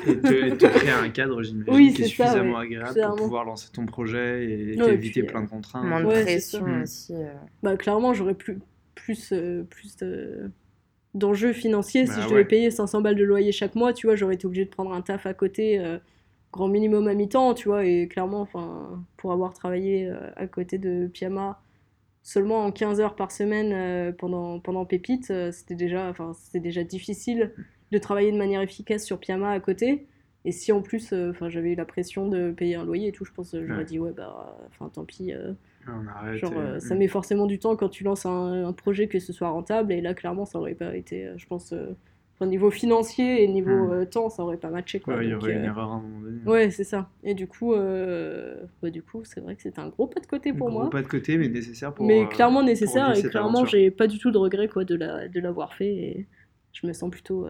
Et 0.08 0.20
te, 0.20 0.34
et 0.54 0.58
te 0.58 0.66
créer 0.66 0.92
un 0.92 1.10
cadre, 1.10 1.42
j'imagine, 1.44 1.74
Oui, 1.74 1.94
qui 1.94 2.02
est 2.02 2.06
ça, 2.06 2.10
suffisamment 2.10 2.58
ouais. 2.60 2.66
agréable 2.66 2.94
Clairement. 2.94 3.16
pour 3.16 3.26
pouvoir 3.26 3.46
lancer 3.46 3.70
ton 3.72 3.86
projet 3.86 4.46
et 4.46 4.82
Ouais, 4.82 4.94
éviter 4.94 5.22
puis, 5.24 5.32
plein 5.32 5.42
de 5.42 5.46
euh, 5.46 5.50
contraintes. 5.50 5.86
Moins 5.86 6.04
de 6.04 6.08
pression 6.24 6.66
aussi. 6.82 7.14
euh. 7.16 7.34
Bah, 7.64 7.76
clairement, 7.78 8.14
j'aurais 8.14 8.34
plus, 8.36 8.60
plus, 8.96 9.32
euh, 9.34 9.64
plus 9.64 9.96
de- 9.98 10.52
d'enjeux 11.14 11.54
financiers 11.54 12.06
si 12.08 12.14
Bah 12.16 12.22
je 12.22 12.28
devais 12.30 12.36
ouais. 12.42 12.46
payer 12.46 12.72
500 12.72 13.02
balles 13.02 13.16
de 13.16 13.24
loyer 13.24 13.52
chaque 13.52 13.76
mois, 13.76 13.94
tu 13.94 14.08
vois, 14.08 14.16
j'aurais 14.16 14.36
été 14.36 14.46
obligée 14.48 14.66
de 14.66 14.70
prendre 14.72 14.94
un 14.94 15.02
taf 15.02 15.26
à 15.26 15.34
côté, 15.34 15.80
euh, 15.80 15.98
grand 16.52 16.68
minimum 16.68 17.08
à 17.08 17.14
mi-temps, 17.14 17.54
tu 17.54 17.68
vois, 17.70 17.86
et 17.86 18.08
clairement, 18.08 18.42
enfin, 18.42 19.04
pour 19.18 19.32
avoir 19.32 19.54
travaillé 19.54 20.08
euh, 20.10 20.16
à 20.36 20.48
côté 20.48 20.78
de 20.78 21.08
Pyama 21.12 21.60
seulement 22.26 22.64
en 22.66 22.72
15 22.72 23.00
heures 23.02 23.16
par 23.16 23.32
semaine 23.32 23.72
euh, 23.74 24.12
pendant, 24.12 24.60
pendant 24.60 24.86
Pépite, 24.86 25.30
euh, 25.30 25.52
c'était 25.52 25.76
déjà, 25.76 26.08
enfin, 26.10 26.34
c'était 26.34 26.62
déjà 26.62 26.84
difficile 26.84 27.52
de 27.94 28.00
travailler 28.00 28.32
de 28.32 28.38
manière 28.38 28.62
efficace 28.62 29.06
sur 29.06 29.20
Pyama 29.20 29.52
à 29.52 29.60
côté. 29.60 30.08
Et 30.46 30.52
si 30.52 30.72
en 30.72 30.82
plus, 30.82 31.14
euh, 31.14 31.30
enfin, 31.30 31.50
j'avais 31.50 31.72
eu 31.72 31.76
la 31.76 31.86
pression 31.86 32.28
de 32.28 32.52
payer 32.52 32.76
un 32.76 32.84
loyer 32.84 33.10
et 33.10 33.12
tout, 33.12 33.24
je 33.24 33.32
pense, 33.32 33.54
euh, 33.54 33.64
j'aurais 33.66 33.80
Ouais. 33.80 33.86
dit 33.86 34.00
ouais 34.00 34.12
bah, 34.12 34.58
enfin, 34.68 34.90
tant 34.90 35.06
pis. 35.06 35.32
euh, 35.32 35.54
On 35.88 36.06
arrête. 36.08 36.38
Genre, 36.38 36.54
et- 36.54 36.58
euh, 36.58 36.80
ça 36.80 36.96
mm. 36.96 36.98
met 36.98 37.08
forcément 37.08 37.46
du 37.46 37.60
temps 37.60 37.76
quand 37.76 37.90
tu 37.90 38.04
lances 38.04 38.26
un, 38.26 38.66
un 38.66 38.74
projet 38.74 39.08
que 39.08 39.20
ce 39.20 39.32
soit 39.32 39.50
rentable. 39.50 39.94
Et 39.94 40.02
là, 40.02 40.14
clairement, 40.14 40.46
ça 40.46 40.60
aurait 40.60 40.76
pas 40.76 40.96
été, 40.96 41.30
je 41.38 41.46
pense, 41.46 41.72
euh, 41.72 41.94
niveau 42.46 42.72
financier 42.72 43.42
et 43.42 43.48
niveau 43.48 43.88
hmm. 43.88 44.06
temps, 44.08 44.30
ça 44.30 44.44
aurait 44.44 44.58
pas 44.58 44.70
matché. 44.70 45.00
Quoi. 45.00 45.16
Ouais, 45.16 45.26
il 45.26 45.30
y 45.30 45.34
aurait 45.34 45.54
une 45.54 45.64
erreur 45.64 45.92
à 45.92 45.94
un 45.94 46.02
moment 46.02 46.20
donné. 46.20 46.42
Ouais, 46.46 46.72
c'est 46.72 46.84
ça. 46.84 47.10
Et 47.24 47.36
du 47.36 47.48
coup, 47.48 47.74
bah, 47.74 48.90
du 48.90 49.02
coup 49.02 49.22
c'est 49.24 49.40
vrai 49.40 49.56
que 49.56 49.62
c'était 49.62 49.80
un 49.80 49.88
gros 49.88 50.08
pas 50.08 50.20
de 50.20 50.26
côté 50.26 50.52
pour 50.52 50.70
moi. 50.70 50.82
Gros 50.82 50.90
pas 50.90 51.02
de 51.02 51.08
côté, 51.08 51.38
mais 51.38 51.48
nécessaire 51.48 51.94
pour. 51.94 52.06
Mais 52.06 52.28
clairement 52.28 52.62
nécessaire, 52.62 53.18
et 53.18 53.24
clairement, 53.24 53.64
j'ai 53.64 53.92
pas 53.92 54.08
du 54.08 54.20
tout 54.20 54.30
de 54.30 54.38
regret 54.38 54.68
quoi, 54.68 54.84
de 54.84 55.40
l'avoir 55.40 55.70
de 55.70 55.74
fait. 55.76 55.96
Et 55.96 56.28
je 56.74 56.86
me 56.86 56.92
sens 56.92 57.10
plutôt 57.10 57.48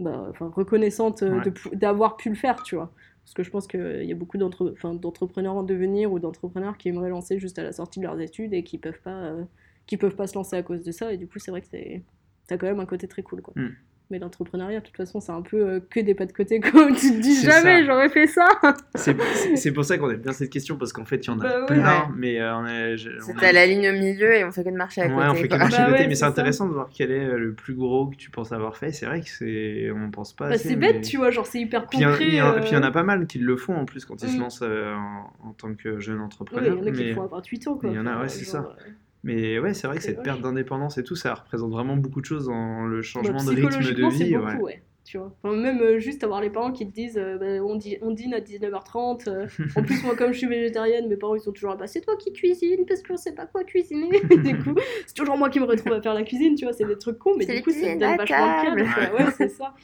bah, 0.00 0.32
reconnaissante 0.40 1.24
d'avoir 1.72 2.16
pu 2.16 2.28
le 2.28 2.34
faire, 2.34 2.62
tu 2.62 2.74
vois. 2.74 2.92
Parce 3.24 3.34
que 3.34 3.42
je 3.42 3.50
pense 3.50 3.66
qu'il 3.66 4.04
y 4.04 4.12
a 4.12 4.14
beaucoup 4.14 4.36
d'entrepreneurs 4.36 5.54
en 5.54 5.62
devenir 5.62 6.12
ou 6.12 6.18
d'entrepreneurs 6.18 6.76
qui 6.76 6.90
aimeraient 6.90 7.08
lancer 7.08 7.38
juste 7.38 7.58
à 7.58 7.62
la 7.62 7.72
sortie 7.72 8.00
de 8.00 8.04
leurs 8.04 8.20
études 8.20 8.52
et 8.52 8.62
qui 8.62 8.76
peuvent 8.76 9.00
pas, 9.00 9.24
euh, 9.24 9.44
qui 9.86 9.96
peuvent 9.96 10.16
pas 10.16 10.26
se 10.26 10.34
lancer 10.34 10.56
à 10.56 10.62
cause 10.62 10.82
de 10.82 10.92
ça. 10.92 11.12
Et 11.12 11.16
du 11.16 11.26
coup, 11.26 11.38
c'est 11.38 11.50
vrai 11.50 11.62
que 11.62 11.66
c'est, 11.68 12.02
t'as 12.46 12.58
quand 12.58 12.66
même 12.66 12.80
un 12.80 12.86
côté 12.86 13.08
très 13.08 13.22
cool, 13.22 13.40
quoi. 13.40 13.54
Mm. 13.56 13.70
Mais 14.10 14.18
l'entrepreneuriat, 14.18 14.80
de 14.80 14.84
toute 14.84 14.98
façon, 14.98 15.18
c'est 15.18 15.32
un 15.32 15.40
peu 15.40 15.56
euh, 15.56 15.80
que 15.88 15.98
des 15.98 16.14
pas 16.14 16.26
de 16.26 16.32
côté. 16.32 16.60
Comme 16.60 16.94
tu 16.96 17.10
te 17.10 17.20
dis 17.20 17.40
jamais, 17.40 17.86
j'aurais 17.86 18.10
fait 18.10 18.26
ça. 18.26 18.46
c'est 18.94 19.72
pour 19.72 19.84
ça 19.86 19.96
qu'on 19.96 20.10
aime 20.10 20.20
bien 20.20 20.32
cette 20.32 20.50
question, 20.50 20.76
parce 20.76 20.92
qu'en 20.92 21.06
fait, 21.06 21.24
il 21.24 21.28
y 21.28 21.30
en 21.30 21.40
a 21.40 21.42
bah 21.42 21.66
plein. 21.66 22.12
Mais 22.14 22.38
euh, 22.38 22.54
on 22.54 22.66
est. 22.66 22.96
C'est 22.98 23.46
à 23.46 23.52
la 23.52 23.64
ligne 23.64 23.88
au 23.88 23.92
milieu 23.92 24.34
et 24.34 24.44
on 24.44 24.52
fait 24.52 24.62
que 24.62 24.68
de 24.68 24.76
marcher 24.76 25.00
à 25.00 25.08
côté. 25.08 25.18
Ouais, 25.18 25.28
on 25.30 25.34
fait 25.34 25.48
que 25.48 25.54
de 25.54 25.58
marcher 25.58 25.78
à 25.78 25.86
bah 25.86 25.92
côté. 25.92 26.06
mais 26.06 26.14
c'est 26.14 26.26
intéressant 26.26 26.68
de 26.68 26.74
voir 26.74 26.90
quel 26.92 27.10
est 27.10 27.24
euh, 27.24 27.38
le 27.38 27.54
plus 27.54 27.74
gros 27.74 28.08
que 28.08 28.16
tu 28.16 28.30
penses 28.30 28.52
avoir 28.52 28.76
fait. 28.76 28.92
C'est 28.92 29.06
vrai 29.06 29.22
que 29.22 29.28
c'est. 29.28 29.90
On 29.90 30.10
pense 30.10 30.34
pas. 30.34 30.50
Bah, 30.50 30.58
c'est 30.58 30.76
bête, 30.76 31.00
tu 31.00 31.16
vois, 31.16 31.30
genre 31.30 31.46
c'est 31.46 31.60
hyper 31.60 31.86
concret. 31.86 32.12
Puis 32.16 32.28
il 32.28 32.34
y, 32.34 32.42
en 32.76 32.82
a 32.82 32.90
pas 32.90 33.04
mal 33.04 33.26
qui 33.26 33.38
le 33.38 33.56
font 33.56 33.74
en 33.74 33.86
plus 33.86 34.04
quand 34.04 34.22
ils 34.22 34.28
se 34.28 34.36
mm. 34.36 34.40
lancent 34.40 34.62
en, 34.62 35.52
tant 35.52 35.74
que 35.74 35.98
jeune 36.00 36.20
entrepreneur. 36.20 36.76
Il 36.76 36.78
y 36.78 36.82
en 36.82 36.86
a 36.86 36.90
qui 36.92 37.14
font 37.14 37.22
à 37.22 37.28
28 37.28 37.68
ans, 37.68 37.74
quoi. 37.76 37.88
Il 37.88 37.96
y 37.96 37.98
en 37.98 38.06
a, 38.06 38.20
ouais, 38.20 38.28
c'est 38.28 38.44
ça. 38.44 38.76
Mais 39.24 39.58
ouais, 39.58 39.72
c'est 39.72 39.86
vrai 39.86 39.96
que 39.96 40.02
cette 40.02 40.22
perte 40.22 40.42
d'indépendance 40.42 40.98
et 40.98 41.02
tout, 41.02 41.16
ça 41.16 41.34
représente 41.34 41.72
vraiment 41.72 41.96
beaucoup 41.96 42.20
de 42.20 42.26
choses 42.26 42.46
dans 42.46 42.84
le 42.84 43.00
changement 43.00 43.42
de 43.42 43.50
rythme 43.50 43.94
de 43.94 44.08
vie. 44.10 44.36
Beaucoup, 44.36 44.66
ouais. 44.66 44.82
Tu 45.04 45.18
vois. 45.18 45.34
même 45.54 45.82
euh, 45.82 45.98
juste 45.98 46.24
avoir 46.24 46.40
les 46.40 46.48
parents 46.48 46.72
qui 46.72 46.86
te 46.86 46.92
disent 46.92 47.18
euh, 47.18 47.36
bah, 47.36 47.62
on, 47.62 47.76
dit, 47.76 47.98
on 48.00 48.10
dîne 48.10 48.32
à 48.32 48.40
19h30. 48.40 49.28
Euh. 49.28 49.46
en 49.76 49.82
plus, 49.82 50.02
moi, 50.02 50.16
comme 50.16 50.32
je 50.32 50.38
suis 50.38 50.46
végétarienne, 50.46 51.08
mes 51.08 51.16
parents 51.16 51.34
ils 51.34 51.42
sont 51.42 51.52
toujours 51.52 51.70
là 51.70 51.76
bah, 51.76 51.86
c'est 51.86 52.00
toi 52.00 52.16
qui 52.16 52.32
cuisines 52.32 52.86
parce 52.86 53.02
qu'on 53.02 53.18
sait 53.18 53.34
pas 53.34 53.44
quoi 53.44 53.64
cuisiner. 53.64 54.08
du 54.20 54.58
coup, 54.58 54.74
c'est 55.06 55.14
toujours 55.14 55.36
moi 55.36 55.50
qui 55.50 55.60
me 55.60 55.66
retrouve 55.66 55.92
à 55.92 56.00
faire 56.00 56.14
la 56.14 56.22
cuisine, 56.22 56.54
tu 56.54 56.64
vois. 56.64 56.72
C'est 56.72 56.86
des 56.86 56.96
trucs 56.96 57.18
cons, 57.18 57.34
mais 57.36 57.44
du 57.44 57.62
coup, 57.62 57.70
ça 57.70 57.96
donne 57.96 58.16
vachement 58.16 58.74
de 58.74 58.82
calme. 58.82 59.14
Ouais, 59.14 59.30
c'est 59.36 59.48
ça. 59.48 59.74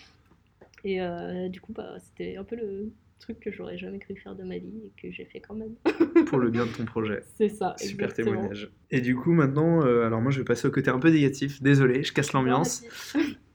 Et 0.85 0.99
du 1.51 1.61
coup, 1.61 1.75
bah, 1.75 1.97
c'était 1.99 2.37
un 2.37 2.45
peu 2.45 2.57
le, 2.57 2.91
truc 3.21 3.39
que 3.41 3.53
j'aurais 3.53 3.79
jamais 3.79 3.99
cru 3.99 4.17
faire 4.17 4.35
de 4.35 4.43
ma 4.43 4.59
vie 4.59 4.83
et 4.85 4.93
que 5.01 5.13
j'ai 5.13 5.25
fait 5.25 5.41
quand 5.41 5.55
même. 5.55 5.75
Pour 6.27 6.39
le 6.39 6.51
bien 6.51 6.67
de 6.67 6.73
ton 6.73 6.85
projet. 6.85 7.23
C'est 7.37 7.49
ça. 7.49 7.75
Super 7.79 8.13
témoignage. 8.13 8.71
Et 8.91 9.01
du 9.01 9.15
coup, 9.15 9.33
maintenant, 9.33 9.85
euh, 9.85 10.07
alors 10.07 10.21
moi 10.21 10.33
je 10.33 10.39
vais 10.39 10.45
passer 10.45 10.67
au 10.67 10.71
côté 10.71 10.91
un 10.91 10.99
peu 10.99 11.11
négatif. 11.11 11.63
Désolé, 11.63 12.03
je 12.03 12.13
casse 12.13 12.33
l'ambiance. 12.33 12.85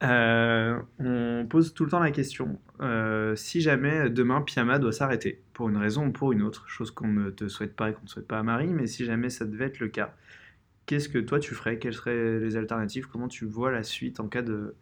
Euh, 0.03 0.80
on 0.99 1.45
pose 1.49 1.74
tout 1.74 1.84
le 1.84 1.89
temps 1.89 1.99
la 1.99 2.11
question 2.11 2.59
euh, 2.82 3.36
si 3.36 3.61
jamais 3.61 4.09
demain 4.09 4.41
Pyama 4.41 4.80
doit 4.80 4.91
s'arrêter, 4.91 5.41
pour 5.53 5.70
une 5.70 5.78
raison 5.78 6.07
ou 6.07 6.11
pour 6.11 6.32
une 6.32 6.41
autre, 6.41 6.68
chose 6.68 6.91
qu'on 6.91 7.07
ne 7.07 7.30
te 7.30 7.47
souhaite 7.47 7.76
pas 7.76 7.89
et 7.89 7.93
qu'on 7.93 8.03
ne 8.03 8.07
souhaite 8.07 8.28
pas 8.28 8.39
à 8.39 8.43
Marie, 8.43 8.68
mais 8.68 8.88
si 8.88 9.05
jamais 9.05 9.30
ça 9.30 9.45
devait 9.45 9.66
être 9.66 9.80
le 9.80 9.88
cas, 9.88 10.16
qu'est-ce 10.86 11.09
que 11.09 11.20
toi 11.20 11.39
tu 11.39 11.53
ferais? 11.55 11.80
Quelles 11.80 11.93
seraient 11.93 12.39
les 12.39 12.57
alternatives? 12.57 13.07
Comment 13.07 13.28
tu 13.28 13.45
vois 13.45 13.72
la 13.72 13.84
suite 13.84 14.20
en 14.20 14.28
cas 14.28 14.41
de 14.41 14.76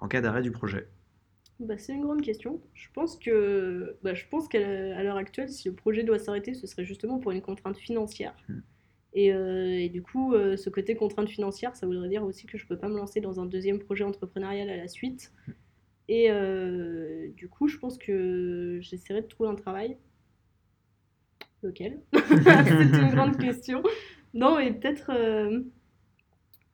en 0.00 0.08
cas 0.08 0.20
d'arrêt 0.20 0.42
du 0.42 0.50
projet? 0.50 0.88
Bah, 1.60 1.78
c'est 1.78 1.92
une 1.92 2.02
grande 2.02 2.22
question. 2.22 2.60
Je 2.74 2.88
pense 2.92 3.16
que, 3.16 3.96
bah, 4.02 4.14
je 4.14 4.24
pense 4.30 4.48
qu'à 4.48 5.02
l'heure 5.02 5.16
actuelle, 5.16 5.48
si 5.48 5.68
le 5.68 5.74
projet 5.74 6.02
doit 6.02 6.18
s'arrêter, 6.18 6.54
ce 6.54 6.66
serait 6.66 6.84
justement 6.84 7.18
pour 7.18 7.32
une 7.32 7.42
contrainte 7.42 7.76
financière. 7.76 8.34
Hmm. 8.48 8.60
Et, 9.12 9.32
euh, 9.32 9.78
et, 9.78 9.88
du 9.88 10.02
coup, 10.02 10.34
euh, 10.34 10.56
ce 10.56 10.70
côté 10.70 10.94
contrainte 10.94 11.28
financière, 11.28 11.76
ça 11.76 11.86
voudrait 11.86 12.08
dire 12.08 12.22
aussi 12.24 12.46
que 12.46 12.56
je 12.56 12.66
peux 12.66 12.78
pas 12.78 12.88
me 12.88 12.96
lancer 12.96 13.20
dans 13.20 13.40
un 13.40 13.46
deuxième 13.46 13.78
projet 13.78 14.04
entrepreneurial 14.04 14.70
à 14.70 14.76
la 14.76 14.88
suite. 14.88 15.32
Hmm. 15.46 15.52
Et 16.08 16.30
euh, 16.30 17.28
du 17.36 17.48
coup, 17.48 17.68
je 17.68 17.78
pense 17.78 17.98
que 17.98 18.78
j'essaierai 18.80 19.22
de 19.22 19.26
trouver 19.26 19.50
un 19.50 19.54
travail. 19.54 19.96
Lequel? 21.62 22.00
C'est 22.14 22.40
une 22.40 23.14
grande 23.14 23.36
question. 23.36 23.82
Non, 24.32 24.58
et 24.58 24.72
peut-être 24.72 25.10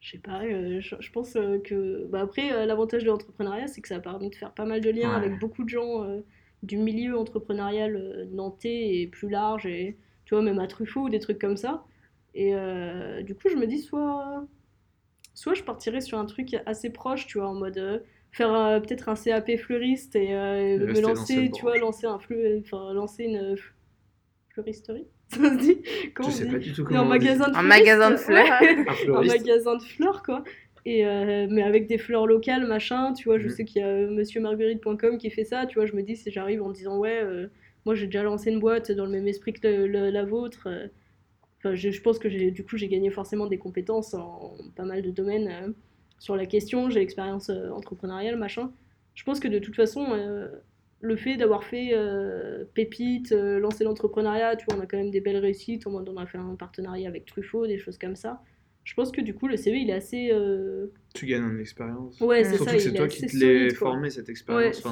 je 0.00 0.12
sais 0.12 0.18
pas, 0.18 0.42
euh, 0.44 0.80
je, 0.80 1.10
pense 1.10 1.36
euh, 1.36 1.58
que. 1.58 2.06
Bah 2.06 2.20
après, 2.20 2.52
euh, 2.52 2.66
l'avantage 2.66 3.02
de 3.02 3.08
l'entrepreneuriat, 3.08 3.66
c'est 3.66 3.80
que 3.80 3.88
ça 3.88 3.96
a 3.96 4.00
permis 4.00 4.30
de 4.30 4.34
faire 4.34 4.52
pas 4.52 4.64
mal 4.64 4.80
de 4.80 4.90
liens 4.90 5.12
avec 5.12 5.38
beaucoup 5.38 5.64
de 5.64 5.68
gens 5.68 6.06
du 6.62 6.78
milieu 6.78 7.18
entrepreneurial 7.18 8.28
nantais 8.32 8.98
et 9.00 9.06
plus 9.06 9.28
large, 9.28 9.66
et 9.66 9.96
tu 10.24 10.34
vois, 10.34 10.42
même 10.42 10.58
à 10.58 10.66
Truffaut 10.66 11.02
ou 11.02 11.08
des 11.08 11.20
trucs 11.20 11.40
comme 11.40 11.56
ça. 11.56 11.84
Et 12.34 12.52
du 13.22 13.34
coup, 13.34 13.48
je 13.48 13.56
me 13.56 13.66
dis, 13.66 13.78
soit, 13.78 14.46
soit 15.34 15.54
je 15.54 15.62
partirais 15.62 16.00
sur 16.00 16.18
un 16.18 16.26
truc 16.26 16.56
assez 16.66 16.90
proche, 16.90 17.26
tu 17.26 17.38
vois, 17.38 17.48
en 17.48 17.54
mode 17.54 18.04
faire 18.32 18.80
peut-être 18.82 19.08
un 19.08 19.14
CAP 19.14 19.56
fleuriste 19.56 20.14
et, 20.16 20.28
me 20.28 21.00
lancer, 21.00 21.50
tu 21.50 21.62
vois, 21.62 21.78
lancer, 21.78 22.06
un 22.06 22.18
fleu, 22.18 22.62
enfin, 22.64 22.92
lancer 22.92 23.24
une 23.24 23.56
fleuristerie 24.50 25.06
ça 25.28 25.38
se 25.38 25.58
dit 25.58 25.78
Comment 26.14 26.30
Je 26.30 26.34
sais 26.34 26.46
pas 26.46 26.58
du 26.58 26.72
tout 26.72 26.84
comment. 26.84 27.00
Un 27.00 27.04
magasin 27.04 27.48
de, 27.48 27.56
un 27.56 27.62
magasin 27.62 28.10
de 28.10 28.16
fleurs. 28.16 28.46
un, 29.08 29.22
magasin 29.22 29.76
de 29.76 29.82
fleurs, 29.82 30.22
quoi. 30.22 30.44
Et 30.86 31.04
euh, 31.04 31.48
mais 31.50 31.62
avec 31.62 31.88
des 31.88 31.98
fleurs 31.98 32.28
locales, 32.28 32.64
machin, 32.64 33.12
tu 33.12 33.24
vois, 33.24 33.38
je 33.38 33.48
mhm. 33.48 33.50
sais 33.50 33.64
qu'il 33.64 33.82
y 33.82 33.84
a 33.84 33.88
euh, 33.88 34.10
monsieurmarguerite.com 34.10 35.18
qui 35.18 35.30
fait 35.30 35.44
ça, 35.44 35.66
tu 35.66 35.74
vois, 35.74 35.86
je 35.86 35.94
me 35.94 36.02
dis, 36.02 36.14
si 36.14 36.30
j'arrive 36.30 36.62
en 36.62 36.70
disant, 36.70 36.96
ouais, 36.98 37.20
euh, 37.24 37.48
moi 37.84 37.96
j'ai 37.96 38.06
déjà 38.06 38.22
lancé 38.22 38.52
une 38.52 38.60
boîte 38.60 38.92
dans 38.92 39.04
le 39.04 39.10
même 39.10 39.26
esprit 39.26 39.52
que 39.52 39.66
la 39.66 40.24
vôtre, 40.24 40.68
enfin, 41.58 41.74
je, 41.74 41.90
je, 41.90 42.00
pense 42.00 42.20
que 42.20 42.28
du 42.28 42.64
coup 42.64 42.76
j'ai 42.76 42.86
gagné 42.86 43.10
forcément 43.10 43.46
des 43.46 43.58
compétences 43.58 44.14
en, 44.14 44.56
pas 44.76 44.84
mal 44.84 45.02
de 45.02 45.10
domaines 45.10 45.74
sur 46.20 46.36
la 46.36 46.46
question, 46.46 46.88
j'ai 46.88 47.00
l'expérience 47.00 47.50
entrepreneuriale, 47.50 48.36
machin. 48.36 48.70
Je 49.14 49.24
pense 49.24 49.40
que 49.40 49.48
de 49.48 49.58
toute 49.58 49.74
façon, 49.74 50.06
le 51.06 51.16
fait 51.16 51.36
d'avoir 51.36 51.64
fait 51.64 51.90
euh, 51.92 52.64
Pépite, 52.74 53.32
euh, 53.32 53.58
lancer 53.58 53.84
l'entrepreneuriat, 53.84 54.56
tu 54.56 54.66
vois, 54.66 54.76
on 54.78 54.80
a 54.80 54.86
quand 54.86 54.96
même 54.96 55.10
des 55.10 55.20
belles 55.20 55.36
réussites. 55.38 55.86
On 55.86 56.16
a 56.16 56.26
fait 56.26 56.38
un 56.38 56.56
partenariat 56.56 57.08
avec 57.08 57.24
Truffaut, 57.24 57.66
des 57.66 57.78
choses 57.78 57.98
comme 57.98 58.16
ça. 58.16 58.42
Je 58.84 58.94
pense 58.94 59.10
que 59.10 59.20
du 59.20 59.34
coup, 59.34 59.48
le 59.48 59.56
CV, 59.56 59.78
il 59.78 59.90
est 59.90 59.94
assez. 59.94 60.30
Euh, 60.32 60.88
tu 61.14 61.26
gagnes 61.26 61.44
en 61.44 61.58
expérience. 61.58 62.20
Ouais, 62.20 62.44
c'est 62.44 62.58
ça. 62.58 62.78
c'est 62.78 62.92
toi 62.92 63.08
qui 63.08 63.26
te 63.26 63.36
l'es 63.36 63.70
formé, 63.70 64.10
cette 64.10 64.28
expérience. 64.28 64.82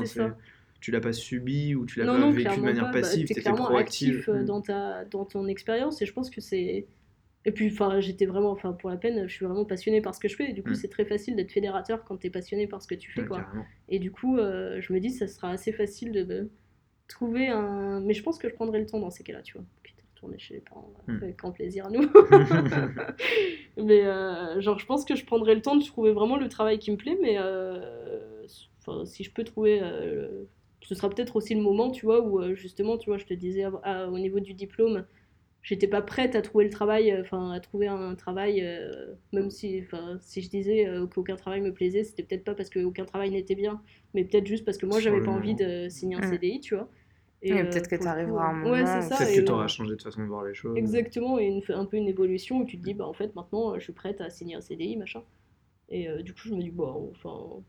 tu 0.81 0.91
l'as 0.91 1.01
pas 1.01 1.13
subi 1.13 1.75
ou 1.75 1.87
tu 1.87 1.99
l'as 2.01 2.07
pas 2.07 2.31
vécu 2.31 2.57
de 2.57 2.63
manière 2.63 2.85
bah, 2.85 3.01
passive, 3.01 3.27
tu 3.27 3.39
étais 3.39 3.51
proactive. 3.51 4.19
actif 4.19 4.29
mm. 4.29 4.45
dans, 4.45 4.61
ta, 4.61 5.05
dans 5.07 5.25
ton 5.25 5.47
expérience 5.47 6.03
et 6.03 6.07
je 6.07 6.13
pense 6.13 6.29
que 6.29 6.41
c'est 6.41 6.87
et 7.47 7.53
puis, 7.53 7.69
enfin, 7.71 8.01
j'étais 8.01 8.25
vraiment, 8.25 8.51
enfin, 8.51 8.73
pour 8.73 8.89
la 8.89 8.97
peine, 8.97 9.29
je 9.29 9.35
suis 9.35 9.45
vraiment 9.45 9.65
passionnée 9.65 10.01
par 10.01 10.15
ce 10.15 10.21
que 10.21 10.29
je 10.29 10.37
fais. 10.37 10.51
Et 10.51 10.53
du 10.53 10.63
coup, 10.63 10.71
mm. 10.71 10.77
c'est 10.77 10.89
très 10.89 11.05
facile 11.05 11.37
d'être 11.37 11.53
fédérateur 11.53 12.05
quand 12.05 12.17
tu 12.17 12.27
es 12.29 12.31
passionné 12.31 12.67
par 12.67 12.81
ce 12.81 12.89
que 12.89 12.95
tu 12.95 13.11
fais, 13.11 13.25
quoi. 13.27 13.47
Et 13.89 13.99
du 13.99 14.11
coup, 14.11 14.39
euh, 14.39 14.81
je 14.81 14.93
me 14.93 15.01
dis, 15.01 15.11
ça 15.11 15.27
sera 15.29 15.51
assez 15.51 15.73
facile 15.73 16.13
de, 16.13 16.49
trouver 17.07 17.49
un. 17.49 18.01
Mais 18.01 18.15
je 18.15 18.23
pense 18.23 18.39
que 18.39 18.49
je 18.49 18.55
prendrai 18.55 18.81
le 18.81 18.87
temps 18.87 18.99
dans 18.99 19.11
ces 19.11 19.23
cas-là, 19.25 19.43
tu 19.43 19.59
vois. 19.59 19.63
À 19.63 20.15
retourner 20.15 20.39
chez 20.39 20.55
les 20.55 20.61
parents, 20.61 20.91
mm. 21.07 21.17
avec 21.23 21.37
grand 21.37 21.53
plaisir 21.53 21.87
à 21.87 21.91
nous. 21.91 22.11
mais 23.77 24.07
euh, 24.07 24.59
genre, 24.63 24.79
je 24.79 24.87
pense 24.87 25.05
que 25.05 25.15
je 25.15 25.27
prendrai 25.27 25.55
le 25.55 25.61
temps 25.61 25.77
de 25.77 25.85
trouver 25.85 26.13
vraiment 26.13 26.39
le 26.39 26.49
travail 26.49 26.79
qui 26.79 26.91
me 26.93 26.97
plaît, 26.97 27.19
mais 27.21 27.37
euh, 27.37 28.47
si 29.05 29.23
je 29.23 29.31
peux 29.31 29.45
trouver. 29.45 29.83
ce 30.81 30.95
sera 30.95 31.11
peut-être 31.11 31.37
aussi 31.37 31.55
le 31.55 31.61
moment, 31.61 31.91
tu 31.91 32.07
vois, 32.07 32.23
où 32.23 32.55
justement, 32.55 32.97
tu 32.97 33.11
vois, 33.11 33.19
je 33.19 33.27
te 33.27 33.35
disais 33.35 33.67
au 33.67 34.19
niveau 34.19 34.41
du 34.41 34.55
diplôme 34.55 35.05
j'étais 35.65 35.89
pas 35.89 36.03
prête 36.03 36.37
à 36.37 36.43
trouver 36.43 36.65
le 36.65 36.71
travail, 36.71 37.11
euh, 37.11 37.23
enfin 37.23 37.51
à 37.51 37.59
trouver 37.59 37.89
un 37.89 38.15
travail, 38.15 38.61
euh, 38.63 39.15
même 39.33 39.51
si, 39.51 39.83
enfin, 39.83 40.19
si 40.21 40.43
je 40.43 40.51
disais 40.51 40.87
euh, 40.87 41.07
qu'aucun 41.07 41.37
travail 41.37 41.63
me 41.63 41.73
plaisait, 41.73 42.05
c'était 42.05 42.23
peut-être 42.23 42.45
pas 42.45 42.55
parce 42.55 42.71
qu'aucun 42.71 43.07
travail 43.07 43.31
n'était 43.31 43.57
bien, 43.57 43.83
mais 44.13 44.25
peut-être 44.25 44.47
juste 44.47 44.65
parce 44.65 44.79
que 44.79 44.87
moi 44.87 45.01
j'avais 45.01 45.23
pas 45.23 45.33
envie 45.33 45.55
de 45.57 45.89
signer 45.89 46.17
un 46.17 46.21
mm. 46.21 46.31
CDI, 46.31 46.61
tu 46.61 46.77
vois. 46.77 46.89
Et 47.43 47.53
peut-être 47.53 47.89
que 47.89 47.97
tu 47.97 48.07
arriveras 48.07 48.47
à 48.47 48.49
un 48.49 48.53
moment. 48.55 48.71
Ouais, 48.71 48.85
Peut-être 48.85 49.35
que 49.35 49.41
tu 49.41 49.53
auras 49.53 49.69
changé 49.69 49.97
de 49.97 50.01
façon 50.01 50.23
de 50.23 50.29
voir 50.29 50.45
les 50.45 50.55
choses. 50.55 50.77
Exactement, 50.77 51.39
et 51.39 51.63
un 51.71 51.85
peu 51.85 51.97
une 51.97 52.09
évolution 52.09 52.61
où 52.61 52.65
tu 52.65 52.79
te 52.79 52.83
dis, 52.83 52.95
bah 52.95 53.07
en 53.07 53.13
fait 53.13 53.35
maintenant 53.35 53.75
je 53.79 53.85
suis 53.85 53.93
prête 53.93 54.21
à 54.21 54.31
signer 54.31 54.55
un 54.55 54.61
CDI, 54.61 54.97
machin. 54.97 55.23
Et 55.89 56.09
du 56.23 56.33
coup 56.33 56.41
je 56.45 56.55
me 56.55 56.61
dis, 56.61 56.71
bon, 56.71 57.11
enfin 57.11 57.63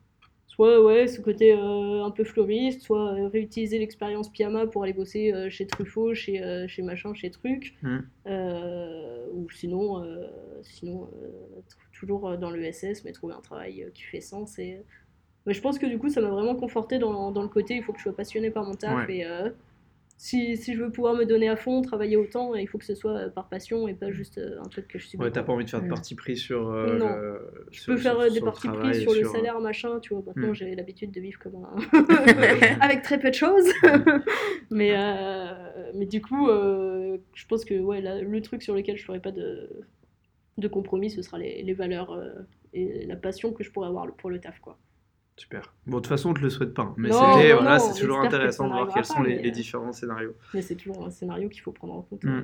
soit 0.55 0.81
ouais, 0.81 1.07
ce 1.07 1.19
côté 1.19 1.51
euh, 1.51 2.03
un 2.03 2.11
peu 2.11 2.23
fleuriste, 2.23 2.81
soit 2.81 3.13
euh, 3.13 3.27
réutiliser 3.27 3.77
l'expérience 3.77 4.29
pyjama 4.29 4.65
pour 4.67 4.83
aller 4.83 4.93
bosser 4.93 5.33
euh, 5.33 5.49
chez 5.49 5.67
Truffaut, 5.67 6.13
chez, 6.13 6.65
chez 6.67 6.81
machin, 6.81 7.13
chez 7.13 7.29
Truc, 7.29 7.75
mm. 7.81 7.99
ou 9.33 9.49
sinon, 9.51 10.03
sinon 10.61 11.09
toujours 11.91 12.37
dans 12.37 12.51
le 12.51 12.71
SS, 12.71 13.03
mais 13.03 13.11
trouver 13.11 13.33
un 13.33 13.41
travail 13.41 13.91
qui 13.93 14.03
fait 14.03 14.21
sens. 14.21 14.57
Et... 14.57 14.81
Mais 15.45 15.53
je 15.53 15.61
pense 15.61 15.77
que 15.77 15.85
du 15.85 15.99
coup, 15.99 16.09
ça 16.09 16.21
m'a 16.21 16.29
vraiment 16.29 16.55
conforté 16.55 16.99
dans, 16.99 17.31
dans, 17.31 17.43
le 17.43 17.49
côté, 17.49 17.75
il 17.75 17.83
faut 17.83 17.91
que 17.91 17.99
je 17.99 18.03
sois 18.03 18.15
passionné 18.15 18.49
par 18.49 18.63
mon 18.63 18.75
taf 18.75 19.09
et 19.09 19.25
si, 20.17 20.55
si, 20.55 20.73
je 20.73 20.81
veux 20.81 20.91
pouvoir 20.91 21.13
me 21.13 21.25
donner 21.25 21.49
à 21.49 21.57
fond, 21.57 21.81
travailler 21.81 22.15
autant, 22.15 22.55
il 22.55 22.67
faut 22.67 22.77
que 22.77 22.85
ce 22.85 22.95
soit 22.95 23.17
euh, 23.17 23.29
par 23.29 23.49
passion 23.49 23.87
et 23.89 23.93
pas 23.93 24.11
juste 24.11 24.37
euh, 24.37 24.61
un 24.63 24.69
truc 24.69 24.87
que 24.87 24.97
je 24.97 25.07
suis. 25.07 25.17
Ouais, 25.17 25.29
t'as 25.29 25.43
pas 25.43 25.51
envie 25.51 25.65
de 25.65 25.69
faire 25.69 25.81
de 25.81 25.89
parti 25.89 26.15
pris 26.15 26.37
sur. 26.37 26.69
Euh, 26.69 26.97
non. 26.97 27.09
je 27.69 27.85
peux 27.85 27.97
faire 27.97 28.31
des 28.31 28.39
parties 28.39 28.69
pris 28.69 29.01
sur 29.01 29.13
le 29.13 29.25
salaire, 29.25 29.59
machin, 29.59 29.99
tu 29.99 30.13
vois. 30.13 30.23
Maintenant, 30.25 30.51
hmm. 30.51 30.55
j'ai 30.55 30.73
l'habitude 30.73 31.11
de 31.11 31.19
vivre 31.19 31.39
comme 31.39 31.55
un. 31.55 32.79
avec 32.81 33.01
très 33.01 33.19
peu 33.19 33.29
de 33.29 33.35
choses. 33.35 33.67
mais, 34.71 34.95
mais 35.93 36.05
du 36.05 36.21
coup, 36.21 36.47
je 36.47 37.45
pense 37.47 37.65
que 37.65 37.77
ouais, 37.77 38.01
le 38.01 38.41
truc 38.41 38.63
sur 38.63 38.73
lequel 38.73 38.97
je 38.97 39.03
ferai 39.03 39.19
pas 39.19 39.31
de, 39.31 39.69
de 40.57 40.67
compromis, 40.69 41.09
ce 41.09 41.21
sera 41.21 41.37
les, 41.39 41.61
les 41.61 41.73
valeurs 41.73 42.17
et 42.73 43.05
la 43.05 43.17
passion 43.17 43.51
que 43.51 43.65
je 43.65 43.71
pourrais 43.71 43.87
avoir 43.89 44.09
pour 44.13 44.29
le 44.29 44.39
taf, 44.39 44.59
quoi. 44.59 44.77
Super. 45.37 45.73
Bon, 45.85 45.97
de 45.97 46.01
toute 46.01 46.07
façon, 46.07 46.29
on 46.29 46.33
te 46.33 46.39
le 46.39 46.49
souhaite 46.49 46.73
pas. 46.73 46.83
hein. 46.83 46.93
Mais 46.97 47.11
c'était, 47.11 47.53
voilà, 47.53 47.77
c'est 47.79 47.99
toujours 47.99 48.19
intéressant 48.21 48.67
de 48.67 48.73
voir 48.73 48.93
quels 48.93 49.03
sont 49.05 49.21
les, 49.21 49.35
les, 49.35 49.41
mais... 49.43 49.51
différents 49.51 49.91
scénarios. 49.91 50.33
Mais 50.53 50.61
c'est 50.61 50.75
toujours 50.75 51.05
un 51.05 51.09
scénario 51.11 51.49
qu'il 51.49 51.61
faut 51.61 51.73
prendre 51.73 51.93
en 51.95 52.01
compte 52.03 52.23
Mm. 52.23 52.29
euh, 52.29 52.41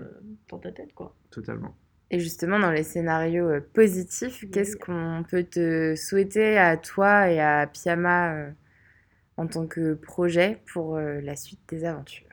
dans 0.49 0.57
ta 0.59 0.71
tête, 0.73 0.93
quoi. 0.93 1.15
Totalement. 1.29 1.73
Et 2.09 2.19
justement, 2.19 2.59
dans 2.59 2.71
les 2.71 2.83
scénarios 2.83 3.47
euh, 3.47 3.61
positifs, 3.73 4.41
Oui. 4.43 4.51
qu'est-ce 4.51 4.75
qu'on 4.75 5.23
peut 5.29 5.43
te 5.45 5.95
souhaiter 5.95 6.57
à 6.57 6.75
toi 6.75 7.29
et 7.31 7.39
à 7.39 7.65
Piama 7.67 8.33
euh, 8.35 8.49
en 9.37 9.47
tant 9.47 9.65
que 9.67 9.93
projet 9.93 10.61
pour 10.73 10.97
euh, 10.97 11.21
la 11.21 11.37
suite 11.37 11.61
des 11.69 11.85
aventures? 11.85 12.27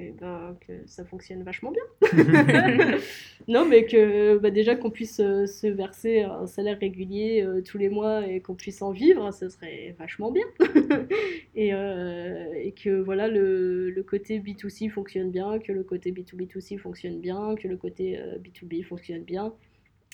Et 0.00 0.12
ben, 0.12 0.56
que 0.66 0.72
ça 0.86 1.04
fonctionne 1.04 1.42
vachement 1.42 1.72
bien. 1.72 1.82
non, 3.48 3.64
mais 3.64 3.84
que 3.84 4.38
bah, 4.38 4.50
déjà 4.50 4.76
qu'on 4.76 4.90
puisse 4.90 5.18
euh, 5.18 5.46
se 5.46 5.66
verser 5.66 6.20
un 6.22 6.46
salaire 6.46 6.78
régulier 6.78 7.42
euh, 7.42 7.62
tous 7.62 7.78
les 7.78 7.88
mois 7.88 8.26
et 8.28 8.40
qu'on 8.40 8.54
puisse 8.54 8.80
en 8.80 8.92
vivre, 8.92 9.32
ça 9.32 9.50
serait 9.50 9.96
vachement 9.98 10.30
bien. 10.30 10.44
et, 11.56 11.74
euh, 11.74 12.52
et 12.54 12.72
que 12.72 13.00
voilà, 13.00 13.26
le, 13.28 13.90
le 13.90 14.02
côté 14.04 14.38
B2C 14.38 14.88
fonctionne 14.88 15.30
bien, 15.30 15.58
que 15.58 15.72
le 15.72 15.82
côté 15.82 16.12
B2B2C 16.12 16.78
fonctionne 16.78 17.20
bien, 17.20 17.56
que 17.56 17.66
le 17.66 17.76
côté 17.76 18.18
euh, 18.18 18.38
B2B 18.38 18.84
fonctionne 18.84 19.24
bien. 19.24 19.52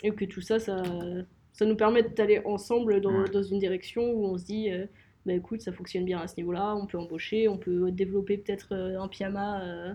Et 0.02 0.10
que 0.10 0.24
tout 0.24 0.40
ça, 0.40 0.58
ça, 0.58 0.82
ça 1.52 1.66
nous 1.66 1.76
permet 1.76 2.02
d'aller 2.02 2.40
ensemble 2.44 3.00
dans, 3.00 3.22
Ouais. 3.22 3.28
dans 3.30 3.42
une 3.42 3.58
direction 3.58 4.12
où 4.12 4.26
on 4.26 4.38
se 4.38 4.44
dit. 4.44 4.70
Bah 5.26 5.32
écoute, 5.32 5.60
ça 5.62 5.72
fonctionne 5.72 6.04
bien 6.04 6.18
à 6.20 6.26
ce 6.28 6.36
niveau-là, 6.36 6.74
on 6.76 6.86
peut 6.86 6.98
embaucher, 6.98 7.48
on 7.48 7.56
peut 7.58 7.90
développer 7.90 8.36
peut-être 8.38 8.68
euh, 8.72 9.00
un 9.00 9.08
pyjama 9.08 9.62
euh, 9.62 9.94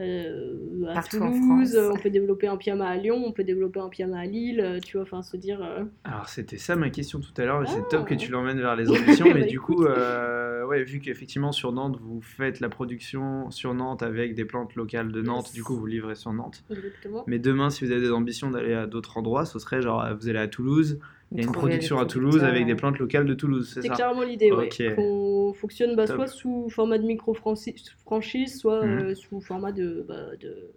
euh, 0.00 0.88
à 0.88 0.94
Partout 0.94 1.18
en 1.22 1.30
Toulouse, 1.30 1.76
France. 1.76 1.92
on 1.96 2.02
peut 2.02 2.10
développer 2.10 2.48
un 2.48 2.56
pyjama 2.56 2.88
à 2.88 2.96
Lyon, 2.96 3.22
on 3.24 3.30
peut 3.30 3.44
développer 3.44 3.78
un 3.78 3.88
pyjama 3.88 4.18
à 4.18 4.24
Lille, 4.26 4.60
euh, 4.60 4.80
tu 4.80 4.96
vois, 4.96 5.02
enfin 5.02 5.22
se 5.22 5.36
dire... 5.36 5.62
euh, 5.62 5.84
Alors, 6.02 6.28
c'était 6.28 6.58
ça 6.58 6.74
ma 6.74 6.90
question 6.90 7.20
tout 7.20 7.32
à 7.40 7.44
l'heure, 7.44 7.62
et 7.62 7.66
c'est 7.66 7.78
Ah. 7.78 7.88
top 7.90 8.06
que 8.08 8.14
tu 8.14 8.32
l'emmènes 8.32 8.58
vers 8.58 8.74
les 8.74 8.86
ambitions. 8.90 9.26
mais 9.32 9.42
Bah, 9.42 9.46
du 9.46 9.54
écoute. 9.54 9.76
coup, 9.76 9.84
euh, 9.84 10.66
ouais, 10.66 10.82
vu 10.82 10.98
qu'effectivement, 10.98 11.52
sur 11.52 11.70
Nantes, 11.70 11.98
vous 12.00 12.20
faites 12.20 12.58
la 12.58 12.68
production 12.68 13.50
sur 13.52 13.72
Nantes 13.74 14.02
avec 14.02 14.34
des 14.34 14.44
plantes 14.44 14.74
locales 14.74 15.12
de 15.12 15.22
Nantes, 15.22 15.46
Yes. 15.46 15.54
du 15.54 15.62
coup, 15.62 15.76
vous 15.76 15.86
livrez 15.86 16.16
sur 16.16 16.32
Nantes. 16.32 16.64
exactement. 16.70 17.22
Mais 17.28 17.38
demain, 17.38 17.70
si 17.70 17.84
vous 17.84 17.92
avez 17.92 18.00
des 18.00 18.10
ambitions 18.12 18.50
d'aller 18.50 18.74
à 18.74 18.86
d'autres 18.88 19.16
endroits, 19.16 19.44
ce 19.44 19.60
serait 19.60 19.80
genre, 19.80 20.04
vous 20.20 20.28
allez 20.28 20.40
à 20.40 20.48
Toulouse, 20.48 20.98
il 21.34 21.40
y 21.40 21.42
a 21.42 21.46
une 21.46 21.52
production 21.52 21.98
à 21.98 22.06
Toulouse 22.06 22.42
avec 22.44 22.66
des 22.66 22.74
plantes 22.76 22.98
locales 22.98 23.26
de 23.26 23.34
Toulouse, 23.34 23.70
c'est 23.74 23.82
C'est 23.82 23.88
ça 23.88 23.94
clairement 23.94 24.22
l'idée, 24.22 24.52
ouais. 24.52 24.66
Ok. 24.66 24.94
Qu'on 24.94 25.52
fonctionne 25.54 25.96
bah, 25.96 26.06
soit 26.06 26.26
sous 26.28 26.68
format 26.70 26.98
de 26.98 27.04
micro-franchise, 27.04 28.58
soit 28.58 28.84
Mhm. 28.86 28.98
euh, 29.10 29.14
sous 29.14 29.40
format 29.40 29.72
de, 29.72 30.04
bah, 30.08 30.36
de, 30.36 30.72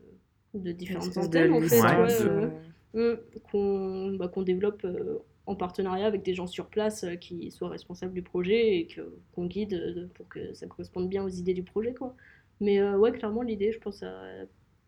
de 0.53 0.71
différentes 0.71 1.17
antennes, 1.17 1.53
en 1.53 1.61
fait. 1.61 1.79
ouais, 1.81 2.21
euh, 2.21 2.49
euh, 2.95 3.15
Mm, 3.15 3.39
qu'on 3.51 4.13
bah, 4.15 4.27
qu'on 4.29 4.41
développe 4.43 4.83
euh, 4.85 5.19
en 5.45 5.55
partenariat 5.55 6.07
avec 6.07 6.23
des 6.23 6.33
gens 6.33 6.47
sur 6.47 6.67
place 6.67 7.03
euh, 7.03 7.15
qui 7.15 7.51
soient 7.51 7.69
responsables 7.69 8.13
du 8.13 8.23
projet 8.23 8.77
et 8.77 8.87
que 8.87 9.01
qu'on 9.33 9.45
guide 9.45 9.73
euh, 9.73 10.07
pour 10.15 10.27
que 10.29 10.53
ça 10.53 10.67
corresponde 10.67 11.09
bien 11.09 11.23
aux 11.23 11.29
idées 11.29 11.53
du 11.53 11.63
projet 11.63 11.93
quoi. 11.93 12.15
Mais 12.59 12.79
euh, 12.79 12.97
ouais 12.97 13.11
clairement 13.11 13.43
l'idée 13.43 13.71
je 13.71 13.79
pense 13.79 14.01
à 14.03 14.09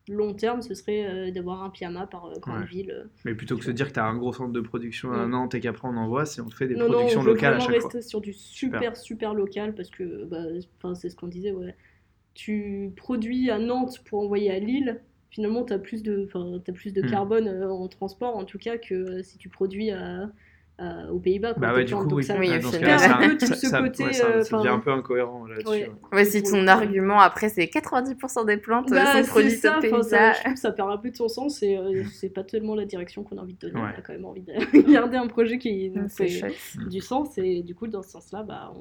long 0.09 0.33
terme 0.33 0.61
ce 0.61 0.73
serait 0.73 1.05
euh, 1.07 1.31
d'avoir 1.31 1.63
un 1.63 1.69
pyjama 1.69 2.07
par 2.07 2.25
euh, 2.25 2.33
grande 2.39 2.59
Ouais. 2.61 2.65
ville. 2.65 2.91
euh. 2.91 3.05
Mais 3.25 3.33
plutôt 3.35 3.55
que 3.55 3.61
de 3.61 3.65
se 3.65 3.71
dire 3.71 3.87
que 3.87 3.93
tu 3.93 3.99
as 3.99 4.05
un 4.05 4.17
gros 4.17 4.33
centre 4.33 4.51
de 4.51 4.61
production 4.61 5.11
à 5.13 5.25
Mm. 5.25 5.29
Nantes 5.31 5.55
et 5.55 5.59
qu'après 5.59 5.87
on 5.87 5.95
envoie, 5.97 6.25
c'est 6.25 6.41
on 6.41 6.49
fait 6.49 6.67
des 6.67 6.75
Non 6.75 6.87
non 6.87 6.93
productions 6.93 7.21
on 7.21 7.23
veut 7.23 7.33
locales 7.33 7.53
à 7.53 7.59
chaque 7.59 7.67
fois. 7.79 7.89
rester 7.89 8.01
sur 8.01 8.19
du 8.21 8.33
super 8.33 8.95
super, 8.97 9.33
local 9.33 9.73
parce 9.75 9.89
que 9.89 10.25
bah, 10.25 10.43
c'est 10.95 11.09
ce 11.09 11.15
qu'on 11.15 11.27
disait 11.27 11.51
ouais. 11.51 11.75
Tu 12.33 12.91
produis 12.95 13.49
à 13.49 13.59
Nantes 13.59 13.99
pour 14.05 14.19
envoyer 14.21 14.51
à 14.51 14.59
Lille. 14.59 15.01
Finalement, 15.31 15.63
tu 15.63 15.73
as 15.73 15.79
plus 15.79 16.01
de, 16.03 16.27
t'as 16.65 16.71
plus 16.73 16.93
de 16.93 17.01
Mm. 17.03 17.09
carbone 17.11 17.63
en 17.63 17.87
transport, 17.87 18.35
en 18.35 18.45
tout 18.45 18.57
cas, 18.57 18.77
que 18.77 19.21
si 19.23 19.37
tu 19.37 19.47
produis 19.49 19.91
à, 19.91 20.31
à- 20.79 21.11
aux 21.11 21.19
Pays-Bas. 21.19 21.53
Bah 21.57 21.69
tes 21.71 21.75
ouais, 21.75 21.85
du 21.85 21.93
coup, 21.93 22.03
Donc 22.05 22.17
oui. 22.19 22.23
ça, 22.23 22.35
Oui, 22.39 22.47
dans 22.49 22.71
ce 22.71 22.77
un 22.77 23.29
peu 23.29 23.37
tout 23.37 23.45
ce 23.45 23.67
ça- 23.67 23.81
côté, 23.81 24.03
ouais, 24.05 24.13
ça- 24.13 24.25
euh, 24.27 24.41
ça 24.43 24.57
devient 24.57 24.69
un 24.69 24.79
peu 24.79 24.91
incohérent 24.91 25.45
là-dessus. 25.45 25.67
Ouais. 25.67 25.89
ouais. 26.11 26.17
Ouais, 26.17 26.25
si 26.25 26.41
ton 26.43 26.65
argument 26.67 27.19
après 27.19 27.49
c'est 27.49 27.65
90% 27.67 28.45
des 28.45 28.57
plantes 28.57 28.91
euh, 28.91 28.95
Bah, 28.95 29.21
sont 29.23 29.29
produites 29.29 29.59
ça, 29.59 29.73
au 29.75 29.77
enfin, 29.79 29.81
Pays-Bas. 29.81 30.55
ça, 30.55 30.71
perd 30.71 30.89
un 30.91 30.97
peu 30.97 31.11
de 31.11 31.15
son 31.15 31.27
sens 31.27 31.61
et 31.63 31.77
euh, 31.77 32.03
c'est 32.13 32.29
pas 32.29 32.43
tellement 32.43 32.75
la 32.75 32.85
direction 32.85 33.23
qu'on 33.23 33.37
a 33.37 33.41
envie 33.41 33.53
de 33.55 33.59
donner. 33.59 33.75
Ouais. 33.81 33.89
On 33.95 33.99
a 33.99 34.01
quand 34.01 34.13
même 34.13 34.25
envie 34.25 34.41
de 34.43 34.51
garder 34.91 35.17
un 35.17 35.27
projet 35.27 35.57
qui 35.57 35.89
nous 35.89 36.05
C'est 36.07 36.27
fait 36.27 36.53
du 36.89 37.01
sens 37.01 37.37
et 37.37 37.61
du 37.63 37.75
coup, 37.75 37.87
dans 37.87 38.01
ce 38.01 38.09
sens-là, 38.11 38.43
bah, 38.43 38.71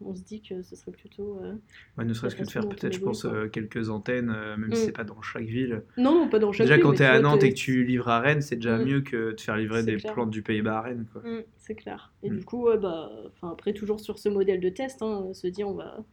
on, 0.00 0.10
on 0.10 0.14
se 0.14 0.22
dit 0.22 0.42
que 0.42 0.62
ce 0.62 0.76
serait 0.76 0.92
plutôt. 0.92 1.38
euh, 1.42 1.54
Ouais, 1.96 2.04
ne 2.04 2.12
serait-ce 2.12 2.36
que 2.36 2.44
de 2.44 2.50
faire 2.50 2.68
peut-être, 2.68 2.92
je 2.94 3.00
pense, 3.00 3.24
euh, 3.24 3.48
quelques 3.48 3.90
antennes, 3.90 4.32
euh, 4.36 4.56
même 4.56 4.72
si 4.74 4.82
Mm. 4.82 4.84
c'est 4.86 4.92
pas 4.92 5.04
dans 5.04 5.20
chaque 5.22 5.44
ville. 5.44 5.82
Non, 5.96 6.14
non, 6.14 6.28
pas 6.28 6.38
dans 6.38 6.52
chaque 6.52 6.66
Déjà, 6.66 6.74
ville, 6.76 6.82
quand 6.84 6.90
mais 6.90 6.96
tu 6.96 7.02
es 7.02 7.06
tu 7.06 7.12
à 7.12 7.20
Nantes 7.20 7.40
t'es- 7.40 7.46
et 7.48 7.50
que 7.50 7.56
tu 7.56 7.84
livres 7.84 8.08
à 8.08 8.20
Rennes, 8.20 8.40
c'est 8.42 8.56
déjà 8.56 8.78
Mm. 8.78 8.84
mieux 8.84 9.00
que 9.00 9.32
de 9.34 9.40
faire 9.40 9.56
livrer 9.56 9.82
des 9.82 9.96
clair. 9.96 10.12
plantes 10.12 10.30
du 10.30 10.42
Pays-Bas 10.42 10.78
à 10.78 10.80
Rennes. 10.82 11.06
Mm, 11.38 11.44
c'est 11.56 11.74
clair. 11.74 12.12
Et 12.22 12.30
Mm. 12.30 12.38
du 12.38 12.44
coup, 12.44 12.64
ouais, 12.66 12.78
bah, 12.78 13.10
après, 13.42 13.72
toujours 13.72 14.00
sur 14.00 14.18
ce 14.18 14.28
modèle 14.28 14.60
de 14.60 14.68
test, 14.68 15.02
hein, 15.02 15.28
se 15.32 15.46
dire 15.46 15.68
on 15.68 15.74
va 15.74 16.04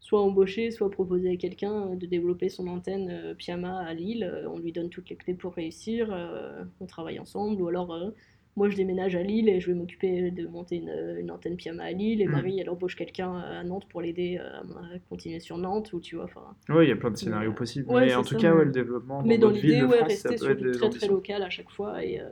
soit 0.00 0.20
embaucher, 0.22 0.70
soit 0.70 0.90
proposer 0.90 1.30
à 1.32 1.36
quelqu'un 1.36 1.94
de 1.94 2.06
développer 2.06 2.48
son 2.48 2.66
antenne 2.68 3.10
euh, 3.10 3.34
à 3.64 3.94
Lille. 3.94 4.24
euh, 4.24 4.48
on 4.48 4.58
lui 4.58 4.72
donne 4.72 4.88
toutes 4.90 5.10
les 5.10 5.16
clés 5.16 5.34
pour 5.34 5.52
réussir. 5.54 6.08
euh, 6.12 6.64
on 6.80 6.86
travaille 6.86 7.18
ensemble. 7.18 7.60
Ou 7.60 7.68
alors, 7.68 7.92
euh, 7.92 8.10
moi, 8.56 8.70
je 8.70 8.76
déménage 8.76 9.14
à 9.16 9.22
Lille 9.22 9.48
et 9.48 9.60
je 9.60 9.66
vais 9.66 9.74
m'occuper 9.74 10.30
de 10.30 10.46
monter 10.46 10.76
une, 10.76 11.16
une 11.20 11.30
antenne 11.30 11.56
Pyjama 11.56 11.82
à 11.84 11.92
Lille. 11.92 12.22
Et 12.22 12.26
Mm. 12.26 12.30
Marie, 12.30 12.60
elle 12.60 12.70
embauche 12.70 12.96
quelqu'un 12.96 13.36
à 13.38 13.62
Nantes 13.64 13.86
pour 13.90 14.00
l'aider 14.00 14.38
euh, 14.40 14.60
à 14.94 14.98
continuer 15.10 15.40
sur 15.40 15.58
Nantes. 15.58 15.92
Ou 15.92 16.00
tu 16.00 16.16
vois. 16.16 16.26
Oui, 16.70 16.86
il 16.86 16.88
y 16.88 16.92
a 16.92 16.96
plein 16.96 17.10
de 17.10 17.16
scénarios 17.16 17.50
Ouais. 17.50 17.56
possible. 17.56 17.88
Ouais, 17.92 18.06
mais 18.06 18.14
en 18.14 18.22
tout 18.22 18.34
ça. 18.34 18.38
cas, 18.38 18.54
ouais, 18.54 18.64
le 18.64 18.70
développement 18.72 19.22
Mais 19.24 19.36
dans 19.36 19.48
notre 19.48 19.60
ville 19.60 19.72
l'idée, 19.72 19.84
ouais, 19.84 20.02
rester 20.02 20.38
sur 20.38 20.56
du 20.56 20.70
très 20.70 20.88
très 20.90 21.08
local 21.08 21.42
à 21.42 21.50
chaque 21.50 21.70
fois 21.70 22.02
et 22.02 22.20
euh, 22.20 22.30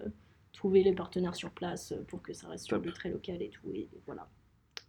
trouver 0.57 0.83
les 0.83 0.93
partenaires 0.93 1.35
sur 1.37 1.51
place 1.51 1.93
euh, 1.93 2.03
pour 2.09 2.23
que 2.23 2.33
ça 2.33 2.49
reste 2.49 2.67
sur 2.67 2.77
Top. 2.77 2.87
du 2.87 2.93
très 2.93 3.11
local 3.11 3.41
et 3.43 3.51
tout. 3.51 3.71
Et 3.75 3.89
voilà. 4.07 4.29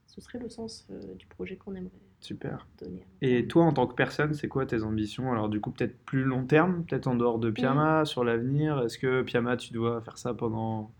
Ce 0.08 0.22
serait 0.22 0.40
le 0.40 0.50
sens 0.50 0.88
euh, 0.90 1.14
du 1.16 1.28
projet 1.28 1.58
qu'on 1.58 1.76
aimerait 1.76 1.92
Super. 2.20 2.66
donner. 2.80 3.04
Et 3.22 3.48
toi, 3.48 3.64
en 3.66 3.74
tant 3.74 3.86
que 3.88 3.94
personne, 3.96 4.34
c'est 4.34 4.48
quoi 4.48 4.66
tes 4.66 4.84
ambitions? 4.84 5.32
Alors, 5.32 5.50
du 5.50 5.60
coup, 5.62 5.72
peut-être 5.72 5.98
plus 6.06 6.24
long 6.24 6.46
terme, 6.46 6.84
peut-être 6.86 7.08
en 7.08 7.16
dehors 7.16 7.40
de 7.40 7.52
Pyjama, 7.52 8.06
sur 8.06 8.24
l'avenir? 8.24 8.80
Est-ce 8.82 8.98
que 8.98 9.22
Pyjama, 9.22 9.58
tu 9.58 9.74
dois 9.74 10.02
faire 10.02 10.18
ça 10.18 10.34
pendant 10.34 10.94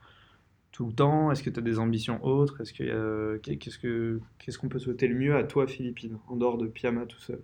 tout 0.72 0.86
le 0.88 0.94
temps? 0.94 1.32
Est-ce 1.32 1.44
que 1.44 1.50
tu 1.50 1.60
as 1.60 1.64
des 1.64 1.80
ambitions 1.80 2.24
autres? 2.24 2.62
Est-ce 2.62 2.74
que, 2.74 2.84
euh, 2.84 3.40
qu'est- 3.40 3.58
qu'est-ce 3.58 3.80
que 3.80 4.20
qu'est-ce 4.40 4.58
qu'on 4.60 4.70
peut 4.70 4.80
souhaiter 4.80 5.08
le 5.08 5.16
mieux 5.16 5.36
à 5.36 5.44
toi, 5.44 5.68
Philippine, 5.68 6.20
en 6.28 6.36
dehors 6.36 6.58
de 6.58 6.68
Pyjama 6.68 7.06
tout 7.06 7.20
seul? 7.20 7.42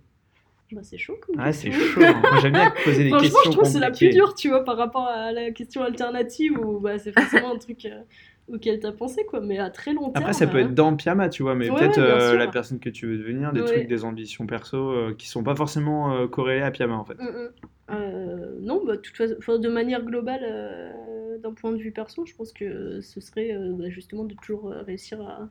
Bah, 0.72 0.80
c'est 0.82 0.98
chaud 0.98 1.16
comme 1.20 1.36
Ah, 1.38 1.52
c'est 1.52 1.70
chaud. 1.70 2.00
hein. 2.02 2.20
Moi, 2.30 2.40
j'aime 2.40 2.52
bien 2.52 2.72
poser 2.84 3.04
des 3.04 3.08
Franchement, 3.10 3.20
questions 3.28 3.40
je 3.44 3.50
trouve 3.50 3.64
que 3.64 3.70
c'est 3.70 3.78
la 3.80 3.90
plus 3.90 4.10
dure, 4.10 4.34
tu 4.34 4.48
vois, 4.48 4.64
par 4.64 4.76
rapport 4.76 5.06
à 5.06 5.30
la 5.32 5.50
question 5.50 5.82
alternative 5.82 6.58
où 6.58 6.80
bah, 6.80 6.98
c'est 6.98 7.12
forcément 7.12 7.52
un 7.54 7.58
truc 7.58 7.84
euh, 7.84 8.00
auquel 8.48 8.80
t'as 8.80 8.92
pensé, 8.92 9.24
quoi. 9.26 9.40
Mais 9.40 9.58
à 9.58 9.70
très 9.70 9.92
long 9.92 10.10
terme. 10.10 10.24
Après, 10.24 10.32
ça 10.32 10.46
peut 10.46 10.58
euh, 10.58 10.62
être 10.62 10.74
dans 10.74 10.96
Pyjama, 10.96 11.28
tu 11.28 11.42
vois, 11.42 11.54
mais 11.54 11.70
Ouais, 11.70 11.78
peut-être 11.78 11.98
ouais, 11.98 12.02
euh, 12.08 12.36
la 12.36 12.48
personne 12.48 12.80
que 12.80 12.88
tu 12.90 13.06
veux 13.06 13.18
devenir, 13.18 13.52
des 13.52 13.60
Ouais. 13.60 13.66
trucs, 13.66 13.86
des 13.86 14.04
ambitions 14.04 14.46
perso 14.46 14.76
euh, 14.90 15.14
qui 15.16 15.28
sont 15.28 15.42
pas 15.44 15.54
forcément 15.54 16.12
euh, 16.14 16.26
corrélées 16.26 16.62
à 16.62 16.70
Pyjama, 16.70 16.94
en 16.96 17.04
fait. 17.04 17.14
Mm, 17.20 17.26
mm. 17.26 17.48
Euh, 17.90 18.56
non, 18.60 18.82
bah, 18.84 18.96
de 18.96 19.00
toute 19.02 19.16
façon, 19.16 19.58
de 19.58 19.68
manière 19.68 20.02
globale, 20.02 20.40
euh, 20.44 21.38
d'un 21.38 21.52
point 21.52 21.72
de 21.72 21.76
vue 21.76 21.92
perso, 21.92 22.24
je 22.26 22.34
pense 22.34 22.52
que 22.52 23.00
ce 23.02 23.20
serait 23.20 23.52
euh, 23.52 23.72
bah, 23.74 23.90
justement 23.90 24.24
de 24.24 24.34
toujours 24.34 24.72
euh, 24.72 24.82
réussir 24.82 25.20
à 25.20 25.50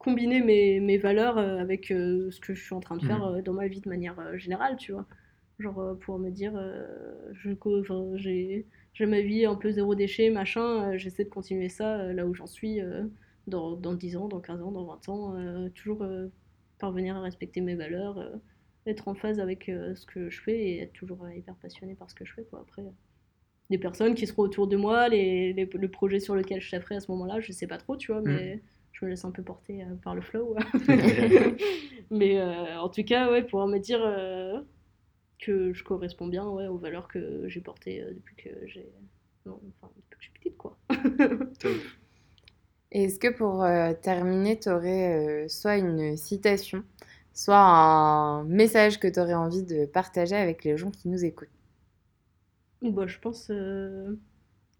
combiner 0.00 0.42
mes, 0.42 0.80
mes 0.80 0.98
valeurs 0.98 1.38
euh, 1.38 1.58
avec 1.60 1.92
euh, 1.92 2.30
ce 2.32 2.40
que 2.40 2.54
je 2.54 2.64
suis 2.64 2.74
en 2.74 2.80
train 2.80 2.98
de 2.98 3.02
faire 3.04 3.22
Mhm. 3.22 3.24
euh, 3.24 3.42
dans 3.42 3.54
ma 3.54 3.68
vie 3.68 3.82
de 3.82 3.88
manière 3.90 4.38
générale, 4.38 4.76
tu 4.78 4.92
vois. 4.92 5.06
Genre 5.60 5.98
pour 6.00 6.18
me 6.18 6.30
dire, 6.32 6.54
je, 7.34 7.50
j'ai, 8.16 8.66
j'ai 8.94 9.06
ma 9.06 9.20
vie 9.22 9.46
un 9.46 9.56
peu 9.56 9.70
zéro 9.72 9.94
déchet, 9.94 10.30
machin, 10.30 10.96
j'essaie 10.98 11.24
de 11.24 11.30
continuer 11.30 11.68
ça 11.68 12.12
là 12.14 12.26
où 12.26 12.34
j'en 12.34 12.46
suis 12.48 12.80
dans, 13.46 13.76
dans 13.76 13.94
10 13.94 14.16
ans, 14.16 14.28
dans 14.28 14.40
15 14.40 14.62
ans, 14.62 14.72
dans 14.72 14.86
20 14.86 15.08
ans, 15.10 15.36
toujours 15.74 16.04
parvenir 16.78 17.16
à 17.16 17.22
respecter 17.22 17.60
mes 17.60 17.74
valeurs. 17.76 18.18
être 18.86 19.08
en 19.08 19.14
phase 19.14 19.40
avec 19.40 19.64
ce 19.66 20.06
que 20.06 20.30
je 20.30 20.40
fais 20.42 20.58
et 20.58 20.80
être 20.80 20.94
toujours 20.94 21.28
hyper 21.30 21.56
passionné 21.56 21.94
par 21.94 22.10
ce 22.10 22.14
que 22.14 22.24
je 22.24 22.34
fais 22.34 22.44
quoi 22.44 22.60
après 22.60 22.82
les 23.70 23.78
personnes 23.78 24.14
qui 24.14 24.26
seront 24.26 24.42
autour 24.44 24.66
de 24.68 24.76
moi 24.76 25.08
les, 25.08 25.52
les- 25.54 25.64
le 25.72 25.90
projet 25.90 26.20
sur 26.20 26.34
lequel 26.34 26.60
je 26.60 26.70
taperai 26.70 26.96
à 26.96 27.00
ce 27.00 27.10
moment-là 27.12 27.40
je 27.40 27.52
sais 27.52 27.66
pas 27.66 27.78
trop 27.78 27.96
tu 27.96 28.12
vois 28.12 28.20
mais 28.22 28.62
je 29.00 29.06
me 29.06 29.10
laisse 29.10 29.24
un 29.24 29.30
peu 29.30 29.42
porter 29.42 29.82
euh, 29.82 29.94
par 30.02 30.14
le 30.14 30.20
flow. 30.20 30.56
Mais 32.10 32.38
euh, 32.38 32.78
en 32.78 32.88
tout 32.88 33.04
cas 33.04 33.30
ouais 33.30 33.42
pouvoir 33.42 33.66
me 33.66 33.78
dire 33.78 34.00
euh, 34.02 34.60
que 35.38 35.72
je 35.72 35.84
corresponds 35.84 36.26
bien 36.26 36.46
ouais, 36.48 36.66
aux 36.66 36.78
valeurs 36.78 37.08
que 37.08 37.48
j'ai 37.48 37.60
portées 37.60 38.02
euh, 38.02 38.12
depuis 38.14 38.36
que 38.36 38.50
j'ai 38.66 38.88
enfin, 39.46 39.90
depuis 39.96 40.10
que 40.10 40.16
je 40.18 40.24
suis 40.24 40.32
petite 40.32 40.56
quoi. 40.58 40.76
Est-ce 42.92 43.18
que 43.20 43.28
pour 43.28 43.62
euh, 43.62 43.92
terminer, 43.94 44.58
tu 44.58 44.68
aurais 44.68 45.48
soit 45.48 45.76
une 45.76 46.16
citation, 46.16 46.82
soit 47.32 47.56
un 47.56 48.42
message 48.44 48.98
que 48.98 49.06
tu 49.06 49.20
aurais 49.20 49.34
envie 49.34 49.62
de 49.62 49.86
partager 49.86 50.34
avec 50.34 50.64
les 50.64 50.76
gens 50.76 50.90
qui 50.90 51.08
nous 51.08 51.24
écoutent? 51.24 51.48
Bah, 52.82 53.06
je 53.06 53.18
pense 53.18 53.48
euh, 53.50 54.16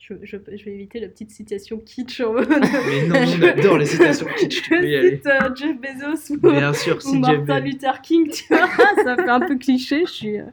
je, 0.01 0.15
je, 0.23 0.37
je 0.57 0.65
vais 0.65 0.73
éviter 0.73 0.99
la 0.99 1.09
petite 1.09 1.31
citation 1.31 1.79
kitsch 1.79 2.21
en 2.23 2.33
mode 2.33 2.49
Mais 2.49 3.07
non, 3.07 3.17
on 3.17 3.43
adore 3.43 3.77
les 3.79 3.85
citations 3.87 4.27
kitsch, 4.39 4.69
Je 4.71 4.75
aller. 4.75 5.11
cite 5.17 5.27
euh, 5.27 5.55
Jeff 5.55 5.77
Bezos 5.79 6.33
ou, 6.35 6.51
Bien 6.51 6.73
sûr, 6.73 6.99
ou 7.05 7.15
Martin 7.17 7.57
Jeff 7.57 7.65
Luther 7.65 8.01
King, 8.01 8.31
tu 8.31 8.45
vois, 8.49 8.67
ça 9.05 9.15
fait 9.17 9.29
un 9.29 9.41
peu 9.41 9.57
cliché, 9.59 10.05
je 10.07 10.11
suis... 10.11 10.39
euh, 10.41 10.45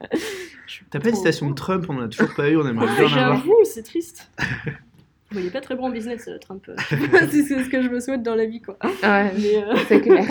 T'as 0.92 1.00
pas 1.00 1.12
de 1.12 1.16
citation 1.16 1.50
de 1.50 1.56
Trump, 1.56 1.86
on 1.88 1.96
en 1.98 2.02
a 2.04 2.08
toujours 2.10 2.36
pas 2.36 2.50
eu, 2.50 2.58
on 2.58 2.68
aimerait 2.68 2.88
Ah, 2.90 2.96
bien 2.96 3.06
en 3.06 3.12
avoir. 3.20 3.38
J'avoue, 3.38 3.56
c'est 3.64 3.84
triste. 3.84 4.30
il 5.34 5.46
est 5.46 5.50
pas 5.50 5.62
très 5.62 5.76
bon 5.76 5.86
en 5.86 5.90
business, 5.92 6.30
Trump. 6.42 6.70
c'est 6.90 7.44
ce 7.44 7.70
que 7.70 7.82
je 7.82 7.88
me 7.90 8.02
souhaite 8.02 8.24
dans 8.24 8.36
la 8.36 8.46
vie, 8.46 8.62
quoi. 8.62 8.78
Ouais, 9.02 9.32
c'est 9.88 10.02
clair. 10.02 10.26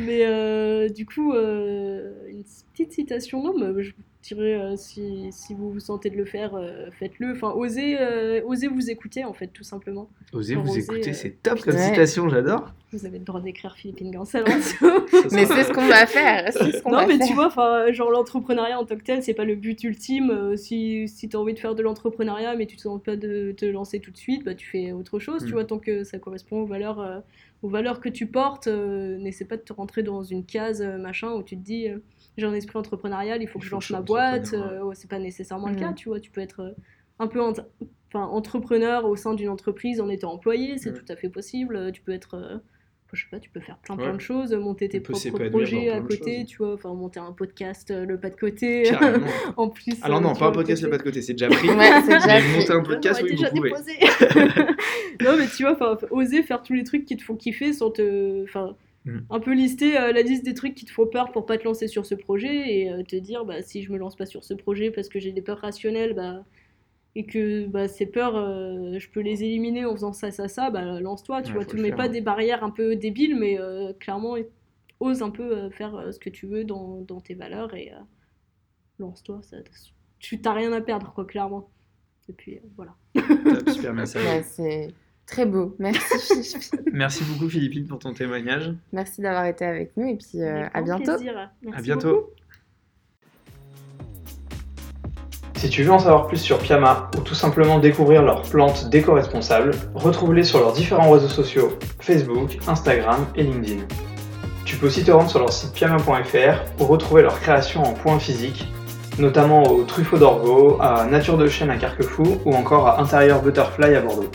mais 0.00 0.88
du 0.90 1.04
coup, 1.04 1.34
une 1.34 2.42
petite 2.72 2.92
citation, 2.92 3.42
non, 3.42 3.54
mais 3.58 3.82
je 3.82 3.92
euh, 4.32 4.74
si, 4.76 5.28
si, 5.32 5.54
vous 5.54 5.72
vous 5.72 5.80
sentez 5.80 6.10
de 6.10 6.16
le 6.16 6.24
faire, 6.24 6.54
euh, 6.54 6.90
faites-le. 6.98 7.32
Enfin, 7.32 7.52
osez, 7.52 7.96
euh, 7.98 8.42
osez 8.44 8.68
vous 8.68 8.90
écouter, 8.90 9.24
en 9.24 9.32
fait, 9.32 9.48
tout 9.48 9.64
simplement. 9.64 10.08
Osez 10.32 10.54
vous 10.54 10.78
écouter, 10.78 11.12
c'est 11.12 11.42
top 11.42 11.60
comme 11.60 11.76
citation, 11.76 12.28
j'adore. 12.28 12.72
Vous 12.92 13.06
avez 13.06 13.18
le 13.18 13.24
droit 13.24 13.40
d'écrire 13.40 13.74
Philippine 13.76 14.10
Gansel 14.10 14.44
Mais 15.32 15.46
c'est 15.46 15.64
ce 15.64 15.72
qu'on 15.72 15.86
va 15.86 16.06
faire. 16.06 16.52
Ce 16.52 16.88
non, 16.88 17.06
mais 17.06 17.18
tu 17.18 17.34
vois, 17.34 17.50
genre 17.92 18.10
l'entrepreneuriat 18.10 18.78
en 18.78 18.84
tant 18.84 18.96
que 18.96 19.02
tel, 19.02 19.22
c'est 19.22 19.34
pas 19.34 19.44
le 19.44 19.54
but 19.54 19.82
ultime. 19.84 20.56
si 20.56 21.08
si 21.08 21.28
tu 21.28 21.36
as 21.36 21.40
envie 21.40 21.54
de 21.54 21.58
faire 21.58 21.74
de 21.74 21.82
l'entrepreneuriat, 21.82 22.56
mais 22.56 22.66
tu 22.66 22.76
te 22.76 22.82
sens 22.82 23.00
pas 23.02 23.16
de 23.16 23.52
te 23.56 23.64
lancer 23.64 24.00
tout 24.00 24.10
de 24.10 24.16
suite, 24.16 24.44
bah, 24.44 24.54
tu 24.54 24.66
fais 24.66 24.92
autre 24.92 25.18
chose, 25.18 25.42
tu 25.42 25.50
mm. 25.50 25.52
vois, 25.52 25.64
tant 25.64 25.78
que 25.78 26.04
ça 26.04 26.18
correspond 26.18 26.62
aux 26.62 26.66
valeurs, 26.66 27.22
aux 27.62 27.68
valeurs 27.68 28.00
que 28.00 28.08
tu 28.08 28.26
portes. 28.26 28.66
N'essaie 28.66 29.44
pas 29.44 29.56
de 29.56 29.62
te 29.62 29.72
rentrer 29.72 30.02
dans 30.02 30.22
une 30.22 30.44
case, 30.44 30.82
machin, 30.82 31.32
où 31.32 31.42
tu 31.42 31.56
te 31.56 31.62
dis 31.62 31.88
j'ai 32.40 32.46
un 32.46 32.54
esprit 32.54 32.78
entrepreneurial, 32.78 33.42
il 33.42 33.46
faut 33.48 33.58
que 33.58 33.64
je 33.64 33.70
lance 33.70 33.90
ma 33.90 34.00
boîte. 34.00 34.54
Euh, 34.54 34.90
c'est 34.94 35.08
pas 35.08 35.18
nécessairement 35.18 35.68
le 35.68 35.76
cas, 35.76 35.90
mm. 35.90 35.94
tu 35.94 36.08
vois. 36.08 36.20
Tu 36.20 36.30
peux 36.30 36.40
être 36.40 36.60
euh, 36.60 36.72
un 37.18 37.28
peu 37.28 37.40
enfin, 37.40 38.24
entrepreneur 38.26 39.04
au 39.04 39.16
sein 39.16 39.34
d'une 39.34 39.48
entreprise 39.48 40.00
en 40.00 40.08
étant 40.08 40.32
employé, 40.32 40.78
c'est 40.78 40.92
tout 40.92 41.04
à 41.08 41.16
fait 41.16 41.28
possible. 41.28 41.92
Tu 41.92 42.00
peux 42.00 42.12
être 42.12 42.34
euh, 42.34 42.58
je 43.12 43.22
sais 43.22 43.28
pas, 43.28 43.40
tu 43.40 43.50
peux 43.50 43.58
faire 43.58 43.76
plein 43.78 43.96
plein 43.96 44.14
de 44.14 44.20
choses, 44.20 44.52
monter 44.52 44.88
tes 44.88 45.00
propres 45.00 45.48
projets 45.48 45.90
à 45.90 46.00
côté, 46.00 46.44
tu 46.44 46.58
vois, 46.58 46.74
enfin 46.74 46.94
monter 46.94 47.18
un 47.18 47.32
podcast 47.32 47.90
le 47.90 48.18
pas 48.18 48.30
de 48.30 48.36
côté. 48.36 48.90
en 49.56 49.68
plus. 49.68 49.94
Alors 50.02 50.20
non, 50.20 50.32
pas 50.34 50.46
un 50.46 50.52
podcast 50.52 50.82
le 50.82 50.90
pas 50.90 50.98
de 50.98 51.02
côté, 51.02 51.20
c'est 51.20 51.34
déjà 51.34 51.48
pris. 51.48 51.68
Ouais, 51.70 51.90
c'est 52.02 52.18
déjà 52.18 52.40
monter 52.40 52.72
un 52.72 52.82
podcast, 52.82 53.20
oui, 53.22 53.30
déjà 53.30 53.50
vous 53.50 53.56
pouvez. 53.56 53.70
non 55.24 55.36
mais 55.36 55.46
tu 55.48 55.64
vois, 55.64 55.98
oser 56.10 56.42
faire 56.42 56.62
tous 56.62 56.74
les 56.74 56.84
trucs 56.84 57.04
qui 57.04 57.16
te 57.16 57.22
font 57.22 57.34
kiffer 57.34 57.72
sans 57.72 57.90
te, 57.90 58.44
enfin 58.44 58.76
Mm. 59.04 59.18
Un 59.30 59.40
peu 59.40 59.54
lister 59.54 59.98
euh, 59.98 60.12
la 60.12 60.22
liste 60.22 60.44
des 60.44 60.54
trucs 60.54 60.74
qui 60.74 60.84
te 60.84 60.90
font 60.90 61.06
peur 61.06 61.32
pour 61.32 61.46
pas 61.46 61.56
te 61.56 61.64
lancer 61.64 61.88
sur 61.88 62.04
ce 62.04 62.14
projet 62.14 62.74
et 62.74 62.90
euh, 62.90 63.02
te 63.02 63.16
dire 63.16 63.44
bah, 63.44 63.62
si 63.62 63.82
je 63.82 63.92
me 63.92 63.98
lance 63.98 64.16
pas 64.16 64.26
sur 64.26 64.44
ce 64.44 64.52
projet 64.52 64.90
parce 64.90 65.08
que 65.08 65.18
j'ai 65.18 65.32
des 65.32 65.40
peurs 65.40 65.58
rationnelles 65.58 66.12
bah, 66.12 66.44
et 67.14 67.24
que 67.24 67.66
bah, 67.66 67.88
ces 67.88 68.06
peurs 68.06 68.36
euh, 68.36 68.98
je 68.98 69.08
peux 69.10 69.20
les 69.20 69.42
éliminer 69.42 69.86
en 69.86 69.92
faisant 69.92 70.12
ça, 70.12 70.30
ça, 70.30 70.48
ça, 70.48 70.70
bah, 70.70 71.00
lance-toi. 71.00 71.42
Tu 71.42 71.52
vois, 71.52 71.64
tu 71.64 71.76
mets 71.76 71.92
pas 71.92 72.08
des 72.08 72.20
barrières 72.20 72.62
un 72.62 72.70
peu 72.70 72.94
débiles, 72.94 73.36
mais 73.36 73.58
clairement 73.98 74.36
ose 75.00 75.22
un 75.22 75.30
peu 75.30 75.70
faire 75.70 76.12
ce 76.12 76.18
que 76.18 76.28
tu 76.28 76.46
veux 76.46 76.64
dans, 76.64 77.00
dans 77.00 77.20
tes 77.20 77.34
valeurs 77.34 77.74
et 77.74 77.92
lance-toi. 78.98 79.40
Tu 80.18 80.42
t'as 80.42 80.52
rien 80.52 80.72
à 80.72 80.82
perdre, 80.82 81.12
quoi, 81.14 81.24
clairement. 81.24 81.70
Et 82.28 82.32
puis 82.34 82.60
voilà. 82.76 82.94
super 83.72 83.94
message. 83.94 84.44
Très 85.30 85.46
beau, 85.46 85.76
merci 85.78 86.56
merci 86.92 87.22
beaucoup 87.22 87.48
Philippine 87.48 87.86
pour 87.86 88.00
ton 88.00 88.12
témoignage. 88.12 88.74
Merci 88.92 89.22
d'avoir 89.22 89.44
été 89.44 89.64
avec 89.64 89.96
nous 89.96 90.08
et 90.08 90.16
puis 90.16 90.42
euh, 90.42 90.66
à 90.74 90.82
bientôt. 90.82 91.12
à 91.72 91.80
bientôt. 91.80 92.34
Si 95.54 95.68
tu 95.68 95.84
veux 95.84 95.92
en 95.92 96.00
savoir 96.00 96.26
plus 96.26 96.38
sur 96.38 96.58
Piama 96.58 97.10
ou 97.16 97.20
tout 97.20 97.34
simplement 97.34 97.78
découvrir 97.78 98.22
leurs 98.22 98.42
plantes 98.42 98.88
déco-responsables, 98.90 99.72
retrouve-les 99.94 100.42
sur 100.42 100.58
leurs 100.58 100.72
différents 100.72 101.10
réseaux 101.10 101.28
sociaux 101.28 101.78
Facebook, 102.00 102.58
Instagram 102.66 103.26
et 103.36 103.44
LinkedIn. 103.44 103.84
Tu 104.64 104.76
peux 104.76 104.86
aussi 104.86 105.04
te 105.04 105.12
rendre 105.12 105.30
sur 105.30 105.38
leur 105.38 105.52
site 105.52 105.72
piama.fr 105.74 106.80
ou 106.80 106.84
retrouver 106.86 107.22
leurs 107.22 107.38
créations 107.40 107.82
en 107.82 107.92
point 107.92 108.18
physique, 108.18 108.66
notamment 109.18 109.62
au 109.62 109.84
Truffaut 109.84 110.18
d'Orgo, 110.18 110.78
à 110.80 111.06
Nature 111.06 111.38
de 111.38 111.46
Chêne 111.46 111.70
à 111.70 111.76
Carquefou 111.76 112.40
ou 112.44 112.54
encore 112.54 112.88
à 112.88 113.00
Intérieur 113.00 113.42
Butterfly 113.42 113.94
à 113.94 114.00
Bordeaux. 114.00 114.30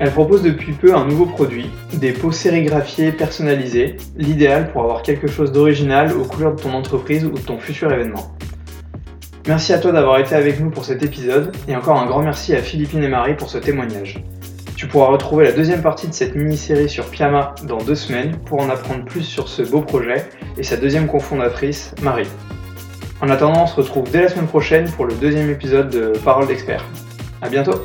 Elle 0.00 0.12
propose 0.12 0.42
depuis 0.42 0.72
peu 0.72 0.94
un 0.94 1.04
nouveau 1.04 1.26
produit, 1.26 1.70
des 1.92 2.12
pots 2.12 2.30
sérigraphiés 2.30 3.10
personnalisés, 3.10 3.96
l'idéal 4.16 4.70
pour 4.70 4.82
avoir 4.82 5.02
quelque 5.02 5.26
chose 5.26 5.50
d'original 5.50 6.12
aux 6.16 6.24
couleurs 6.24 6.54
de 6.54 6.62
ton 6.62 6.72
entreprise 6.72 7.24
ou 7.24 7.30
de 7.30 7.40
ton 7.40 7.58
futur 7.58 7.92
événement. 7.92 8.32
Merci 9.48 9.72
à 9.72 9.78
toi 9.78 9.90
d'avoir 9.90 10.20
été 10.20 10.36
avec 10.36 10.60
nous 10.60 10.70
pour 10.70 10.84
cet 10.84 11.02
épisode 11.02 11.52
et 11.66 11.74
encore 11.74 11.98
un 11.98 12.06
grand 12.06 12.22
merci 12.22 12.54
à 12.54 12.62
Philippine 12.62 13.02
et 13.02 13.08
Marie 13.08 13.34
pour 13.34 13.50
ce 13.50 13.58
témoignage. 13.58 14.22
Tu 14.76 14.86
pourras 14.86 15.08
retrouver 15.08 15.46
la 15.46 15.52
deuxième 15.52 15.82
partie 15.82 16.06
de 16.06 16.12
cette 16.12 16.36
mini-série 16.36 16.88
sur 16.88 17.06
Piama 17.10 17.56
dans 17.64 17.78
deux 17.78 17.96
semaines 17.96 18.36
pour 18.46 18.60
en 18.60 18.70
apprendre 18.70 19.04
plus 19.04 19.24
sur 19.24 19.48
ce 19.48 19.62
beau 19.62 19.80
projet 19.80 20.28
et 20.56 20.62
sa 20.62 20.76
deuxième 20.76 21.08
cofondatrice, 21.08 21.92
Marie. 22.02 22.28
En 23.20 23.30
attendant, 23.30 23.64
on 23.64 23.66
se 23.66 23.74
retrouve 23.74 24.08
dès 24.12 24.22
la 24.22 24.28
semaine 24.28 24.46
prochaine 24.46 24.88
pour 24.92 25.06
le 25.06 25.14
deuxième 25.14 25.50
épisode 25.50 25.90
de 25.90 26.12
Parole 26.24 26.46
d'expert. 26.46 26.84
A 27.42 27.48
bientôt 27.48 27.82